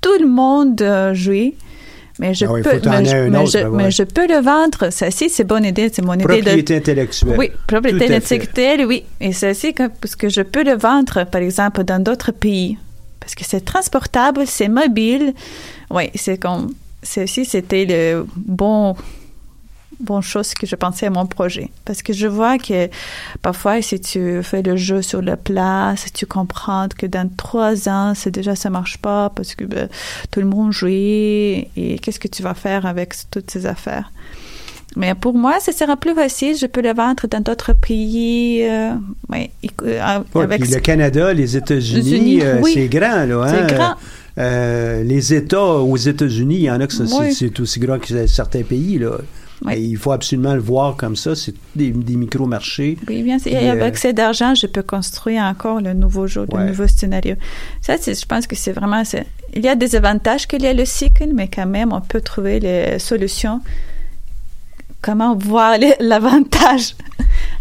tout 0.00 0.18
le 0.20 0.28
monde 0.28 0.80
euh, 0.82 1.14
joué, 1.14 1.54
mais 2.18 2.34
je 2.34 2.44
Ah 2.46 2.52
oui, 2.52 2.62
peux, 2.62 2.80
mais, 2.88 3.04
je, 3.04 3.16
mais 3.28 3.38
autre, 3.38 3.50
je- 3.50 3.58
ben 3.58 3.70
mais 3.70 3.84
ouais. 3.84 3.90
je 3.90 4.02
peux 4.02 4.26
le 4.26 4.40
vendre. 4.40 4.90
Ça, 4.90 5.10
si, 5.10 5.28
c'est 5.30 5.44
bonne 5.44 5.64
idée, 5.64 5.90
c'est 5.92 6.02
mon 6.02 6.14
idée 6.14 6.24
de 6.24 6.28
Propriété 6.28 6.76
intellectuelle. 6.76 7.34
oui, 7.38 7.50
propriété 7.66 8.14
intellectuelle, 8.14 8.84
oui. 8.86 9.04
Et 9.20 9.32
que, 9.72 9.88
parce 9.88 10.16
que 10.16 10.28
je 10.28 10.42
peux 10.42 10.64
le 10.64 10.76
vendre, 10.76 11.24
par 11.24 11.40
exemple, 11.42 11.84
dans 11.84 12.02
d'autres 12.02 12.32
pays. 12.32 12.76
Parce 13.20 13.34
que 13.34 13.44
c'est 13.44 13.64
transportable, 13.64 14.44
c'est 14.46 14.68
mobile. 14.68 15.34
Oui, 15.90 16.10
c'est 16.14 16.38
comme, 16.38 16.72
aussi, 17.24 17.44
c'était 17.44 17.84
le 17.84 18.26
bon, 18.36 18.94
bon 20.00 20.20
chose 20.20 20.54
que 20.54 20.66
je 20.66 20.76
pensais 20.76 21.06
à 21.06 21.10
mon 21.10 21.26
projet. 21.26 21.70
Parce 21.84 22.02
que 22.02 22.12
je 22.12 22.26
vois 22.26 22.58
que 22.58 22.88
parfois, 23.42 23.82
si 23.82 23.98
tu 24.00 24.42
fais 24.42 24.62
le 24.62 24.76
jeu 24.76 25.02
sur 25.02 25.22
la 25.22 25.36
place, 25.36 26.06
tu 26.14 26.24
comprends 26.26 26.86
que 26.96 27.06
dans 27.06 27.28
trois 27.36 27.88
ans, 27.88 28.12
c'est 28.14 28.30
déjà, 28.30 28.54
ça 28.54 28.70
marche 28.70 28.98
pas 28.98 29.30
parce 29.34 29.54
que 29.54 29.64
ben, 29.64 29.88
tout 30.30 30.40
le 30.40 30.46
monde 30.46 30.72
joue 30.72 30.86
et 30.88 31.98
qu'est-ce 32.02 32.20
que 32.20 32.28
tu 32.28 32.42
vas 32.42 32.54
faire 32.54 32.86
avec 32.86 33.14
toutes 33.30 33.50
ces 33.50 33.66
affaires? 33.66 34.12
Mais 34.96 35.14
pour 35.14 35.34
moi, 35.34 35.58
ce 35.60 35.70
sera 35.70 35.96
plus 35.96 36.14
facile. 36.14 36.56
Je 36.56 36.66
peux 36.66 36.80
le 36.80 36.94
vendre 36.94 37.26
dans 37.28 37.40
d'autres 37.40 37.74
pays. 37.74 38.62
euh, 38.64 38.92
ouais, 39.28 39.50
euh, 39.82 40.20
Ouais, 40.34 40.42
avec 40.44 40.66
le 40.68 40.80
Canada, 40.80 41.32
les 41.34 41.56
États-Unis, 41.56 42.40
euh, 42.42 42.60
oui. 42.62 42.72
c'est 42.74 42.88
grand, 42.88 43.26
là. 43.26 43.42
Hein? 43.44 43.54
C'est 43.68 43.74
grand. 43.74 43.94
Euh, 44.38 45.02
les 45.04 45.34
États 45.34 45.62
aux 45.62 45.96
États-Unis, 45.96 46.54
il 46.56 46.62
y 46.62 46.70
en 46.70 46.80
a 46.80 46.86
que 46.86 46.94
ça, 46.94 47.06
c'est- 47.06 47.14
Oui. 47.18 47.34
c'est 47.34 47.60
aussi 47.60 47.80
grand 47.80 47.98
que 47.98 48.26
certains 48.26 48.62
pays, 48.62 48.98
là. 48.98 49.18
Oui. 49.64 49.74
Et 49.74 49.80
il 49.80 49.96
faut 49.96 50.12
absolument 50.12 50.54
le 50.54 50.60
voir 50.60 50.96
comme 50.96 51.16
ça. 51.16 51.34
C'est 51.34 51.54
des, 51.74 51.90
des 51.90 52.16
micro-marchés. 52.16 52.96
Oui, 53.08 53.22
bien 53.22 53.38
sûr. 53.38 53.52
Et 53.52 53.56
Puis, 53.56 53.66
euh, 53.68 53.72
avec 53.72 53.98
cet 53.98 54.18
argent, 54.18 54.54
je 54.54 54.66
peux 54.66 54.82
construire 54.82 55.42
encore 55.42 55.80
le 55.80 55.94
nouveau 55.94 56.26
jeu, 56.26 56.42
Ouais. 56.52 56.60
le 56.64 56.68
nouveau 56.70 56.86
scénario. 56.86 57.34
Ça, 57.82 57.96
je 57.96 58.24
pense 58.26 58.46
que 58.46 58.54
c'est 58.56 58.72
vraiment. 58.72 59.02
Il 59.54 59.64
y 59.64 59.68
a 59.68 59.74
des 59.74 59.96
avantages 59.96 60.46
qu'il 60.46 60.62
y 60.62 60.66
a 60.66 60.72
le 60.74 60.84
cycle, 60.84 61.30
mais 61.34 61.48
quand 61.48 61.66
même, 61.66 61.92
on 61.92 62.00
peut 62.00 62.20
trouver 62.20 62.60
les 62.60 62.98
solutions. 62.98 63.60
Comment 65.00 65.36
voir 65.36 65.76
l'avantage 66.00 66.96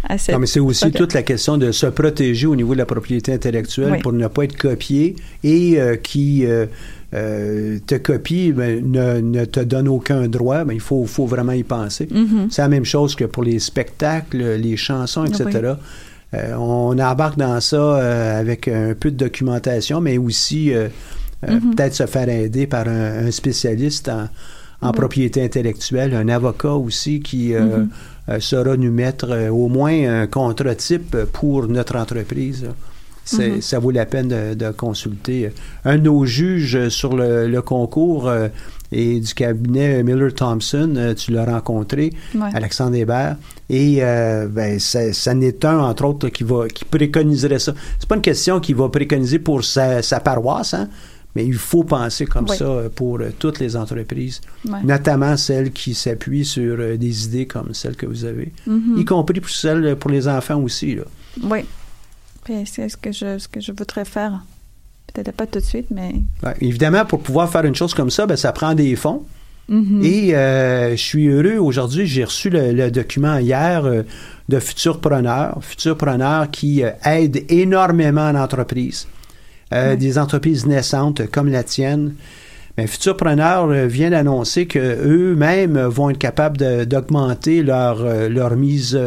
à 0.09 0.17
cette 0.17 0.33
Non, 0.33 0.39
mais 0.39 0.47
c'est 0.47 0.59
aussi 0.59 0.91
toute 0.91 1.13
la 1.13 1.21
question 1.23 1.57
de 1.57 1.71
se 1.71 1.85
protéger 1.85 2.47
au 2.47 2.55
niveau 2.55 2.73
de 2.73 2.79
la 2.79 2.85
propriété 2.85 3.31
intellectuelle 3.31 3.91
Oui. 3.93 3.99
pour 4.01 4.11
ne 4.11 4.27
pas 4.27 4.43
être 4.45 4.57
copié 4.57 5.15
et 5.43 5.79
euh, 5.79 5.95
qui 5.97 6.45
euh, 6.45 6.65
euh, 7.13 7.79
te 7.87 7.95
copie 7.95 8.51
ben, 8.51 8.83
ne, 8.91 9.19
ne 9.21 9.45
te 9.45 9.59
donne 9.61 9.87
aucun 9.87 10.27
droit. 10.27 10.63
Ben, 10.65 10.73
il 10.73 10.81
faut, 10.81 11.05
faut 11.05 11.25
vraiment 11.25 11.53
y 11.53 11.63
penser. 11.63 12.07
Mhm. 12.11 12.47
C'est 12.49 12.61
la 12.61 12.67
même 12.67 12.85
chose 12.85 13.15
que 13.15 13.25
pour 13.25 13.43
les 13.43 13.59
spectacles, 13.59 14.37
les 14.37 14.75
chansons, 14.77 15.25
etc. 15.25 15.73
Euh, 16.33 16.53
on 16.57 16.97
embarque 16.99 17.37
dans 17.37 17.59
ça 17.61 17.77
euh, 17.77 18.39
avec 18.39 18.67
un 18.67 18.93
peu 18.99 19.11
de 19.11 19.17
documentation, 19.17 20.01
mais 20.01 20.17
aussi 20.17 20.71
Mhm. 21.47 21.75
peut-être 21.75 21.93
se 21.93 22.07
faire 22.07 22.27
aider 22.29 22.65
par 22.65 22.87
un, 22.87 23.27
un 23.27 23.31
spécialiste 23.31 24.09
en, 24.09 24.23
en 24.81 24.87
Oui. 24.89 24.93
propriété 24.97 25.43
intellectuelle, 25.43 26.15
un 26.15 26.27
avocat 26.29 26.71
aussi 26.73 27.19
qui 27.19 27.53
euh, 27.53 27.85
euh, 28.29 28.39
saura 28.39 28.75
nous 28.75 28.91
mettre 28.91 29.27
euh, 29.29 29.49
au 29.49 29.67
moins 29.67 30.21
un 30.23 30.25
contrat 30.25 30.73
type 30.73 31.15
pour 31.33 31.67
notre 31.67 31.95
entreprise. 31.95 32.65
Mhm. 33.33 33.61
Ça 33.61 33.79
vaut 33.79 33.91
la 33.91 34.05
peine 34.05 34.27
de, 34.27 34.53
de 34.53 34.71
consulter. 34.71 35.51
Un 35.85 35.97
de 35.97 36.03
nos 36.03 36.25
juges 36.25 36.89
sur 36.89 37.15
le, 37.15 37.47
le 37.47 37.61
concours 37.61 38.27
euh, 38.27 38.47
et 38.91 39.19
du 39.19 39.33
cabinet 39.33 40.01
Miller 40.03 40.33
Thompson, 40.33 40.93
euh, 40.95 41.13
tu 41.13 41.31
l'as 41.31 41.45
rencontré, 41.45 42.13
Ouais. 42.35 42.49
Alexandre 42.53 42.95
Hébert, 42.95 43.35
et 43.69 43.97
euh, 44.01 44.47
ben, 44.47 44.79
ça, 44.79 45.11
ça 45.11 45.33
n'est 45.33 45.65
un, 45.65 45.79
entre 45.79 46.05
autres, 46.05 46.29
qui, 46.29 46.43
va, 46.43 46.67
qui 46.67 46.85
préconiserait 46.85 47.59
ça. 47.59 47.73
C'est 47.99 48.07
pas 48.07 48.15
une 48.15 48.21
question 48.21 48.59
qu'il 48.61 48.75
va 48.75 48.87
préconiser 48.89 49.39
pour 49.39 49.63
sa, 49.65 50.01
sa 50.01 50.21
paroisse, 50.21 50.73
hein, 50.73 50.87
mais 51.35 51.45
il 51.45 51.53
faut 51.55 51.83
penser 51.83 52.25
comme 52.25 52.45
Oui. 52.49 52.55
ça 52.57 52.83
pour 52.95 53.19
euh, 53.19 53.29
toutes 53.37 53.59
les 53.59 53.75
entreprises, 53.75 54.39
Ouais. 54.65 54.79
notamment 54.85 55.35
celles 55.35 55.71
qui 55.71 55.93
s'appuient 55.93 56.45
sur 56.45 56.77
des 56.97 57.25
idées 57.25 57.45
comme 57.45 57.73
celles 57.73 57.97
que 57.97 58.05
vous 58.05 58.23
avez, 58.23 58.53
Mhm. 58.65 58.95
y 58.99 59.03
compris 59.05 59.41
pour 59.41 59.49
celles 59.51 59.97
pour 59.97 60.11
les 60.11 60.29
enfants 60.29 60.61
aussi. 60.61 60.95
Là. 60.95 61.03
Oui. 61.43 61.59
C'est 62.65 62.89
ce 62.89 62.97
que, 62.97 63.11
je, 63.11 63.37
ce 63.37 63.47
que 63.47 63.59
je 63.59 63.71
voudrais 63.71 64.05
faire. 64.05 64.41
Peut-être 65.13 65.31
pas 65.35 65.45
tout 65.47 65.59
de 65.59 65.63
suite, 65.63 65.87
mais 65.91 66.13
Ouais, 66.43 66.53
évidemment, 66.61 67.05
pour 67.05 67.21
pouvoir 67.21 67.49
faire 67.49 67.63
une 67.65 67.75
chose 67.75 67.93
comme 67.93 68.09
ça, 68.09 68.25
ben, 68.25 68.35
ça 68.37 68.51
prend 68.51 68.73
des 68.73 68.95
fonds. 68.95 69.23
Mhm. 69.69 70.01
Et 70.03 70.33
euh, 70.35 70.91
je 70.91 71.01
suis 71.01 71.27
heureux 71.27 71.57
aujourd'hui, 71.59 72.05
j'ai 72.07 72.23
reçu 72.23 72.49
le, 72.49 72.71
le 72.71 72.89
document 72.91 73.37
hier 73.37 73.85
euh, 73.85 74.03
de 74.47 74.59
Futurpreneur, 74.59 75.57
Futurpreneur 75.61 76.49
qui 76.51 76.83
euh, 76.83 76.91
aide 77.03 77.43
énormément 77.49 78.27
en 78.29 78.35
entreprise, 78.35 79.07
Euh, 79.73 79.97
des 79.97 80.17
entreprises 80.17 80.65
naissantes 80.65 81.29
comme 81.29 81.49
la 81.51 81.63
tienne. 81.63 82.13
Mais 82.77 82.87
Futurpreneur 82.87 83.67
vient 83.87 84.11
d'annoncer 84.11 84.65
que 84.67 84.79
eux-mêmes 84.79 85.77
vont 85.87 86.09
être 86.11 86.17
capables 86.19 86.55
de- 86.57 86.85
d'augmenter 86.85 87.63
leur, 87.63 87.95
leur 88.29 88.55
mise 88.55 88.97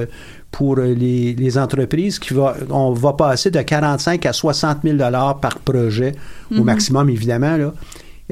pour 0.50 0.76
les, 0.76 1.34
les 1.34 1.58
entreprises 1.58 2.18
qui 2.18 2.34
va 2.34 2.56
on 2.70 2.92
va 2.92 3.12
passer 3.12 3.50
de 3.50 3.60
45 3.62 4.26
à 4.26 4.32
60 4.32 4.78
000 4.84 4.96
dollars 4.96 5.38
par 5.40 5.58
projet 5.60 6.12
au 6.50 6.54
Mhm. 6.56 6.64
maximum 6.64 7.08
évidemment 7.10 7.56
là 7.56 7.72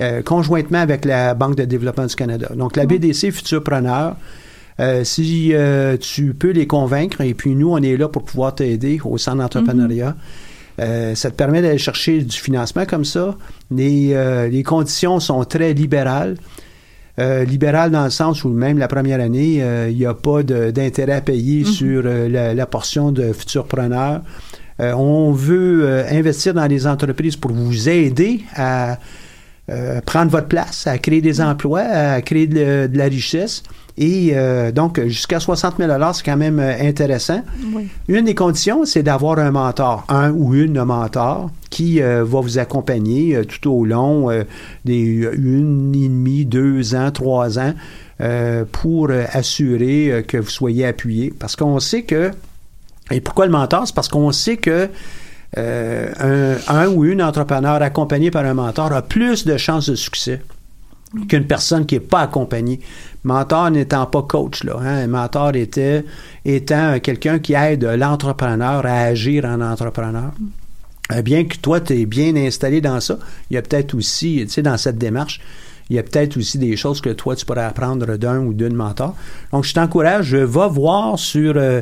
euh, 0.00 0.22
conjointement 0.22 0.78
avec 0.78 1.04
la 1.04 1.34
Banque 1.34 1.56
de 1.56 1.64
développement 1.64 2.06
du 2.06 2.14
Canada. 2.14 2.48
Donc, 2.54 2.76
la 2.76 2.86
BDC 2.86 3.32
Futurpreneur, 3.32 4.14
euh, 4.78 5.02
si 5.02 5.50
euh, 5.52 5.96
tu 5.96 6.34
peux 6.34 6.50
les 6.52 6.68
convaincre, 6.68 7.20
et 7.20 7.34
puis 7.34 7.56
nous, 7.56 7.70
on 7.72 7.78
est 7.78 7.96
là 7.96 8.06
pour 8.08 8.22
pouvoir 8.22 8.54
t'aider 8.54 9.00
au 9.04 9.18
centre 9.18 9.38
d'entrepreneuriat. 9.38 10.14
Euh, 10.80 11.16
ça 11.16 11.30
te 11.32 11.34
permet 11.34 11.62
d'aller 11.62 11.78
chercher 11.78 12.22
du 12.22 12.36
financement 12.36 12.86
comme 12.86 13.04
ça. 13.04 13.36
Les, 13.72 14.10
euh, 14.12 14.46
les 14.48 14.62
conditions 14.62 15.18
sont 15.18 15.42
très 15.44 15.72
libérales. 15.74 16.36
Euh, 17.18 17.44
libérales 17.44 17.90
dans 17.90 18.04
le 18.04 18.10
sens 18.10 18.44
où 18.44 18.48
même 18.48 18.78
la 18.78 18.86
première 18.86 19.20
année, 19.20 19.58
euh, 19.60 19.88
il 19.90 19.96
n'y 19.96 20.06
a 20.06 20.14
pas 20.14 20.44
d'intérêt 20.44 21.14
à 21.14 21.20
payer 21.20 21.64
sur 21.64 22.02
euh, 22.04 22.28
la, 22.28 22.54
la 22.54 22.66
portion 22.66 23.10
de 23.10 23.32
futurpreneurs. 23.32 24.20
Euh, 24.80 24.92
on 24.92 25.32
veut 25.32 26.04
investir 26.10 26.54
dans 26.54 26.66
les 26.66 26.86
entreprises 26.86 27.34
pour 27.34 27.50
vous 27.52 27.88
aider 27.88 28.42
à 28.54 28.98
prendre 30.06 30.30
votre 30.30 30.46
place, 30.46 30.86
à 30.86 30.96
créer 30.96 31.20
des 31.20 31.40
emplois, 31.40 31.80
à 31.80 32.22
créer 32.22 32.46
de, 32.46 32.86
de 32.86 32.96
la 32.96 33.04
richesse. 33.04 33.62
Et 33.98 34.30
euh, 34.32 34.70
donc, 34.70 35.04
jusqu'à 35.06 35.40
60 35.40 35.74
000 35.78 35.90
c'est 36.14 36.24
quand 36.24 36.36
même 36.36 36.60
intéressant. 36.60 37.42
Oui. 37.74 37.88
Une 38.06 38.26
des 38.26 38.34
conditions, 38.34 38.84
c'est 38.84 39.02
d'avoir 39.02 39.40
un 39.40 39.50
mentor, 39.50 40.04
un 40.08 40.30
ou 40.30 40.54
une 40.54 40.84
mentor 40.84 41.50
qui 41.70 42.02
euh, 42.02 42.24
va 42.24 42.40
vous 42.40 42.58
accompagner 42.58 43.36
euh, 43.36 43.44
tout 43.44 43.70
au 43.70 43.84
long 43.84 44.30
euh, 44.30 44.44
des 44.84 44.98
une 44.98 45.94
et 45.94 46.08
demie, 46.08 46.44
deux 46.44 46.94
ans, 46.94 47.10
trois 47.10 47.58
ans 47.58 47.74
pour 48.72 49.10
assurer 49.12 50.24
que 50.26 50.38
vous 50.38 50.50
soyez 50.50 50.84
appuyé. 50.84 51.32
Parce 51.38 51.54
qu'on 51.54 51.78
sait 51.78 52.02
que, 52.02 52.32
et 53.12 53.20
pourquoi 53.20 53.46
le 53.46 53.52
mentor? 53.52 53.86
C'est 53.86 53.94
parce 53.94 54.08
qu'on 54.08 54.32
sait 54.32 54.56
que 54.56 54.88
un, 55.56 56.56
un 56.66 56.88
ou 56.88 57.04
une 57.04 57.22
entrepreneur 57.22 57.80
accompagné 57.80 58.32
par 58.32 58.44
un 58.44 58.54
mentor 58.54 58.92
a 58.92 59.02
plus 59.02 59.44
de 59.44 59.56
chances 59.56 59.88
de 59.88 59.94
succès 59.94 60.40
qu'une 61.28 61.46
personne 61.46 61.86
qui 61.86 61.94
n'est 61.94 62.00
pas 62.00 62.22
accompagnée. 62.22 62.80
Mentor 63.22 63.70
n'étant 63.70 64.06
pas 64.06 64.22
coach, 64.22 64.64
là. 64.64 64.78
Hein? 64.80 65.06
Mentor 65.06 65.54
était, 65.54 66.04
étant 66.44 66.98
quelqu'un 67.00 67.38
qui 67.38 67.54
aide 67.54 67.84
l'entrepreneur 67.84 68.84
à 68.84 69.02
agir 69.02 69.44
en 69.44 69.60
entrepreneur. 69.60 70.32
Euh, 71.12 71.22
Bien 71.22 71.44
que 71.44 71.56
toi, 71.56 71.80
tu 71.80 71.94
es 71.94 72.06
bien 72.06 72.36
installé 72.36 72.80
dans 72.80 73.00
ça, 73.00 73.18
il 73.50 73.54
y 73.54 73.56
a 73.56 73.62
peut-être 73.62 73.94
aussi, 73.94 74.42
tu 74.42 74.48
sais, 74.52 74.62
dans 74.62 74.76
cette 74.76 74.98
démarche, 74.98 75.40
il 75.90 75.96
y 75.96 75.98
a 75.98 76.02
peut-être 76.02 76.36
aussi 76.36 76.58
des 76.58 76.76
choses 76.76 77.00
que 77.00 77.10
toi, 77.10 77.34
tu 77.34 77.46
pourrais 77.46 77.64
apprendre 77.64 78.16
d'un 78.16 78.40
ou 78.40 78.52
d'une 78.52 78.74
mentor. 78.74 79.16
Donc, 79.52 79.64
je 79.64 79.72
t'encourage, 79.72 80.34
va 80.34 80.66
voir 80.66 81.18
sur 81.18 81.54
euh. 81.56 81.80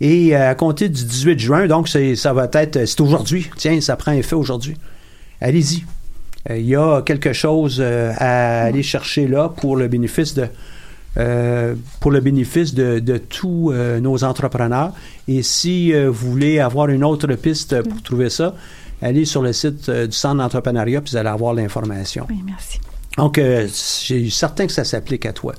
Et 0.00 0.36
euh, 0.36 0.50
à 0.50 0.54
compter 0.54 0.88
du 0.88 1.04
18 1.04 1.38
juin, 1.38 1.66
donc 1.66 1.88
ça 1.88 2.32
va 2.32 2.48
être, 2.52 2.84
c'est 2.86 3.00
aujourd'hui. 3.00 3.50
Tiens, 3.56 3.80
ça 3.80 3.96
prend 3.96 4.12
effet 4.12 4.34
aujourd'hui. 4.34 4.76
Allez-y. 5.40 5.84
Euh, 6.50 6.58
Il 6.58 6.66
y 6.66 6.76
a 6.76 7.02
quelque 7.02 7.32
chose 7.32 7.78
euh, 7.80 8.12
à 8.18 8.64
aller 8.64 8.82
chercher 8.82 9.26
là 9.26 9.48
pour 9.48 9.76
le 9.76 9.88
bénéfice 9.88 10.34
de, 10.34 10.46
euh, 11.16 11.76
pour 12.00 12.10
le 12.10 12.18
bénéfice 12.18 12.74
de, 12.74 12.98
de 12.98 13.18
tous 13.18 13.70
euh, 13.70 14.00
nos 14.00 14.24
entrepreneurs. 14.24 14.92
Et 15.28 15.44
si 15.44 15.94
euh, 15.94 16.10
vous 16.10 16.32
voulez 16.32 16.58
avoir 16.58 16.88
une 16.88 17.04
autre 17.04 17.32
piste 17.34 17.82
pour 17.82 18.02
trouver 18.02 18.30
ça, 18.30 18.56
allez 19.00 19.24
sur 19.24 19.40
le 19.40 19.52
site 19.52 19.88
du 19.88 20.10
Centre 20.10 20.38
d'entrepreneuriat 20.38 21.00
puis 21.00 21.12
vous 21.12 21.16
allez 21.16 21.28
avoir 21.28 21.54
l'information. 21.54 22.26
Oui, 22.28 22.40
merci. 22.44 22.80
Donc, 23.16 23.36
j'ai 23.38 24.28
certain 24.28 24.66
que 24.66 24.72
ça 24.72 24.82
s'applique 24.82 25.24
à 25.24 25.32
toi. 25.32 25.54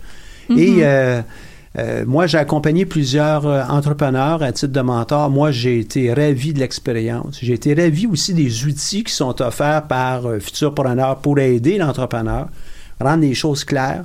Mhm. 0.49 0.59
Et 0.59 2.03
moi, 2.05 2.27
j'ai 2.27 2.37
accompagné 2.37 2.85
plusieurs 2.85 3.45
entrepreneurs 3.45 4.43
à 4.43 4.51
titre 4.51 4.73
de 4.73 4.81
mentor. 4.81 5.29
Moi, 5.29 5.51
j'ai 5.51 5.79
été 5.79 6.13
ravi 6.13 6.51
de 6.51 6.59
l'expérience. 6.59 7.39
J'ai 7.41 7.53
été 7.53 7.73
ravi 7.73 8.07
aussi 8.07 8.33
des 8.33 8.65
outils 8.65 9.05
qui 9.05 9.13
sont 9.13 9.41
offerts 9.41 9.83
par 9.83 10.23
Futurpreneur 10.41 11.19
pour 11.19 11.39
aider 11.39 11.77
l'entrepreneur, 11.77 12.49
rendre 12.99 13.21
les 13.21 13.35
choses 13.35 13.63
claires. 13.63 14.03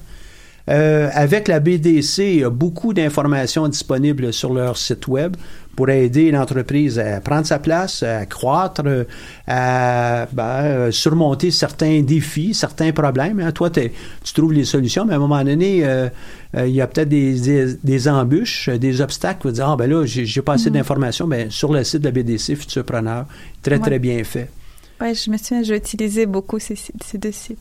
Euh, 0.71 1.09
avec 1.13 1.49
la 1.49 1.59
BDC, 1.59 2.19
il 2.19 2.41
y 2.41 2.45
a 2.45 2.51
beaucoup 2.51 2.95
d'informations 2.95 3.67
disponibles 3.67 4.33
sur 4.33 4.55
leur 4.55 4.77
site 4.77 5.09
web 5.09 5.37
pour 5.75 5.89
aider 5.91 6.31
l'entreprise 6.31 6.99
à 6.99 7.21
prendre 7.21 7.45
sa 7.47 7.59
place, 7.59 8.03
à 8.05 8.25
croître, 8.27 8.83
à 9.49 10.27
ben, 10.33 10.43
euh, 10.45 10.91
surmonter 10.91 11.51
certains 11.51 12.03
défis, 12.03 12.55
certains 12.55 12.93
problèmes. 12.93 13.41
hein. 13.41 13.51
Toi, 13.53 13.71
tu 13.71 13.91
trouves 14.35 14.53
les 14.53 14.65
solutions, 14.65 15.05
mais 15.05 15.15
à 15.15 15.17
un 15.17 15.21
moment 15.21 15.43
donné, 15.43 15.85
euh, 15.85 16.09
euh, 16.57 16.67
il 16.69 16.75
y 16.75 16.81
a 16.81 16.87
peut-être 16.87 17.09
des, 17.09 17.41
des, 17.41 17.75
des 17.83 18.09
embûches, 18.09 18.69
des 18.69 19.01
obstacles. 19.01 19.49
Vous 19.49 19.55
dire, 19.55 19.69
ah 19.71 19.77
ben 19.77 19.89
là, 19.91 20.05
j'ai 20.07 20.43
pas 20.43 20.55
assez 20.55 20.69
Mhm. 20.71 20.75
d'informations. 20.77 21.27
Ben, 21.27 21.51
sur 21.51 21.73
le 21.73 21.83
site 21.83 22.01
de 22.03 22.07
la 22.07 22.13
BDC, 22.13 22.55
Futurpreneur, 22.57 23.27
très, 23.63 23.77
Ouais. 23.77 23.81
très 23.81 23.99
bien 23.99 24.23
fait. 24.25 24.49
Ouais, 25.01 25.15
je 25.15 25.31
me 25.31 25.37
souviens, 25.39 25.63
j'ai 25.63 25.77
utilisé 25.77 26.27
beaucoup 26.27 26.59
ces, 26.59 26.77
ces 26.77 27.17
deux 27.19 27.33
sites. 27.33 27.59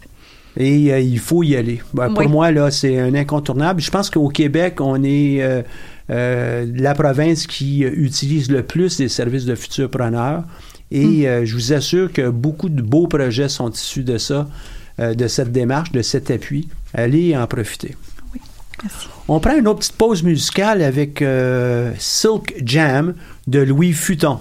Et 0.60 0.92
euh, 0.92 1.00
il 1.00 1.20
faut 1.20 1.42
y 1.42 1.56
aller. 1.56 1.82
Ben, 1.94 2.14
Pour 2.14 2.28
moi, 2.30 2.52
là, 2.52 2.70
c'est 2.70 3.00
un 3.00 3.16
incontournable. 3.16 3.82
Je 3.82 3.90
pense 3.90 4.10
qu'au 4.10 4.28
Québec, 4.28 4.82
on 4.82 5.02
est 5.04 5.42
euh, 5.42 5.62
euh, 6.10 6.70
la 6.76 6.94
province 6.94 7.48
qui 7.48 7.80
utilise 7.80 8.52
le 8.52 8.62
plus 8.64 9.00
les 9.00 9.08
services 9.08 9.46
de 9.46 9.56
futurpreneurs. 9.56 10.44
Et 10.92 11.28
Mm. 11.28 11.46
je 11.46 11.54
vous 11.54 11.72
assure 11.74 12.12
que 12.12 12.30
beaucoup 12.30 12.68
de 12.68 12.82
beaux 12.82 13.08
projets 13.08 13.48
sont 13.48 13.70
issus 13.70 14.04
de 14.04 14.18
ça, 14.18 14.50
de 14.98 15.28
cette 15.28 15.52
démarche, 15.52 15.92
de 15.92 16.02
cet 16.02 16.32
appui. 16.32 16.68
Allez 16.96 17.38
en 17.38 17.46
profiter. 17.46 17.96
On 19.28 19.40
prend 19.40 19.56
une 19.56 19.68
autre 19.68 19.80
petite 19.80 19.98
pause 19.98 20.24
musicale 20.24 20.82
avec 20.82 21.24
Silk 22.00 22.56
Jam 22.66 23.14
de 23.46 23.60
Louis 23.60 23.94
Futon. 23.94 24.40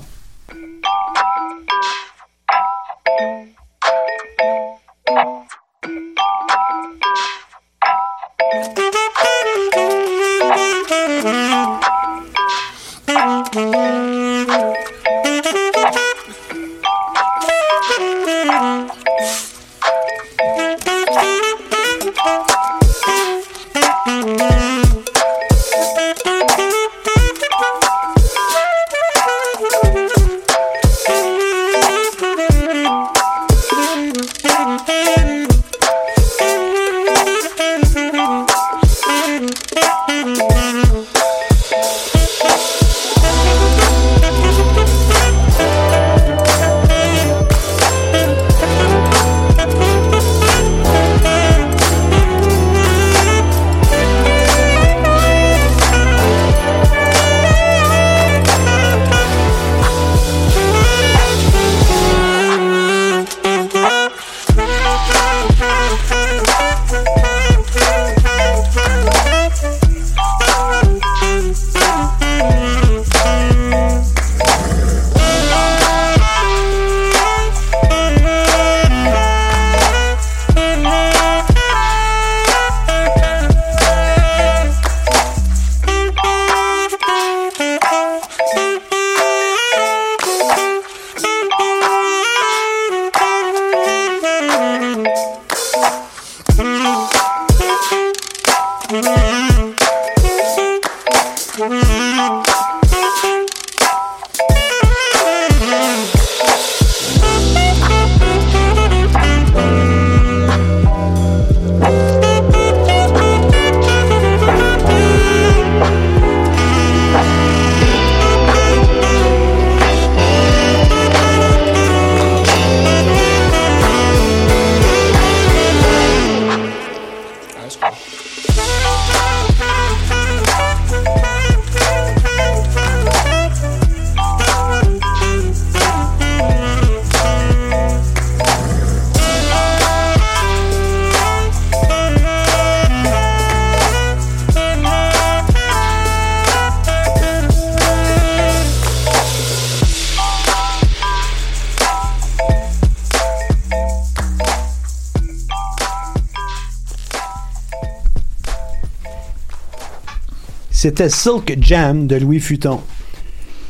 C'était 160.78 161.08
Silk 161.08 161.56
Jam 161.60 162.06
de 162.06 162.14
Louis 162.14 162.38
Futon. 162.38 162.80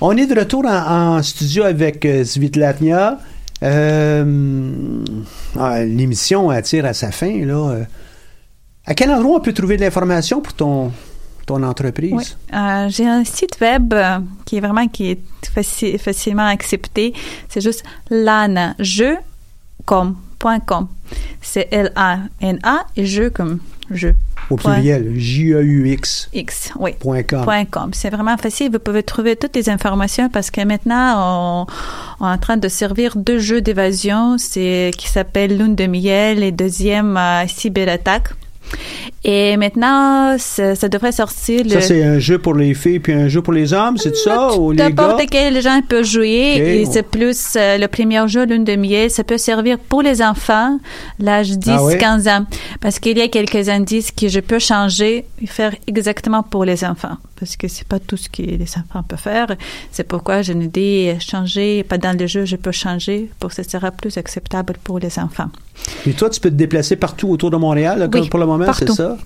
On 0.03 0.15
est 0.15 0.27
de 0.27 0.39
retour 0.39 0.67
en, 0.67 1.23
studio 1.23 1.63
avec 1.65 2.05
euh, 2.05 2.23
Svitlatnia. 2.23 3.19
Euh, 3.63 5.03
ah, 5.59 5.85
L'émission 5.87 6.51
attire 6.51 6.85
à 6.85 6.93
sa 6.93 7.11
fin. 7.11 7.47
Là. 7.47 7.71
Euh, 7.71 7.85
À 8.85 8.93
quel 8.93 9.11
endroit 9.11 9.39
on 9.39 9.41
peut 9.41 9.55
trouver 9.55 9.79
de 9.79 9.81
l'information 9.81 10.43
pour 10.43 10.53
ton, 10.53 10.93
ton 11.47 11.63
entreprise? 11.63 12.37
Euh, 12.53 12.91
j'ai 12.91 13.09
un 13.09 13.25
site 13.25 13.59
web 13.63 13.95
qui 14.45 14.59
est 14.59 14.61
vraiment 14.61 14.87
qui 14.87 15.13
est 15.13 15.21
faci- 15.57 15.97
facilement 15.97 16.47
accepté. 16.47 17.15
C'est 17.49 17.63
juste 17.63 17.85
lanajeu.com. 18.11 19.17
C'est 21.41 21.69
L-A-N-A 21.71 22.85
et 22.99 23.07
jeu 23.07 23.31
comme 23.31 23.61
jeu. 23.91 24.15
Au 24.51 24.57
pluriel, 24.57 25.13
J-E-U-X. 25.17 26.31
X, 26.33 26.73
oui. 26.79 26.93
Point 26.99 27.23
com. 27.23 27.45
Point 27.45 27.65
com. 27.67 27.91
C'est 27.93 28.11
vraiment 28.11 28.37
facile. 28.37 28.71
Vous 28.71 28.79
pouvez 28.79 29.03
trouver 29.03 29.37
toutes 29.37 29.55
les 29.55 29.69
informations 29.69 30.29
parce 30.31 30.51
que 30.51 30.63
maintenant, 30.63 31.67
on, 32.19 32.25
on 32.25 32.29
est 32.29 32.33
en 32.33 32.39
train 32.39 32.57
de 32.57 32.69
servir 32.69 33.17
deux 33.17 33.39
jeux 33.39 33.61
d'évasion. 33.61 34.39
C'est 34.39 34.91
qui 34.97 35.09
s'appelle 35.09 35.59
Lune 35.59 35.75
de 35.75 35.87
miel 35.87 36.43
et 36.43 36.53
deuxième 36.53 37.17
euh, 37.17 37.47
cyberattaque. 37.47 38.31
Et 39.25 39.57
maintenant, 39.57 40.37
ça, 40.39 40.75
ça 40.75 40.89
devrait 40.89 41.13
sortir 41.13 41.65
le. 41.65 41.71
Ça, 41.71 41.81
c'est 41.81 42.03
un 42.03 42.19
jeu 42.19 42.39
pour 42.39 42.55
les 42.55 42.73
filles 42.75 43.01
puis 43.01 43.13
un 43.13 43.29
jeu 43.29 43.43
pour 43.43 43.53
les 43.53 43.73
hommes, 43.73 43.97
c'est 43.97 44.15
ça? 44.15 44.55
Ou 44.57 44.71
les 44.73 44.79
gars? 44.79 44.89
N'importe 44.89 45.23
quel 45.31 45.61
gens 45.61 45.81
peut 45.87 46.03
jouer 46.03 46.81
et 46.83 46.87
c'est 46.87 47.03
plus 47.03 47.55
euh, 47.57 47.79
le 47.79 47.89
premier 47.89 48.27
jeu 48.29 48.45
lune 48.47 48.65
de 48.65 48.77
miel. 48.77 49.11
Ça 49.11 49.25
peut 49.25 49.39
servir 49.39 49.79
pour 49.79 50.03
les 50.03 50.23
enfants, 50.23 50.79
l'âge 51.19 51.51
10, 51.51 51.71
Ah 51.71 51.85
ouais? 51.85 51.99
15 51.99 52.29
ans. 52.29 52.47
Parce 52.81 52.99
qu'il 52.99 53.19
y 53.19 53.21
a 53.21 53.29
quelques 53.29 53.69
indices 53.69 54.13
que 54.13 54.29
je 54.29 54.41
peux 54.41 54.59
changer 54.59 55.25
et 55.43 55.47
faire 55.47 55.75
exactement 55.87 56.43
pour 56.43 56.65
les 56.65 56.85
enfants. 56.85 57.17
Parce 57.39 57.57
que 57.57 57.69
c'est 57.69 57.87
pas 57.87 57.99
tout 58.01 58.17
ce 58.17 58.29
que 58.29 58.43
les 58.43 58.67
enfants 58.77 59.03
peuvent 59.07 59.19
faire. 59.19 59.47
C'est 59.93 60.05
pourquoi 60.05 60.43
je 60.43 60.53
nous 60.53 60.67
dis 60.69 61.09
changer, 61.21 61.85
pas 61.85 61.99
dans 61.99 62.19
le 62.19 62.27
jeu, 62.27 62.45
je 62.45 62.57
peux 62.57 62.73
changer 62.73 63.31
pour 63.39 63.51
que 63.51 63.57
ce 63.57 63.63
sera 63.63 63.91
plus 63.91 64.17
acceptable 64.19 64.75
pour 64.83 64.99
les 64.99 65.19
enfants. 65.19 65.51
Et 66.07 66.13
toi, 66.13 66.29
tu 66.31 66.41
peux 66.41 66.51
te 66.51 66.57
déplacer 66.57 66.97
partout 66.97 67.29
autour 67.29 67.51
de 67.51 67.57
Montréal, 67.57 68.01
là, 68.01 68.09
comme 68.09 68.23
Oui, 68.23 68.29
pour 68.29 68.41
le 68.41 68.47
moment, 68.47 68.58
c'est 68.67 68.85
partout. 68.87 68.95
ça? 68.95 69.17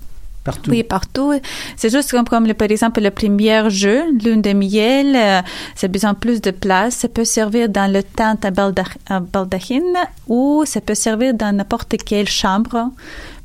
Partout. 0.43 0.71
Oui, 0.71 0.83
partout. 0.83 1.31
C'est 1.77 1.89
juste 1.89 2.11
comme, 2.11 2.25
comme 2.27 2.45
le- 2.45 2.53
par 2.53 2.69
exemple 2.69 2.99
le 3.01 3.11
premier 3.11 3.69
jeu, 3.69 4.01
lune 4.23 4.41
de 4.41 4.51
miel, 4.51 5.15
euh, 5.15 5.41
ça 5.73 5.85
a 5.85 5.87
besoin 5.87 6.11
de 6.11 6.17
plus 6.17 6.41
de 6.41 6.51
place. 6.51 6.95
Ça 6.95 7.07
peut 7.07 7.23
servir 7.23 7.69
dans 7.69 7.89
le 7.89 8.03
tente 8.03 8.43
à, 8.43 8.51
balda- 8.51 8.83
à 9.07 9.21
baldachine 9.21 9.93
ou 10.27 10.63
ça 10.65 10.81
peut 10.81 10.95
servir 10.95 11.33
dans 11.33 11.55
n'importe 11.55 11.95
quelle 12.05 12.27
chambre 12.27 12.89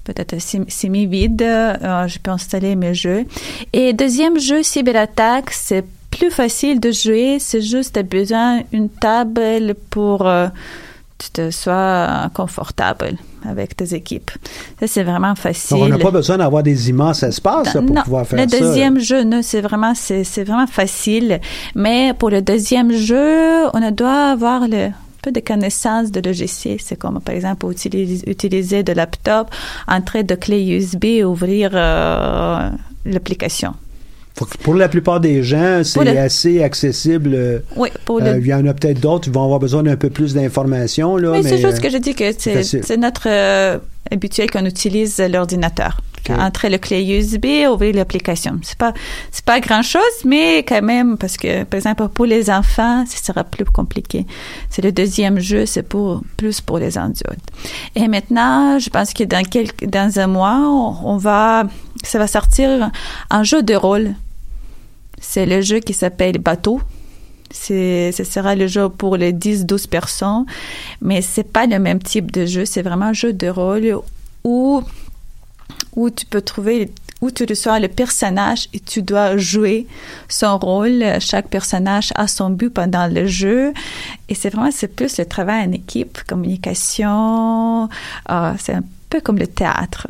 peut-être 0.03 0.41
sem- 0.41 0.69
semi-vide. 0.69 1.43
Euh, 1.43 2.09
je 2.09 2.19
peux 2.19 2.33
installer 2.33 2.75
mes 2.75 2.95
jeux. 2.95 3.27
Et 3.73 3.93
deuxième 3.93 4.39
jeu, 4.41 4.65
cyberattaque, 4.65 5.51
c'est 5.53 5.85
plus 6.11 6.31
facile 6.33 6.81
de 6.81 6.91
jouer. 6.91 7.37
C'est 7.39 7.61
juste, 7.61 7.97
besoin 8.03 8.63
d'une 8.73 8.89
table 8.89 9.75
pour 9.91 10.27
euh, 10.27 10.49
tu 11.19 11.31
te 11.31 11.51
sois 11.51 12.31
confortable 12.33 13.19
avec 13.45 13.77
tes 13.77 13.95
équipes. 13.95 14.31
Ça, 14.81 14.87
c'est 14.87 15.03
vraiment 15.03 15.35
facile. 15.35 15.77
Donc, 15.77 15.87
on 15.87 15.89
n'a 15.89 15.99
pas 15.99 16.11
besoin 16.11 16.39
d'avoir 16.39 16.63
des 16.63 16.91
immenses 16.91 17.23
espaces 17.25 17.75
là, 17.75 17.83
pour 17.83 17.95
Non, 17.95 18.03
pouvoir 18.03 18.27
faire 18.27 18.45
le 18.45 18.49
ça. 18.49 18.59
deuxième 18.59 18.99
jeu, 19.01 19.25
c'est 19.43 19.61
vraiment, 19.61 19.95
c'est, 19.95 20.45
vraiment 20.45 20.67
facile. 20.67 21.41
Mais 21.75 22.15
pour 22.17 22.31
le 22.31 22.41
deuxième 22.41 22.93
jeu, 22.93 23.67
on 23.75 23.91
doit 23.91 24.31
avoir 24.31 24.69
le 24.69 24.91
peu 25.23 25.33
de 25.33 25.41
connaissances 25.41 26.13
de 26.13 26.21
logiciels. 26.21 26.81
C'est 26.81 26.97
comme, 26.97 27.21
par 27.21 27.35
exemple, 27.35 27.67
utiliser, 27.71 28.29
utiliser 28.31 28.83
de 28.85 28.93
laptop, 28.93 29.51
entrer 29.89 30.23
de 30.23 30.37
clé 30.37 30.65
USB, 30.65 31.25
ouvrir 31.25 31.71
euh, 31.75 32.71
l'application. 33.05 33.75
Pour 34.63 34.75
la 34.75 34.89
plupart 34.89 35.21
des 35.21 35.43
gens, 35.43 35.83
c'est 35.85 36.05
le- 36.05 36.19
assez 36.19 36.63
accessible. 36.63 37.33
euh, 37.35 37.59
Oui, 37.77 37.89
pour 38.05 38.21
euh, 38.23 38.39
il 38.39 38.47
y 38.47 38.55
en 38.55 38.67
a 38.67 38.75
peut-être 38.75 39.01
d'autres 39.01 39.25
qui 39.25 39.31
vont 39.31 39.45
avoir 39.45 39.59
besoin 39.59 39.83
d'un 39.83 39.97
peu 39.97 40.11
plus 40.11 40.35
d'informations. 40.35 41.17
là, 41.17 41.33
mais, 41.33 41.43
c'est 41.43 41.59
juste 41.59 41.79
euh, 41.79 41.81
que 41.81 41.91
je 41.91 41.99
dis 41.99 42.15
que 42.15 42.33
c'est, 42.37 42.97
notre 42.97 43.27
euh, 43.29 43.79
habituel 44.11 44.51
qu'on 44.51 44.65
utilise 44.65 45.19
l'ordinateur. 45.19 46.01
Ok. 46.29 46.37
Entrer 46.37 46.69
le 46.69 46.79
clé 46.79 47.03
USB, 47.05 47.47
ouvrir 47.73 47.95
l'application. 47.95 48.59
C'est 48.63 48.77
pas, 48.77 48.93
c'est 49.31 49.45
pas 49.45 49.61
grand 49.61 49.83
chose, 49.83 50.03
mais 50.25 50.59
quand 50.59 50.83
même, 50.83 51.17
parce 51.17 51.37
que, 51.37 51.63
par 51.65 51.79
exemple, 51.79 52.09
pour 52.09 52.27
les 52.27 52.51
enfants, 52.51 53.05
ce 53.09 53.25
sera 53.25 53.45
plus 53.45 53.65
compliqué. 53.65 54.27
C'est 54.69 54.83
le 54.83 54.91
deuxième 54.93 55.39
jeu, 55.39 55.65
c'est 55.65 55.85
pour, 55.85 56.23
plus 56.37 56.61
pour 56.61 56.79
les 56.81 56.99
adultes. 56.99 57.25
Et 57.95 58.09
maintenant, 58.09 58.79
je 58.81 58.91
pense 58.91 59.15
que 59.15 59.23
dans 59.25 59.45
quelques, 59.45 59.87
dans 59.87 60.19
un 60.19 60.27
mois, 60.27 60.59
on, 60.61 60.97
on 61.15 61.17
va, 61.19 61.65
ça 62.03 62.19
va 62.19 62.27
sortir 62.27 62.91
un 63.31 63.43
jeu 63.45 63.63
de 63.63 63.75
rôle. 63.75 64.15
C'est 65.21 65.47
le 65.47 65.61
jeu 65.61 65.81
qui 65.81 65.95
s'appelle 65.95 66.39
Bateau. 66.39 66.81
Ce 67.51 68.13
sera 68.31 68.55
le 68.55 68.67
jeu 68.67 68.89
pour 68.91 69.17
les 69.17 69.33
10-12 69.33 69.89
personnes, 69.89 70.45
mais 71.01 71.23
c'est 71.23 71.51
pas 71.51 71.67
le 71.67 71.79
même 71.79 72.03
type 72.03 72.31
de 72.31 72.45
jeu. 72.45 72.65
C'est 72.67 72.83
vraiment 72.83 73.07
un 73.07 73.13
jeu 73.15 73.33
de 73.33 73.49
rôle 73.49 73.99
où, 74.45 74.83
où 75.97 76.11
tu 76.11 76.27
peux 76.27 76.43
trouver, 76.43 76.91
où 77.23 77.31
tu 77.31 77.47
reçois 77.49 77.81
le 77.81 77.89
personnage 77.89 78.69
et 78.75 78.81
tu 78.81 79.01
dois 79.01 79.39
jouer 79.39 79.87
son 80.29 80.59
rôle. 80.59 81.03
Chaque 81.21 81.49
personnage 81.49 82.13
a 82.17 82.29
son 82.29 82.51
but 82.51 82.69
pendant 82.69 83.07
le 83.07 83.27
jeu. 83.27 83.73
Et 84.29 84.35
c'est 84.35 84.51
vraiment, 84.51 84.71
c'est 84.71 84.95
plus 84.95 85.17
le 85.17 85.25
travail 85.25 85.67
en 85.67 85.73
équipe, 85.73 86.19
communication. 86.29 87.89
euh, 88.31 88.53
c'est 88.59 88.75
un 88.75 88.85
peu 89.09 89.23
comme 89.23 89.39
le 89.39 89.47
théâtre. 89.47 90.07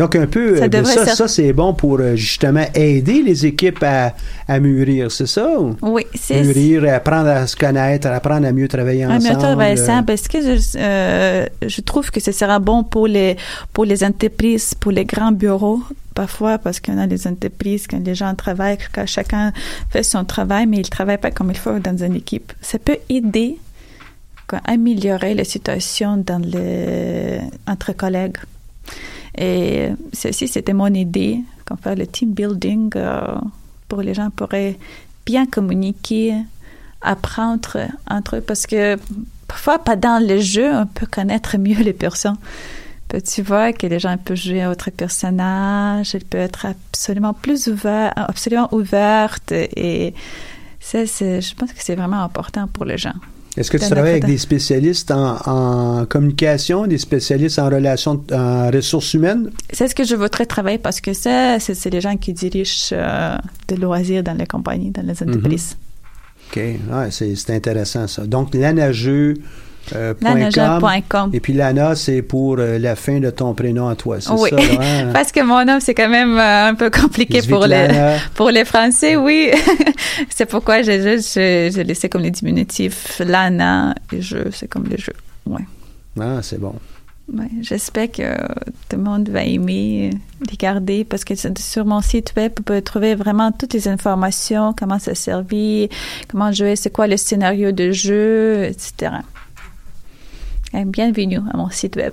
Donc, 0.00 0.16
un 0.16 0.26
peu, 0.26 0.56
Ça 0.56 0.64
euh, 0.64 0.84
ça, 0.84 1.14
ça 1.14 1.28
c'est 1.28 1.52
bon 1.52 1.74
pour 1.74 2.00
euh, 2.00 2.16
justement 2.16 2.64
aider 2.74 3.20
les 3.22 3.44
équipes 3.44 3.82
à, 3.82 4.14
à 4.48 4.58
mûrir, 4.58 5.12
c'est 5.12 5.26
ça? 5.26 5.60
ou? 5.60 5.76
Oui, 5.82 6.06
c'est 6.14 6.42
Mûrir, 6.42 6.90
apprendre 6.90 7.28
à 7.28 7.46
se 7.46 7.54
connaître, 7.54 8.06
apprendre 8.06 8.46
à 8.46 8.52
mieux 8.52 8.66
travailler 8.66 9.04
ensemble. 9.04 9.56
va 9.56 9.68
être 9.68 9.78
euh, 9.78 9.84
simple 9.84 10.06
parce 10.06 10.26
que 10.26 10.40
je, 10.40 10.78
euh, 10.78 11.44
je 11.66 11.80
trouve 11.82 12.10
que 12.10 12.18
ce 12.18 12.32
sera 12.32 12.58
bon 12.58 12.82
pour 12.82 13.08
les, 13.08 13.36
pour 13.74 13.84
les 13.84 14.02
entreprises, 14.02 14.72
pour 14.72 14.90
les 14.90 15.04
grands 15.04 15.32
bureaux, 15.32 15.82
parfois 16.14 16.56
parce 16.56 16.80
qu'on 16.80 16.96
a 16.96 17.06
des 17.06 17.26
entreprises, 17.26 17.86
quand 17.86 18.02
les 18.02 18.14
gens 18.14 18.34
travaillent, 18.34 18.78
quand 18.94 19.06
chacun 19.06 19.52
fait 19.90 20.02
son 20.02 20.24
travail, 20.24 20.66
mais 20.66 20.78
ils 20.78 20.88
ne 20.88 20.96
travaillent 20.96 21.18
pas 21.18 21.30
comme 21.30 21.50
il 21.50 21.58
faut 21.58 21.78
dans 21.78 21.98
une 22.02 22.16
équipe. 22.16 22.54
Ça 22.62 22.78
peut 22.78 22.96
aider 23.10 23.58
à 24.50 24.60
améliorer 24.72 25.34
la 25.34 25.44
situation 25.44 26.16
dans 26.16 26.40
entre 27.66 27.92
collègues. 27.92 28.38
Et 29.36 29.88
ceci, 30.12 30.48
c'était 30.48 30.72
mon 30.72 30.92
idée, 30.92 31.40
qu'on 31.66 31.76
fait 31.76 31.94
le 31.94 32.06
team 32.06 32.32
building 32.32 32.90
euh, 32.96 33.38
pour 33.88 34.02
les 34.02 34.14
gens 34.14 34.30
pourraient 34.30 34.78
bien 35.26 35.46
communiquer, 35.46 36.34
apprendre 37.00 37.78
entre 38.08 38.36
eux, 38.36 38.40
parce 38.40 38.66
que 38.66 38.96
parfois, 39.46 39.78
pas 39.78 39.96
dans 39.96 40.24
le 40.24 40.38
jeu, 40.38 40.72
on 40.74 40.86
peut 40.86 41.06
connaître 41.06 41.58
mieux 41.58 41.82
les 41.82 41.92
personnes. 41.92 42.36
Tu 43.26 43.42
vois 43.42 43.72
que 43.72 43.88
les 43.88 43.98
gens 43.98 44.16
peuvent 44.16 44.36
jouer 44.36 44.62
à 44.62 44.70
autre 44.70 44.90
personnage, 44.90 46.14
ils 46.14 46.24
peuvent 46.24 46.42
être 46.42 46.66
absolument 46.66 47.34
plus 47.34 47.66
ouverts, 47.66 48.12
absolument 48.14 48.72
ouvertes, 48.72 49.50
et 49.52 50.14
ça, 50.78 51.04
je 51.04 51.54
pense 51.54 51.72
que 51.72 51.82
c'est 51.82 51.96
vraiment 51.96 52.22
important 52.22 52.68
pour 52.68 52.84
les 52.84 52.98
gens. 52.98 53.14
Est-ce 53.60 53.70
que 53.70 53.76
tu 53.76 53.90
travailles 53.90 54.12
avec 54.12 54.24
des 54.24 54.38
spécialistes 54.38 55.10
en, 55.10 55.36
en 55.44 56.06
communication, 56.06 56.86
des 56.86 56.96
spécialistes 56.96 57.58
en 57.58 57.66
relations, 57.66 58.24
en 58.32 58.70
ressources 58.70 59.12
humaines? 59.12 59.50
C'est 59.70 59.86
ce 59.86 59.94
que 59.94 60.02
je 60.04 60.14
voudrais 60.14 60.46
travailler 60.46 60.78
parce 60.78 61.02
que 61.02 61.12
ça, 61.12 61.60
c'est 61.60 61.90
les 61.90 62.00
gens 62.00 62.16
qui 62.16 62.32
dirigent 62.32 62.88
euh, 62.92 63.36
de 63.68 63.76
loisirs 63.76 64.22
dans 64.22 64.32
les 64.32 64.46
compagnies, 64.46 64.90
dans 64.90 65.02
les 65.02 65.22
entreprises. 65.22 65.76
OK. 66.50 66.60
C'est 67.10 67.36
c'est 67.36 67.54
intéressant, 67.54 68.06
ça. 68.06 68.26
Donc, 68.26 68.54
lanageux. 68.54 69.34
Euh, 69.94 70.14
com. 71.08 71.30
Et 71.32 71.40
puis 71.40 71.52
Lana, 71.52 71.94
c'est 71.94 72.22
pour 72.22 72.56
euh, 72.58 72.78
la 72.78 72.96
fin 72.96 73.18
de 73.20 73.30
ton 73.30 73.54
prénom 73.54 73.88
à 73.88 73.96
toi, 73.96 74.20
c'est 74.20 74.30
Oui, 74.32 74.50
ça? 74.50 74.56
hein? 74.80 75.10
parce 75.12 75.32
que 75.32 75.40
mon 75.40 75.64
nom, 75.64 75.78
c'est 75.80 75.94
quand 75.94 76.08
même 76.08 76.38
euh, 76.38 76.68
un 76.68 76.74
peu 76.74 76.90
compliqué 76.90 77.42
pour 77.42 77.66
les, 77.66 77.88
pour 78.34 78.50
les 78.50 78.64
Français, 78.64 79.16
oui. 79.16 79.50
c'est 80.28 80.46
pourquoi 80.46 80.82
j'ai 80.82 81.02
juste 81.02 81.34
je, 81.34 81.70
je 81.74 81.80
laissé 81.80 82.08
comme 82.08 82.22
les 82.22 82.30
diminutifs 82.30 83.20
Lana 83.24 83.94
et 84.12 84.20
je, 84.22 84.50
c'est 84.52 84.68
comme 84.68 84.84
le 84.84 84.96
jeu. 84.96 85.14
Ouais. 85.46 85.64
Ah, 86.20 86.40
c'est 86.42 86.60
bon. 86.60 86.74
Ouais, 87.32 87.44
J'espère 87.60 88.10
que 88.10 88.36
tout 88.88 88.96
le 88.96 89.02
monde 89.02 89.28
va 89.28 89.44
aimer 89.44 90.10
les 90.50 90.56
garder 90.56 91.04
parce 91.04 91.24
que 91.24 91.34
sur 91.36 91.84
mon 91.84 92.00
site 92.00 92.32
web, 92.36 92.52
vous 92.56 92.64
pouvez 92.64 92.82
trouver 92.82 93.14
vraiment 93.14 93.52
toutes 93.52 93.72
les 93.72 93.86
informations, 93.86 94.74
comment 94.76 94.98
ça 94.98 95.14
servit, 95.14 95.88
comment 96.28 96.50
jouer, 96.50 96.74
c'est 96.74 96.90
quoi 96.90 97.06
le 97.06 97.16
scénario 97.16 97.70
de 97.70 97.92
jeu, 97.92 98.64
etc. 98.64 99.12
Et 100.74 100.84
bienvenue 100.84 101.38
à 101.52 101.56
mon 101.56 101.68
site 101.70 101.96
web. 101.96 102.12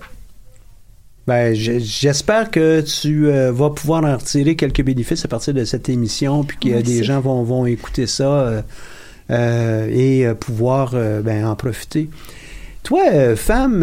Ben, 1.27 1.53
je- 1.53 1.79
j'espère 1.79 2.49
que 2.49 2.81
tu 2.81 3.27
euh, 3.27 3.51
vas 3.51 3.69
pouvoir 3.69 4.03
en 4.05 4.15
retirer 4.17 4.55
quelques 4.55 4.81
bénéfices 4.83 5.25
à 5.25 5.27
partir 5.27 5.53
de 5.53 5.63
cette 5.65 5.89
émission, 5.89 6.43
puis 6.43 6.57
que 6.57 6.81
des 6.81 7.03
gens 7.03 7.19
vont, 7.19 7.43
vont 7.43 7.65
écouter 7.65 8.07
ça 8.07 8.23
euh, 8.23 8.61
euh, 9.29 9.87
et 9.91 10.33
pouvoir 10.35 10.95
ben, 11.23 11.45
en 11.45 11.55
profiter. 11.55 12.09
Toi, 12.83 13.35
femme, 13.35 13.79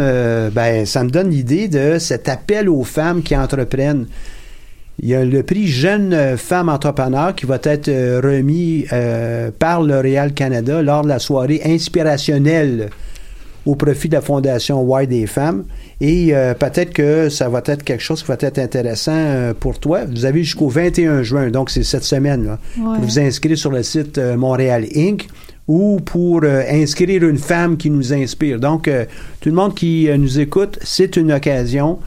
ben, 0.52 0.86
ça 0.86 1.04
me 1.04 1.10
donne 1.10 1.28
l'idée 1.30 1.68
de 1.68 1.98
cet 1.98 2.28
appel 2.30 2.70
aux 2.70 2.84
femmes 2.84 3.22
qui 3.22 3.36
entreprennent. 3.36 4.06
Il 5.02 5.08
y 5.08 5.14
a 5.14 5.24
le 5.24 5.42
prix 5.42 5.66
Jeune 5.66 6.38
Femme 6.38 6.70
Entrepreneur 6.70 7.34
qui 7.34 7.44
va 7.44 7.58
être 7.64 7.90
remis 8.22 8.86
par 9.58 9.82
L'Oréal 9.82 10.32
Canada 10.32 10.80
lors 10.80 11.02
de 11.02 11.08
la 11.08 11.18
soirée 11.18 11.60
inspirationnelle 11.66 12.88
au 13.66 13.74
profit 13.76 14.08
de 14.08 14.14
la 14.14 14.20
Fondation 14.20 14.82
Why 14.82 15.06
des 15.06 15.26
femmes. 15.26 15.64
Et 16.00 16.34
euh, 16.34 16.54
peut-être 16.54 16.92
que 16.92 17.28
ça 17.28 17.48
va 17.48 17.62
être 17.64 17.82
quelque 17.82 18.02
chose 18.02 18.22
qui 18.22 18.28
va 18.28 18.36
être 18.40 18.58
intéressant 18.58 19.12
euh, 19.14 19.54
pour 19.58 19.78
toi. 19.78 20.04
Vous 20.04 20.24
avez 20.24 20.42
jusqu'au 20.44 20.68
21 20.68 21.22
juin, 21.22 21.50
donc 21.50 21.70
c'est 21.70 21.82
cette 21.82 22.04
semaine, 22.04 22.44
là, 22.46 22.58
Ouais. 22.78 22.96
pour 22.98 23.04
vous 23.04 23.18
inscrire 23.18 23.56
sur 23.56 23.70
le 23.70 23.82
site 23.82 24.18
euh, 24.18 24.36
Montréal 24.36 24.84
Inc. 24.94 25.26
ou 25.66 25.98
pour 26.04 26.40
euh, 26.44 26.62
inscrire 26.70 27.22
une 27.24 27.38
femme 27.38 27.76
qui 27.78 27.88
nous 27.90 28.12
inspire. 28.12 28.60
Donc, 28.60 28.86
euh, 28.86 29.06
tout 29.40 29.48
le 29.48 29.54
monde 29.54 29.74
qui 29.74 30.08
euh, 30.10 30.16
nous 30.18 30.38
écoute, 30.38 30.78
c'est 30.82 31.16
une 31.16 31.32
occasion. 31.32 31.98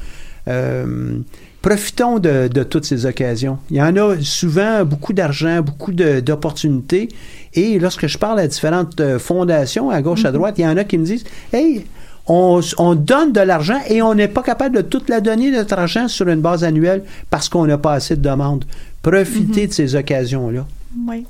Profitons 1.68 2.20
de, 2.20 2.48
de 2.48 2.64
toutes 2.64 2.86
ces 2.86 3.06
occasions. 3.06 3.58
Il 3.70 3.76
y 3.76 3.82
en 3.82 3.94
a 3.98 4.16
souvent 4.22 4.86
beaucoup 4.86 5.12
d'argent, 5.12 5.62
beaucoup 5.62 5.92
d'opportunités. 5.92 7.10
Et 7.54 7.78
lorsque 7.78 8.08
je 8.08 8.18
parle 8.18 8.40
à 8.40 8.48
différentes 8.48 8.98
euh, 9.02 9.20
fondations, 9.20 9.90
à 9.90 10.02
gauche, 10.02 10.24
à 10.24 10.32
droite, 10.32 10.56
il 10.60 10.62
y 10.62 10.66
en 10.66 10.78
a 10.78 10.86
qui 10.86 10.98
me 10.98 11.04
disent 11.04 11.26
Hey, 11.52 11.86
on, 12.26 12.62
on 12.78 12.96
donne 12.96 13.34
de 13.34 13.42
l'argent 13.42 13.82
et 13.90 14.02
on 14.02 14.14
n'est 14.14 14.30
pas 14.30 14.44
capable 14.44 14.78
de 14.78 14.82
toute 14.82 15.10
la 15.10 15.20
donner, 15.20 15.52
notre 15.52 15.78
argent, 15.78 16.08
sur 16.08 16.30
une 16.30 16.40
base 16.40 16.64
annuelle 16.64 17.04
parce 17.30 17.50
qu'on 17.50 17.66
n'a 17.66 17.78
pas 17.78 17.96
assez 17.96 18.16
de 18.16 18.22
demandes. 18.22 18.64
Profitez 19.02 19.68
de 19.68 19.74
ces 19.74 19.94
occasions-là. 19.94 20.66
Oui. 21.06 21.26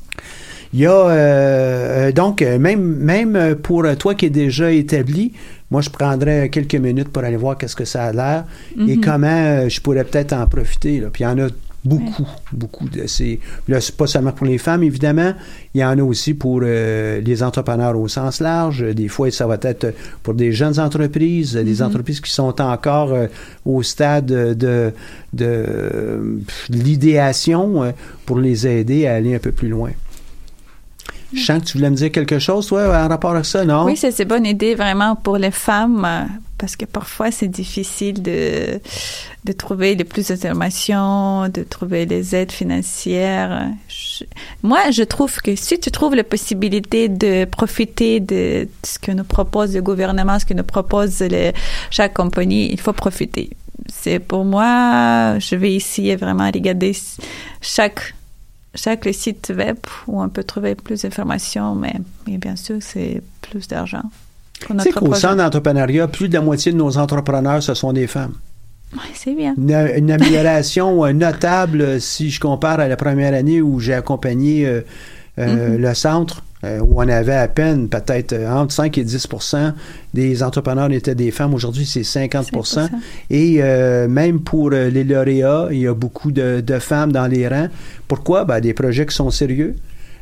Il 0.71 0.81
y 0.81 0.85
a 0.85 0.91
euh, 0.91 1.09
euh, 1.09 2.11
donc 2.11 2.41
même 2.41 2.83
même 2.83 3.55
pour 3.55 3.85
toi 3.97 4.13
qui 4.13 4.27
est 4.27 4.29
déjà 4.29 4.71
établi, 4.71 5.31
moi 5.71 5.81
je 5.81 5.89
prendrais 5.89 6.49
quelques 6.49 6.75
minutes 6.75 7.09
pour 7.09 7.23
aller 7.23 7.37
voir 7.37 7.57
qu'est-ce 7.57 7.75
que 7.75 7.85
ça 7.85 8.05
a 8.05 8.13
l'air 8.13 8.45
et 8.77 8.95
Mhm. 8.95 9.01
comment 9.03 9.27
euh, 9.27 9.69
je 9.69 9.79
pourrais 9.81 10.03
peut-être 10.03 10.33
en 10.33 10.45
profiter. 10.47 10.99
là. 10.99 11.09
Puis 11.11 11.23
il 11.23 11.27
y 11.27 11.29
en 11.29 11.39
a 11.39 11.47
beaucoup, 11.85 12.27
beaucoup 12.51 12.89
de 12.89 13.07
ces. 13.07 13.39
Là, 13.69 13.79
c'est 13.79 13.95
pas 13.95 14.07
seulement 14.07 14.33
pour 14.33 14.45
les 14.45 14.57
femmes, 14.57 14.83
évidemment. 14.83 15.33
Il 15.73 15.79
y 15.79 15.85
en 15.85 15.97
a 15.97 16.01
aussi 16.03 16.33
pour 16.33 16.59
euh, 16.63 17.21
les 17.21 17.43
entrepreneurs 17.43 17.97
au 17.97 18.09
sens 18.09 18.41
large. 18.41 18.83
Des 18.93 19.07
fois, 19.07 19.31
ça 19.31 19.47
va 19.47 19.57
être 19.61 19.93
pour 20.21 20.33
des 20.33 20.51
jeunes 20.51 20.79
entreprises, 20.79 21.53
des 21.53 21.75
Mhm. 21.81 21.87
entreprises 21.87 22.19
qui 22.19 22.31
sont 22.31 22.59
encore 22.61 23.13
euh, 23.13 23.27
au 23.65 23.83
stade 23.83 24.25
de, 24.25 24.53
de, 25.33 26.39
de 26.69 26.77
l'idéation 26.77 27.83
euh, 27.83 27.91
pour 28.25 28.39
les 28.39 28.67
aider 28.67 29.07
à 29.07 29.13
aller 29.15 29.35
un 29.35 29.39
peu 29.39 29.51
plus 29.51 29.69
loin. 29.69 29.91
Je 31.33 31.43
sens 31.43 31.61
que 31.61 31.65
tu 31.65 31.77
voulais 31.77 31.89
me 31.89 31.95
dire 31.95 32.11
quelque 32.11 32.39
chose, 32.39 32.67
toi, 32.67 32.87
en 33.03 33.07
rapport 33.07 33.35
à 33.35 33.43
ça, 33.43 33.65
non? 33.65 33.83
Oui, 33.85 33.97
c'est 33.97 34.17
une 34.17 34.27
bonne 34.27 34.45
idée 34.45 34.75
vraiment 34.75 35.15
pour 35.15 35.37
les 35.37 35.51
femmes 35.51 36.05
euh, 36.05 36.23
parce 36.57 36.75
que 36.75 36.85
parfois 36.85 37.31
c'est 37.31 37.47
difficile 37.47 38.21
de, 38.21 38.79
de 39.43 39.51
trouver 39.51 39.95
les 39.95 40.03
plus 40.03 40.27
d'informations, 40.27 41.49
de 41.49 41.63
trouver 41.63 42.05
les 42.05 42.33
aides 42.33 42.51
financières. 42.51 43.69
Moi, 44.63 44.89
je 44.91 45.03
trouve 45.03 45.35
que 45.41 45.55
si 45.55 45.79
tu 45.79 45.91
trouves 45.91 46.15
la 46.15 46.23
possibilité 46.23 47.09
de 47.09 47.45
profiter 47.45 48.19
de 48.19 48.67
ce 48.83 48.97
que 48.97 49.11
nous 49.11 49.23
propose 49.23 49.75
le 49.75 49.81
gouvernement, 49.81 50.39
ce 50.39 50.45
que 50.45 50.53
nous 50.53 50.63
propose 50.63 51.23
chaque 51.91 52.13
compagnie, 52.13 52.71
il 52.71 52.79
faut 52.79 52.93
profiter. 52.93 53.49
C'est 53.93 54.19
pour 54.19 54.43
moi, 54.43 55.37
je 55.39 55.55
vais 55.55 55.75
essayer 55.75 56.15
vraiment 56.15 56.49
regarder 56.51 56.95
chaque 57.61 58.13
chaque 58.77 59.07
site 59.13 59.51
web 59.55 59.77
où 60.07 60.21
on 60.21 60.29
peut 60.29 60.43
trouver 60.43 60.75
plus 60.75 61.01
d'informations, 61.01 61.75
mais, 61.75 61.95
mais 62.27 62.37
bien 62.37 62.55
sûr, 62.55 62.77
c'est 62.79 63.21
plus 63.41 63.67
d'argent. 63.67 64.03
pour 64.61 64.75
Tu 64.75 64.83
sais 64.83 64.89
notre 64.89 64.99
qu'au 64.99 65.13
centre 65.13 65.35
d'entrepreneuriat, 65.37 66.07
plus 66.07 66.29
de 66.29 66.35
la 66.35 66.41
moitié 66.41 66.71
de 66.71 66.77
nos 66.77 66.97
entrepreneurs, 66.97 67.61
ce 67.61 67.73
sont 67.73 67.91
des 67.93 68.07
femmes. 68.07 68.33
Ouais, 68.93 68.99
c'est 69.13 69.33
bien. 69.33 69.53
Une, 69.57 69.71
une 69.97 70.11
amélioration 70.11 71.03
euh, 71.05 71.11
notable 71.11 71.81
euh, 71.81 71.99
si 71.99 72.29
je 72.29 72.39
compare 72.39 72.79
à 72.79 72.87
la 72.87 72.95
première 72.95 73.33
année 73.33 73.61
où 73.61 73.79
j'ai 73.81 73.93
accompagné 73.93 74.65
euh, 74.65 74.81
euh, 75.39 75.75
Mhm. 75.75 75.81
le 75.81 75.93
centre, 75.93 76.43
euh, 76.63 76.79
où 76.79 76.95
on 76.97 77.07
avait 77.07 77.35
à 77.35 77.47
peine 77.47 77.87
peut-être 77.87 78.33
euh, 78.33 78.49
entre 78.51 78.73
5 78.73 78.97
et 78.97 79.03
10% 79.05 79.73
des 80.13 80.41
entrepreneurs 80.43 80.91
étaient 80.91 81.13
des 81.15 81.31
femmes. 81.31 81.53
Aujourd'hui, 81.53 81.85
c'est 81.85 82.03
50 82.03 82.51
5%. 82.51 82.89
Et 83.29 83.57
euh, 83.61 84.07
même 84.07 84.39
pour 84.39 84.71
euh, 84.73 84.89
les 84.89 85.03
lauréats, 85.03 85.67
il 85.71 85.79
y 85.79 85.87
a 85.87 85.93
beaucoup 85.93 86.31
de, 86.31 86.61
de 86.65 86.79
femmes 86.79 87.11
dans 87.11 87.27
les 87.27 87.47
rangs. 87.47 87.67
Pourquoi? 88.07 88.43
Ben, 88.45 88.59
des 88.59 88.73
projets 88.73 89.05
qui 89.05 89.15
sont 89.15 89.29
sérieux. 89.29 89.75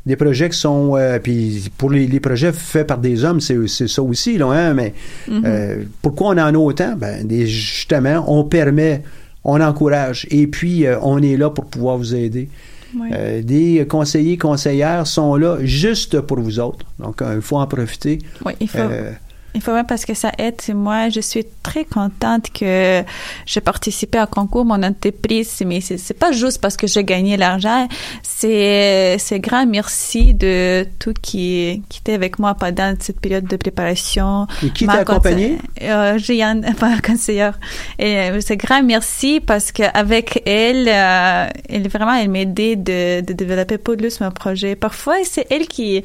Des 0.06 0.16
projets 0.18 0.50
qui 0.50 0.60
sont... 0.60 0.96
euh, 0.98 1.18
puis 1.20 1.72
pour 1.78 1.90
les, 1.90 2.06
les 2.06 2.20
projets 2.20 2.52
faits 2.52 2.86
par 2.86 3.00
des 3.00 3.24
hommes, 3.24 3.40
c'est 3.40 3.66
ça 3.88 4.04
aussi, 4.04 4.38
là, 4.38 4.48
hein, 4.52 4.74
mais 4.76 4.94
Mhm. 5.28 5.42
euh, 5.46 5.84
pourquoi 6.02 6.28
on 6.28 6.38
en 6.38 6.54
a 6.54 6.58
autant? 6.58 6.96
Ben, 6.96 7.26
des- 7.26 7.48
justement, 7.48 8.24
on 8.28 8.44
permet, 8.44 9.02
on 9.44 9.60
encourage, 9.62 10.28
et 10.30 10.46
puis 10.48 10.86
euh, 10.86 10.98
on 11.02 11.24
est 11.24 11.38
là 11.38 11.50
pour 11.50 11.66
pouvoir 11.66 11.98
vous 11.98 12.14
aider. 12.14 12.50
Oui. 12.98 13.10
Euh, 13.12 13.42
des 13.42 13.86
conseillers, 13.88 14.38
conseillères 14.38 15.06
sont 15.06 15.36
là 15.36 15.58
juste 15.62 16.22
pour 16.22 16.40
vous 16.40 16.60
autres. 16.60 16.86
Donc, 17.00 17.22
euh, 17.22 17.36
il 17.36 17.42
faut 17.42 17.58
en 17.58 17.68
profiter. 17.68 18.20
Oui, 18.46 18.54
il 18.60 18.70
faut, 18.70 18.78
Euh, 18.80 19.12
il 19.56 19.62
faut 19.62 19.72
même 19.72 19.86
parce 19.86 20.06
que 20.06 20.14
ça 20.14 20.32
aide. 20.38 20.62
Moi, 20.74 21.10
je 21.10 21.22
suis 21.22 21.46
très 21.64 21.86
contente 21.86 22.52
que 22.54 23.04
j'ai 23.46 23.62
participé 23.62 24.18
à 24.18 24.28
concours, 24.28 24.66
mon 24.66 24.84
entreprise, 24.84 25.64
mais 25.66 25.80
c'est 25.82 26.14
pas 26.14 26.32
juste 26.34 26.60
parce 26.60 26.76
que 26.76 26.88
j'ai 26.88 27.04
gagné 27.04 27.38
l'argent. 27.38 27.88
C'est 28.22 29.16
c'est 29.18 29.40
grand 29.40 29.66
merci 29.66 30.34
de 30.34 30.86
tout 31.00 31.14
qui, 31.22 31.82
qui 31.90 32.00
était 32.00 32.14
avec 32.14 32.38
moi 32.38 32.54
pendant 32.56 32.94
cette 33.00 33.20
période 33.20 33.48
de 33.48 33.56
préparation. 33.56 34.48
Et 34.62 34.70
qui 34.72 34.86
Ma 34.86 34.96
t'a 34.96 35.00
accompagné? 35.00 35.58
Euh, 35.82 36.18
Jeanne, 36.18 36.66
ma 36.82 37.00
conseillère. 37.00 37.58
Et 37.98 38.18
euh, 38.18 38.40
c'est 38.42 38.58
grand 38.58 38.84
merci 38.84 39.40
parce 39.40 39.72
qu'avec 39.72 40.44
elle, 40.46 40.90
euh, 40.90 41.48
elle 41.70 41.88
vraiment, 41.88 42.14
elle 42.14 42.30
m'a 42.30 42.40
aidé 42.40 42.76
de, 42.76 43.22
de 43.22 43.34
développer 43.34 43.78
plus 43.78 44.20
mon 44.20 44.32
projet. 44.32 44.76
Parfois, 44.76 45.16
c'est 45.24 45.48
elle 45.50 45.68
qui 45.68 46.04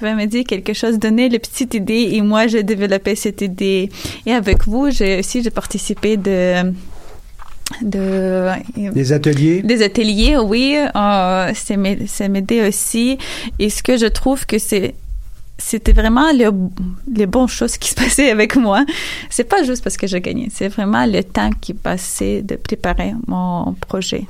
pouvait 0.00 0.14
me 0.16 0.26
dire 0.26 0.44
quelque 0.44 0.72
chose, 0.72 0.98
donner 0.98 1.28
les 1.28 1.38
petites 1.38 1.74
idées 1.74 2.08
et 2.14 2.20
moi, 2.22 2.46
j'ai 2.48 2.62
développé 2.64 3.14
cette 3.14 3.40
idée. 3.42 3.88
Et 4.26 4.32
avec 4.32 4.66
vous, 4.66 4.90
j'ai 4.90 5.20
aussi, 5.20 5.42
j'ai 5.44 5.50
participé 5.50 6.16
de, 6.16 6.72
de, 7.82 8.48
des 8.92 9.12
ateliers? 9.12 9.62
des 9.62 9.82
ateliers, 9.82 10.36
oui, 10.38 10.76
euh, 10.76 11.52
c'est 11.54 11.76
m'ai- 11.76 12.06
ça 12.06 12.28
m'aidait 12.28 12.66
aussi. 12.68 13.16
Et 13.58 13.70
ce 13.70 13.82
que 13.82 13.96
je 13.96 14.06
trouve 14.06 14.44
que 14.46 14.58
c'est 14.58 14.94
c'était 15.62 15.92
vraiment 15.92 16.32
le, 16.32 16.50
les 17.14 17.26
bonnes 17.26 17.46
choses 17.46 17.76
qui 17.76 17.90
se 17.90 17.94
passaient 17.94 18.30
avec 18.30 18.56
moi. 18.56 18.82
C'est 19.28 19.44
pas 19.44 19.62
juste 19.62 19.84
parce 19.84 19.98
que 19.98 20.06
j'ai 20.06 20.20
gagné, 20.22 20.48
c'est 20.50 20.68
vraiment 20.68 21.04
le 21.04 21.22
temps 21.22 21.50
qui 21.60 21.74
passait 21.74 22.40
de 22.40 22.56
préparer 22.56 23.12
mon 23.26 23.74
projet. 23.74 24.24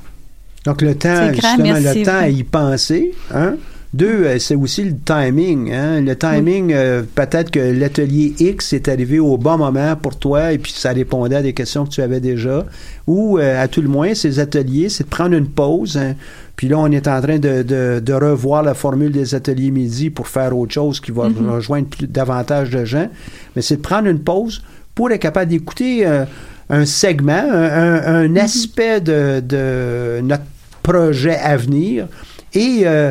Donc, 0.64 0.83
le 0.83 0.95
temps, 0.97 1.33
justement, 1.33 1.57
merci, 1.62 2.01
le 2.01 2.05
temps 2.05 2.18
à 2.18 2.29
y 2.29 2.43
penser, 2.43 3.12
hein? 3.33 3.55
Deux, 3.93 4.24
euh, 4.24 4.38
c'est 4.38 4.55
aussi 4.55 4.84
le 4.84 4.95
timing. 5.05 5.72
Hein? 5.72 6.01
Le 6.01 6.14
timing, 6.14 6.72
euh, 6.72 7.03
peut-être 7.14 7.51
que 7.51 7.59
l'atelier 7.59 8.34
X 8.38 8.72
est 8.72 8.86
arrivé 8.86 9.18
au 9.18 9.36
bon 9.36 9.59
moment 9.59 9.97
pour 9.97 10.16
toi 10.16 10.53
et 10.53 10.59
puis 10.59 10.70
ça 10.72 10.93
répondait 10.93 11.34
à 11.36 11.43
des 11.43 11.53
questions 11.55 11.84
que 11.84 11.91
tu 11.91 12.01
avais 12.01 12.20
déjà. 12.20 12.64
Ou, 13.09 13.38
euh, 13.38 13.61
à 13.61 13.66
tout 13.66 13.82
le 13.82 13.88
moins, 13.88 14.14
ces 14.14 14.38
ateliers, 14.38 14.88
c'est 14.91 15.05
de 15.05 15.09
prendre 15.09 15.34
une 15.34 15.49
pause. 15.49 15.97
hein. 15.97 16.14
Puis 16.55 16.68
là, 16.68 16.78
on 16.78 16.86
est 16.93 17.09
en 17.09 17.20
train 17.20 17.38
de, 17.41 17.62
de- 17.62 18.01
de 18.05 18.12
revoir 18.12 18.62
la 18.62 18.74
formule 18.74 19.11
des 19.11 19.34
ateliers 19.34 19.72
midi 19.72 20.09
pour 20.11 20.28
faire 20.28 20.57
autre 20.57 20.72
chose 20.72 21.01
qui 21.01 21.11
va 21.11 21.28
Mhm. 21.28 21.51
rejoindre 21.51 21.88
plus, 21.88 22.07
davantage 22.07 22.70
de 22.70 22.84
gens. 22.84 23.09
Mais 23.57 23.62
c'est 23.62 23.76
de 23.76 23.82
prendre 23.82 24.07
une 24.07 24.20
pause 24.20 24.62
pour 24.95 25.11
être 25.11 25.20
capable 25.20 25.51
d'écouter 25.51 26.07
euh, 26.07 26.24
un 26.68 26.84
segment, 26.86 27.32
un, 27.53 27.64
un- 27.72 28.14
un 28.24 28.36
aspect 28.36 29.01
de, 29.01 29.41
de 29.41 30.20
notre 30.22 30.45
projet 30.84 31.36
à 31.36 31.57
venir 31.57 32.07
et 32.55 32.82
euh, 32.84 33.11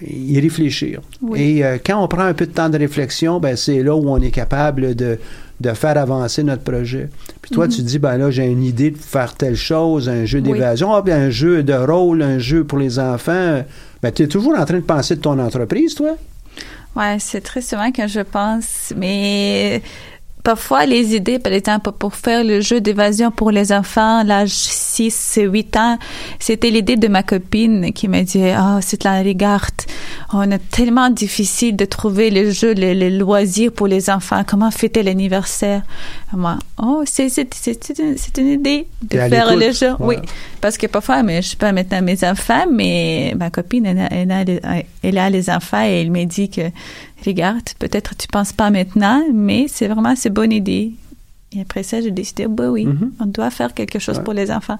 y 0.00 0.40
réfléchir. 0.40 1.00
Oui. 1.22 1.40
Et 1.58 1.64
euh, 1.64 1.78
quand 1.84 2.02
on 2.02 2.08
prend 2.08 2.22
un 2.24 2.34
peu 2.34 2.46
de 2.46 2.52
temps 2.52 2.68
de 2.68 2.78
réflexion, 2.78 3.40
ben 3.40 3.56
c'est 3.56 3.82
là 3.82 3.94
où 3.94 4.08
on 4.08 4.20
est 4.20 4.30
capable 4.30 4.94
de, 4.94 5.18
de 5.60 5.70
faire 5.72 5.96
avancer 5.98 6.42
notre 6.42 6.62
projet. 6.62 7.08
Puis 7.42 7.50
toi, 7.52 7.66
Mhm. 7.66 7.72
tu 7.72 7.82
dis, 7.82 7.98
ben 7.98 8.16
là, 8.18 8.30
j'ai 8.30 8.44
une 8.46 8.62
idée 8.64 8.90
de 8.90 8.98
faire 8.98 9.34
telle 9.34 9.56
chose, 9.56 10.08
un 10.08 10.24
jeu 10.24 10.40
Oui. 10.40 10.52
d'évasion, 10.52 10.92
ah, 10.94 11.02
ben, 11.02 11.22
un 11.24 11.30
jeu 11.30 11.62
de 11.62 11.72
rôle, 11.74 12.22
un 12.22 12.38
jeu 12.38 12.64
pour 12.64 12.78
les 12.78 12.98
enfants. 12.98 13.62
Ben, 14.02 14.10
tu 14.12 14.24
es 14.24 14.26
toujours 14.28 14.58
en 14.58 14.64
train 14.64 14.76
de 14.78 14.80
penser 14.82 15.16
de 15.16 15.20
ton 15.20 15.38
entreprise, 15.38 15.94
toi? 15.94 16.16
Ouais, 16.96 17.16
c'est 17.18 17.40
très 17.40 17.60
souvent 17.60 17.90
que 17.90 18.06
je 18.06 18.20
pense, 18.20 18.92
mais 18.96 19.82
parfois 20.44 20.86
les 20.86 21.16
idées, 21.16 21.38
par 21.40 21.52
exemple, 21.52 21.90
pour 21.98 22.14
faire 22.14 22.44
le 22.44 22.60
jeu 22.60 22.80
d'évasion 22.80 23.30
pour 23.32 23.50
les 23.50 23.72
enfants, 23.72 24.22
l'âge 24.22 24.50
6, 24.52 25.40
8 25.42 25.76
ans, 25.76 25.98
c'était 26.38 26.70
l'idée 26.70 26.96
de 26.96 27.08
ma 27.08 27.22
copine 27.24 27.92
qui 27.92 28.06
m'a 28.06 28.22
dit, 28.22 28.42
ah, 28.50 28.78
c'est 28.80 29.02
la 29.02 29.22
regarde, 29.22 29.74
on 30.32 30.48
est 30.50 30.58
tellement 30.70 31.10
difficile 31.10 31.74
de 31.74 31.84
trouver 31.86 32.30
le 32.30 32.50
jeu, 32.50 32.72
les, 32.72 32.94
les 32.94 33.10
loisirs 33.10 33.72
pour 33.72 33.86
les 33.88 34.10
enfants, 34.10 34.42
comment 34.46 34.70
fêter 34.70 35.02
l'anniversaire? 35.02 35.82
Moi, 36.32 36.58
oh, 36.80 37.02
c'est, 37.06 37.28
c'est, 37.30 37.48
une, 37.98 38.16
c'est 38.18 38.38
une 38.38 38.48
idée 38.48 38.86
de 39.02 39.18
faire 39.18 39.56
le 39.56 39.72
jeu. 39.72 39.92
Oui. 39.98 40.16
Parce 40.60 40.76
que 40.76 40.86
parfois, 40.86 41.22
mais 41.22 41.40
je 41.42 41.50
sais 41.50 41.56
pas 41.56 41.72
maintenant 41.72 42.02
mes 42.02 42.22
enfants, 42.24 42.66
mais 42.70 43.34
ma 43.36 43.50
copine, 43.50 43.86
elle 43.86 43.98
a, 44.00 44.08
elle 44.12 44.30
a, 44.30 44.44
les- 44.44 44.60
elle 45.02 45.18
a 45.18 45.30
les 45.30 45.48
enfants 45.48 45.82
et 45.84 46.02
elle 46.02 46.10
m'a 46.10 46.24
dit 46.24 46.48
que, 46.50 46.62
regarde, 47.30 47.62
peut-être 47.78 48.14
tu 48.16 48.26
penses 48.28 48.52
pas 48.52 48.70
maintenant, 48.70 49.22
mais 49.32 49.66
c'est 49.68 49.88
vraiment, 49.88 50.14
c'est 50.16 50.30
bonne 50.30 50.52
idée. 50.52 50.92
Et 51.56 51.60
après 51.60 51.84
ça, 51.84 52.00
j'ai 52.00 52.10
décidé, 52.10 52.46
bah 52.48 52.68
oui, 52.68 52.84
Mhm. 52.84 53.12
on 53.20 53.26
doit 53.26 53.48
faire 53.50 53.72
quelque 53.74 54.00
chose 54.00 54.16
Ouais. 54.18 54.24
pour 54.24 54.32
les 54.32 54.50
enfants. 54.50 54.76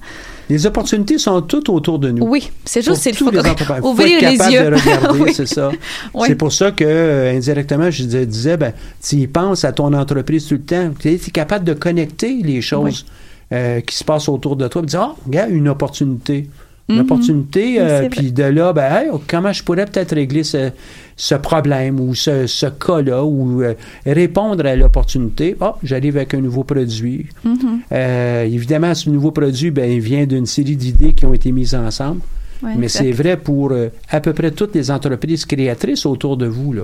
Les 0.50 0.66
opportunités 0.66 1.18
sont 1.18 1.40
toutes 1.42 1.68
autour 1.68 2.00
de 2.00 2.10
nous. 2.10 2.26
Oui, 2.26 2.50
c'est 2.64 2.82
juste, 2.82 3.08
tous 3.16 3.24
faut 3.26 3.30
les. 3.30 3.38
Faut 3.40 3.90
ouvrir 3.90 4.18
être 4.18 4.30
les 4.32 4.36
capable 4.38 4.52
yeux. 4.52 4.70
de 4.70 4.74
regarder, 4.74 5.20
Oui. 5.22 5.32
c'est 5.34 5.46
ça. 5.46 5.70
Oui. 6.12 6.24
C'est 6.26 6.34
pour 6.34 6.52
ça 6.52 6.72
que, 6.72 6.82
euh, 6.84 7.36
indirectement, 7.36 7.88
je 7.92 8.02
disais, 8.02 8.26
disais, 8.26 8.56
ben, 8.56 8.72
tu 9.00 9.16
y 9.16 9.26
penses 9.28 9.64
à 9.64 9.70
ton 9.72 9.92
entreprise 9.92 10.46
tout 10.48 10.54
le 10.54 10.62
temps. 10.62 10.90
Tu 10.98 11.10
es 11.10 11.18
capable 11.18 11.64
de 11.64 11.74
connecter 11.74 12.40
les 12.42 12.60
choses 12.60 13.06
euh, 13.52 13.80
qui 13.80 13.94
se 13.96 14.02
passent 14.02 14.28
autour 14.28 14.56
de 14.56 14.66
toi. 14.66 14.82
et 14.82 14.86
dire, 14.86 15.00
ah, 15.00 15.14
regarde, 15.26 15.50
une 15.52 15.68
opportunité. 15.68 16.48
Une 16.88 16.96
Mhm. 16.96 17.00
opportunité, 17.02 17.62
Oui, 17.64 17.76
euh, 17.80 18.08
puis 18.10 18.30
de 18.30 18.42
là, 18.42 18.72
ben, 18.74 18.92
hey, 18.92 19.08
comment 19.26 19.52
je 19.54 19.62
pourrais 19.64 19.86
peut-être 19.86 20.14
régler 20.14 20.44
ce, 20.44 20.70
ce 21.16 21.34
problème 21.34 21.98
ou 21.98 22.14
ce, 22.14 22.46
ce 22.46 22.66
cas-là 22.66 23.24
ou 23.24 23.62
euh, 23.62 23.72
répondre 24.04 24.66
à 24.66 24.76
l'opportunité? 24.76 25.56
Ah, 25.62 25.76
j'arrive 25.82 26.18
avec 26.18 26.34
un 26.34 26.40
nouveau 26.42 26.62
produit. 26.62 27.26
Mhm. 27.42 27.56
Euh, 27.90 28.44
évidemment, 28.44 28.94
ce 28.94 29.08
nouveau 29.08 29.30
produit, 29.30 29.70
ben, 29.70 29.90
il 29.90 30.00
vient 30.00 30.26
d'une 30.26 30.44
série 30.44 30.76
d'idées 30.76 31.14
qui 31.14 31.24
ont 31.24 31.32
été 31.32 31.52
mises 31.52 31.74
ensemble. 31.74 32.20
Ouais, 32.62 32.72
Mais 32.76 32.88
c'est 32.88 33.12
vrai 33.12 33.38
pour 33.38 33.72
à 34.10 34.20
peu 34.20 34.32
près 34.34 34.50
toutes 34.50 34.74
les 34.74 34.90
entreprises 34.90 35.44
créatrices 35.46 36.04
autour 36.04 36.36
de 36.36 36.46
vous. 36.46 36.72
Là. 36.74 36.82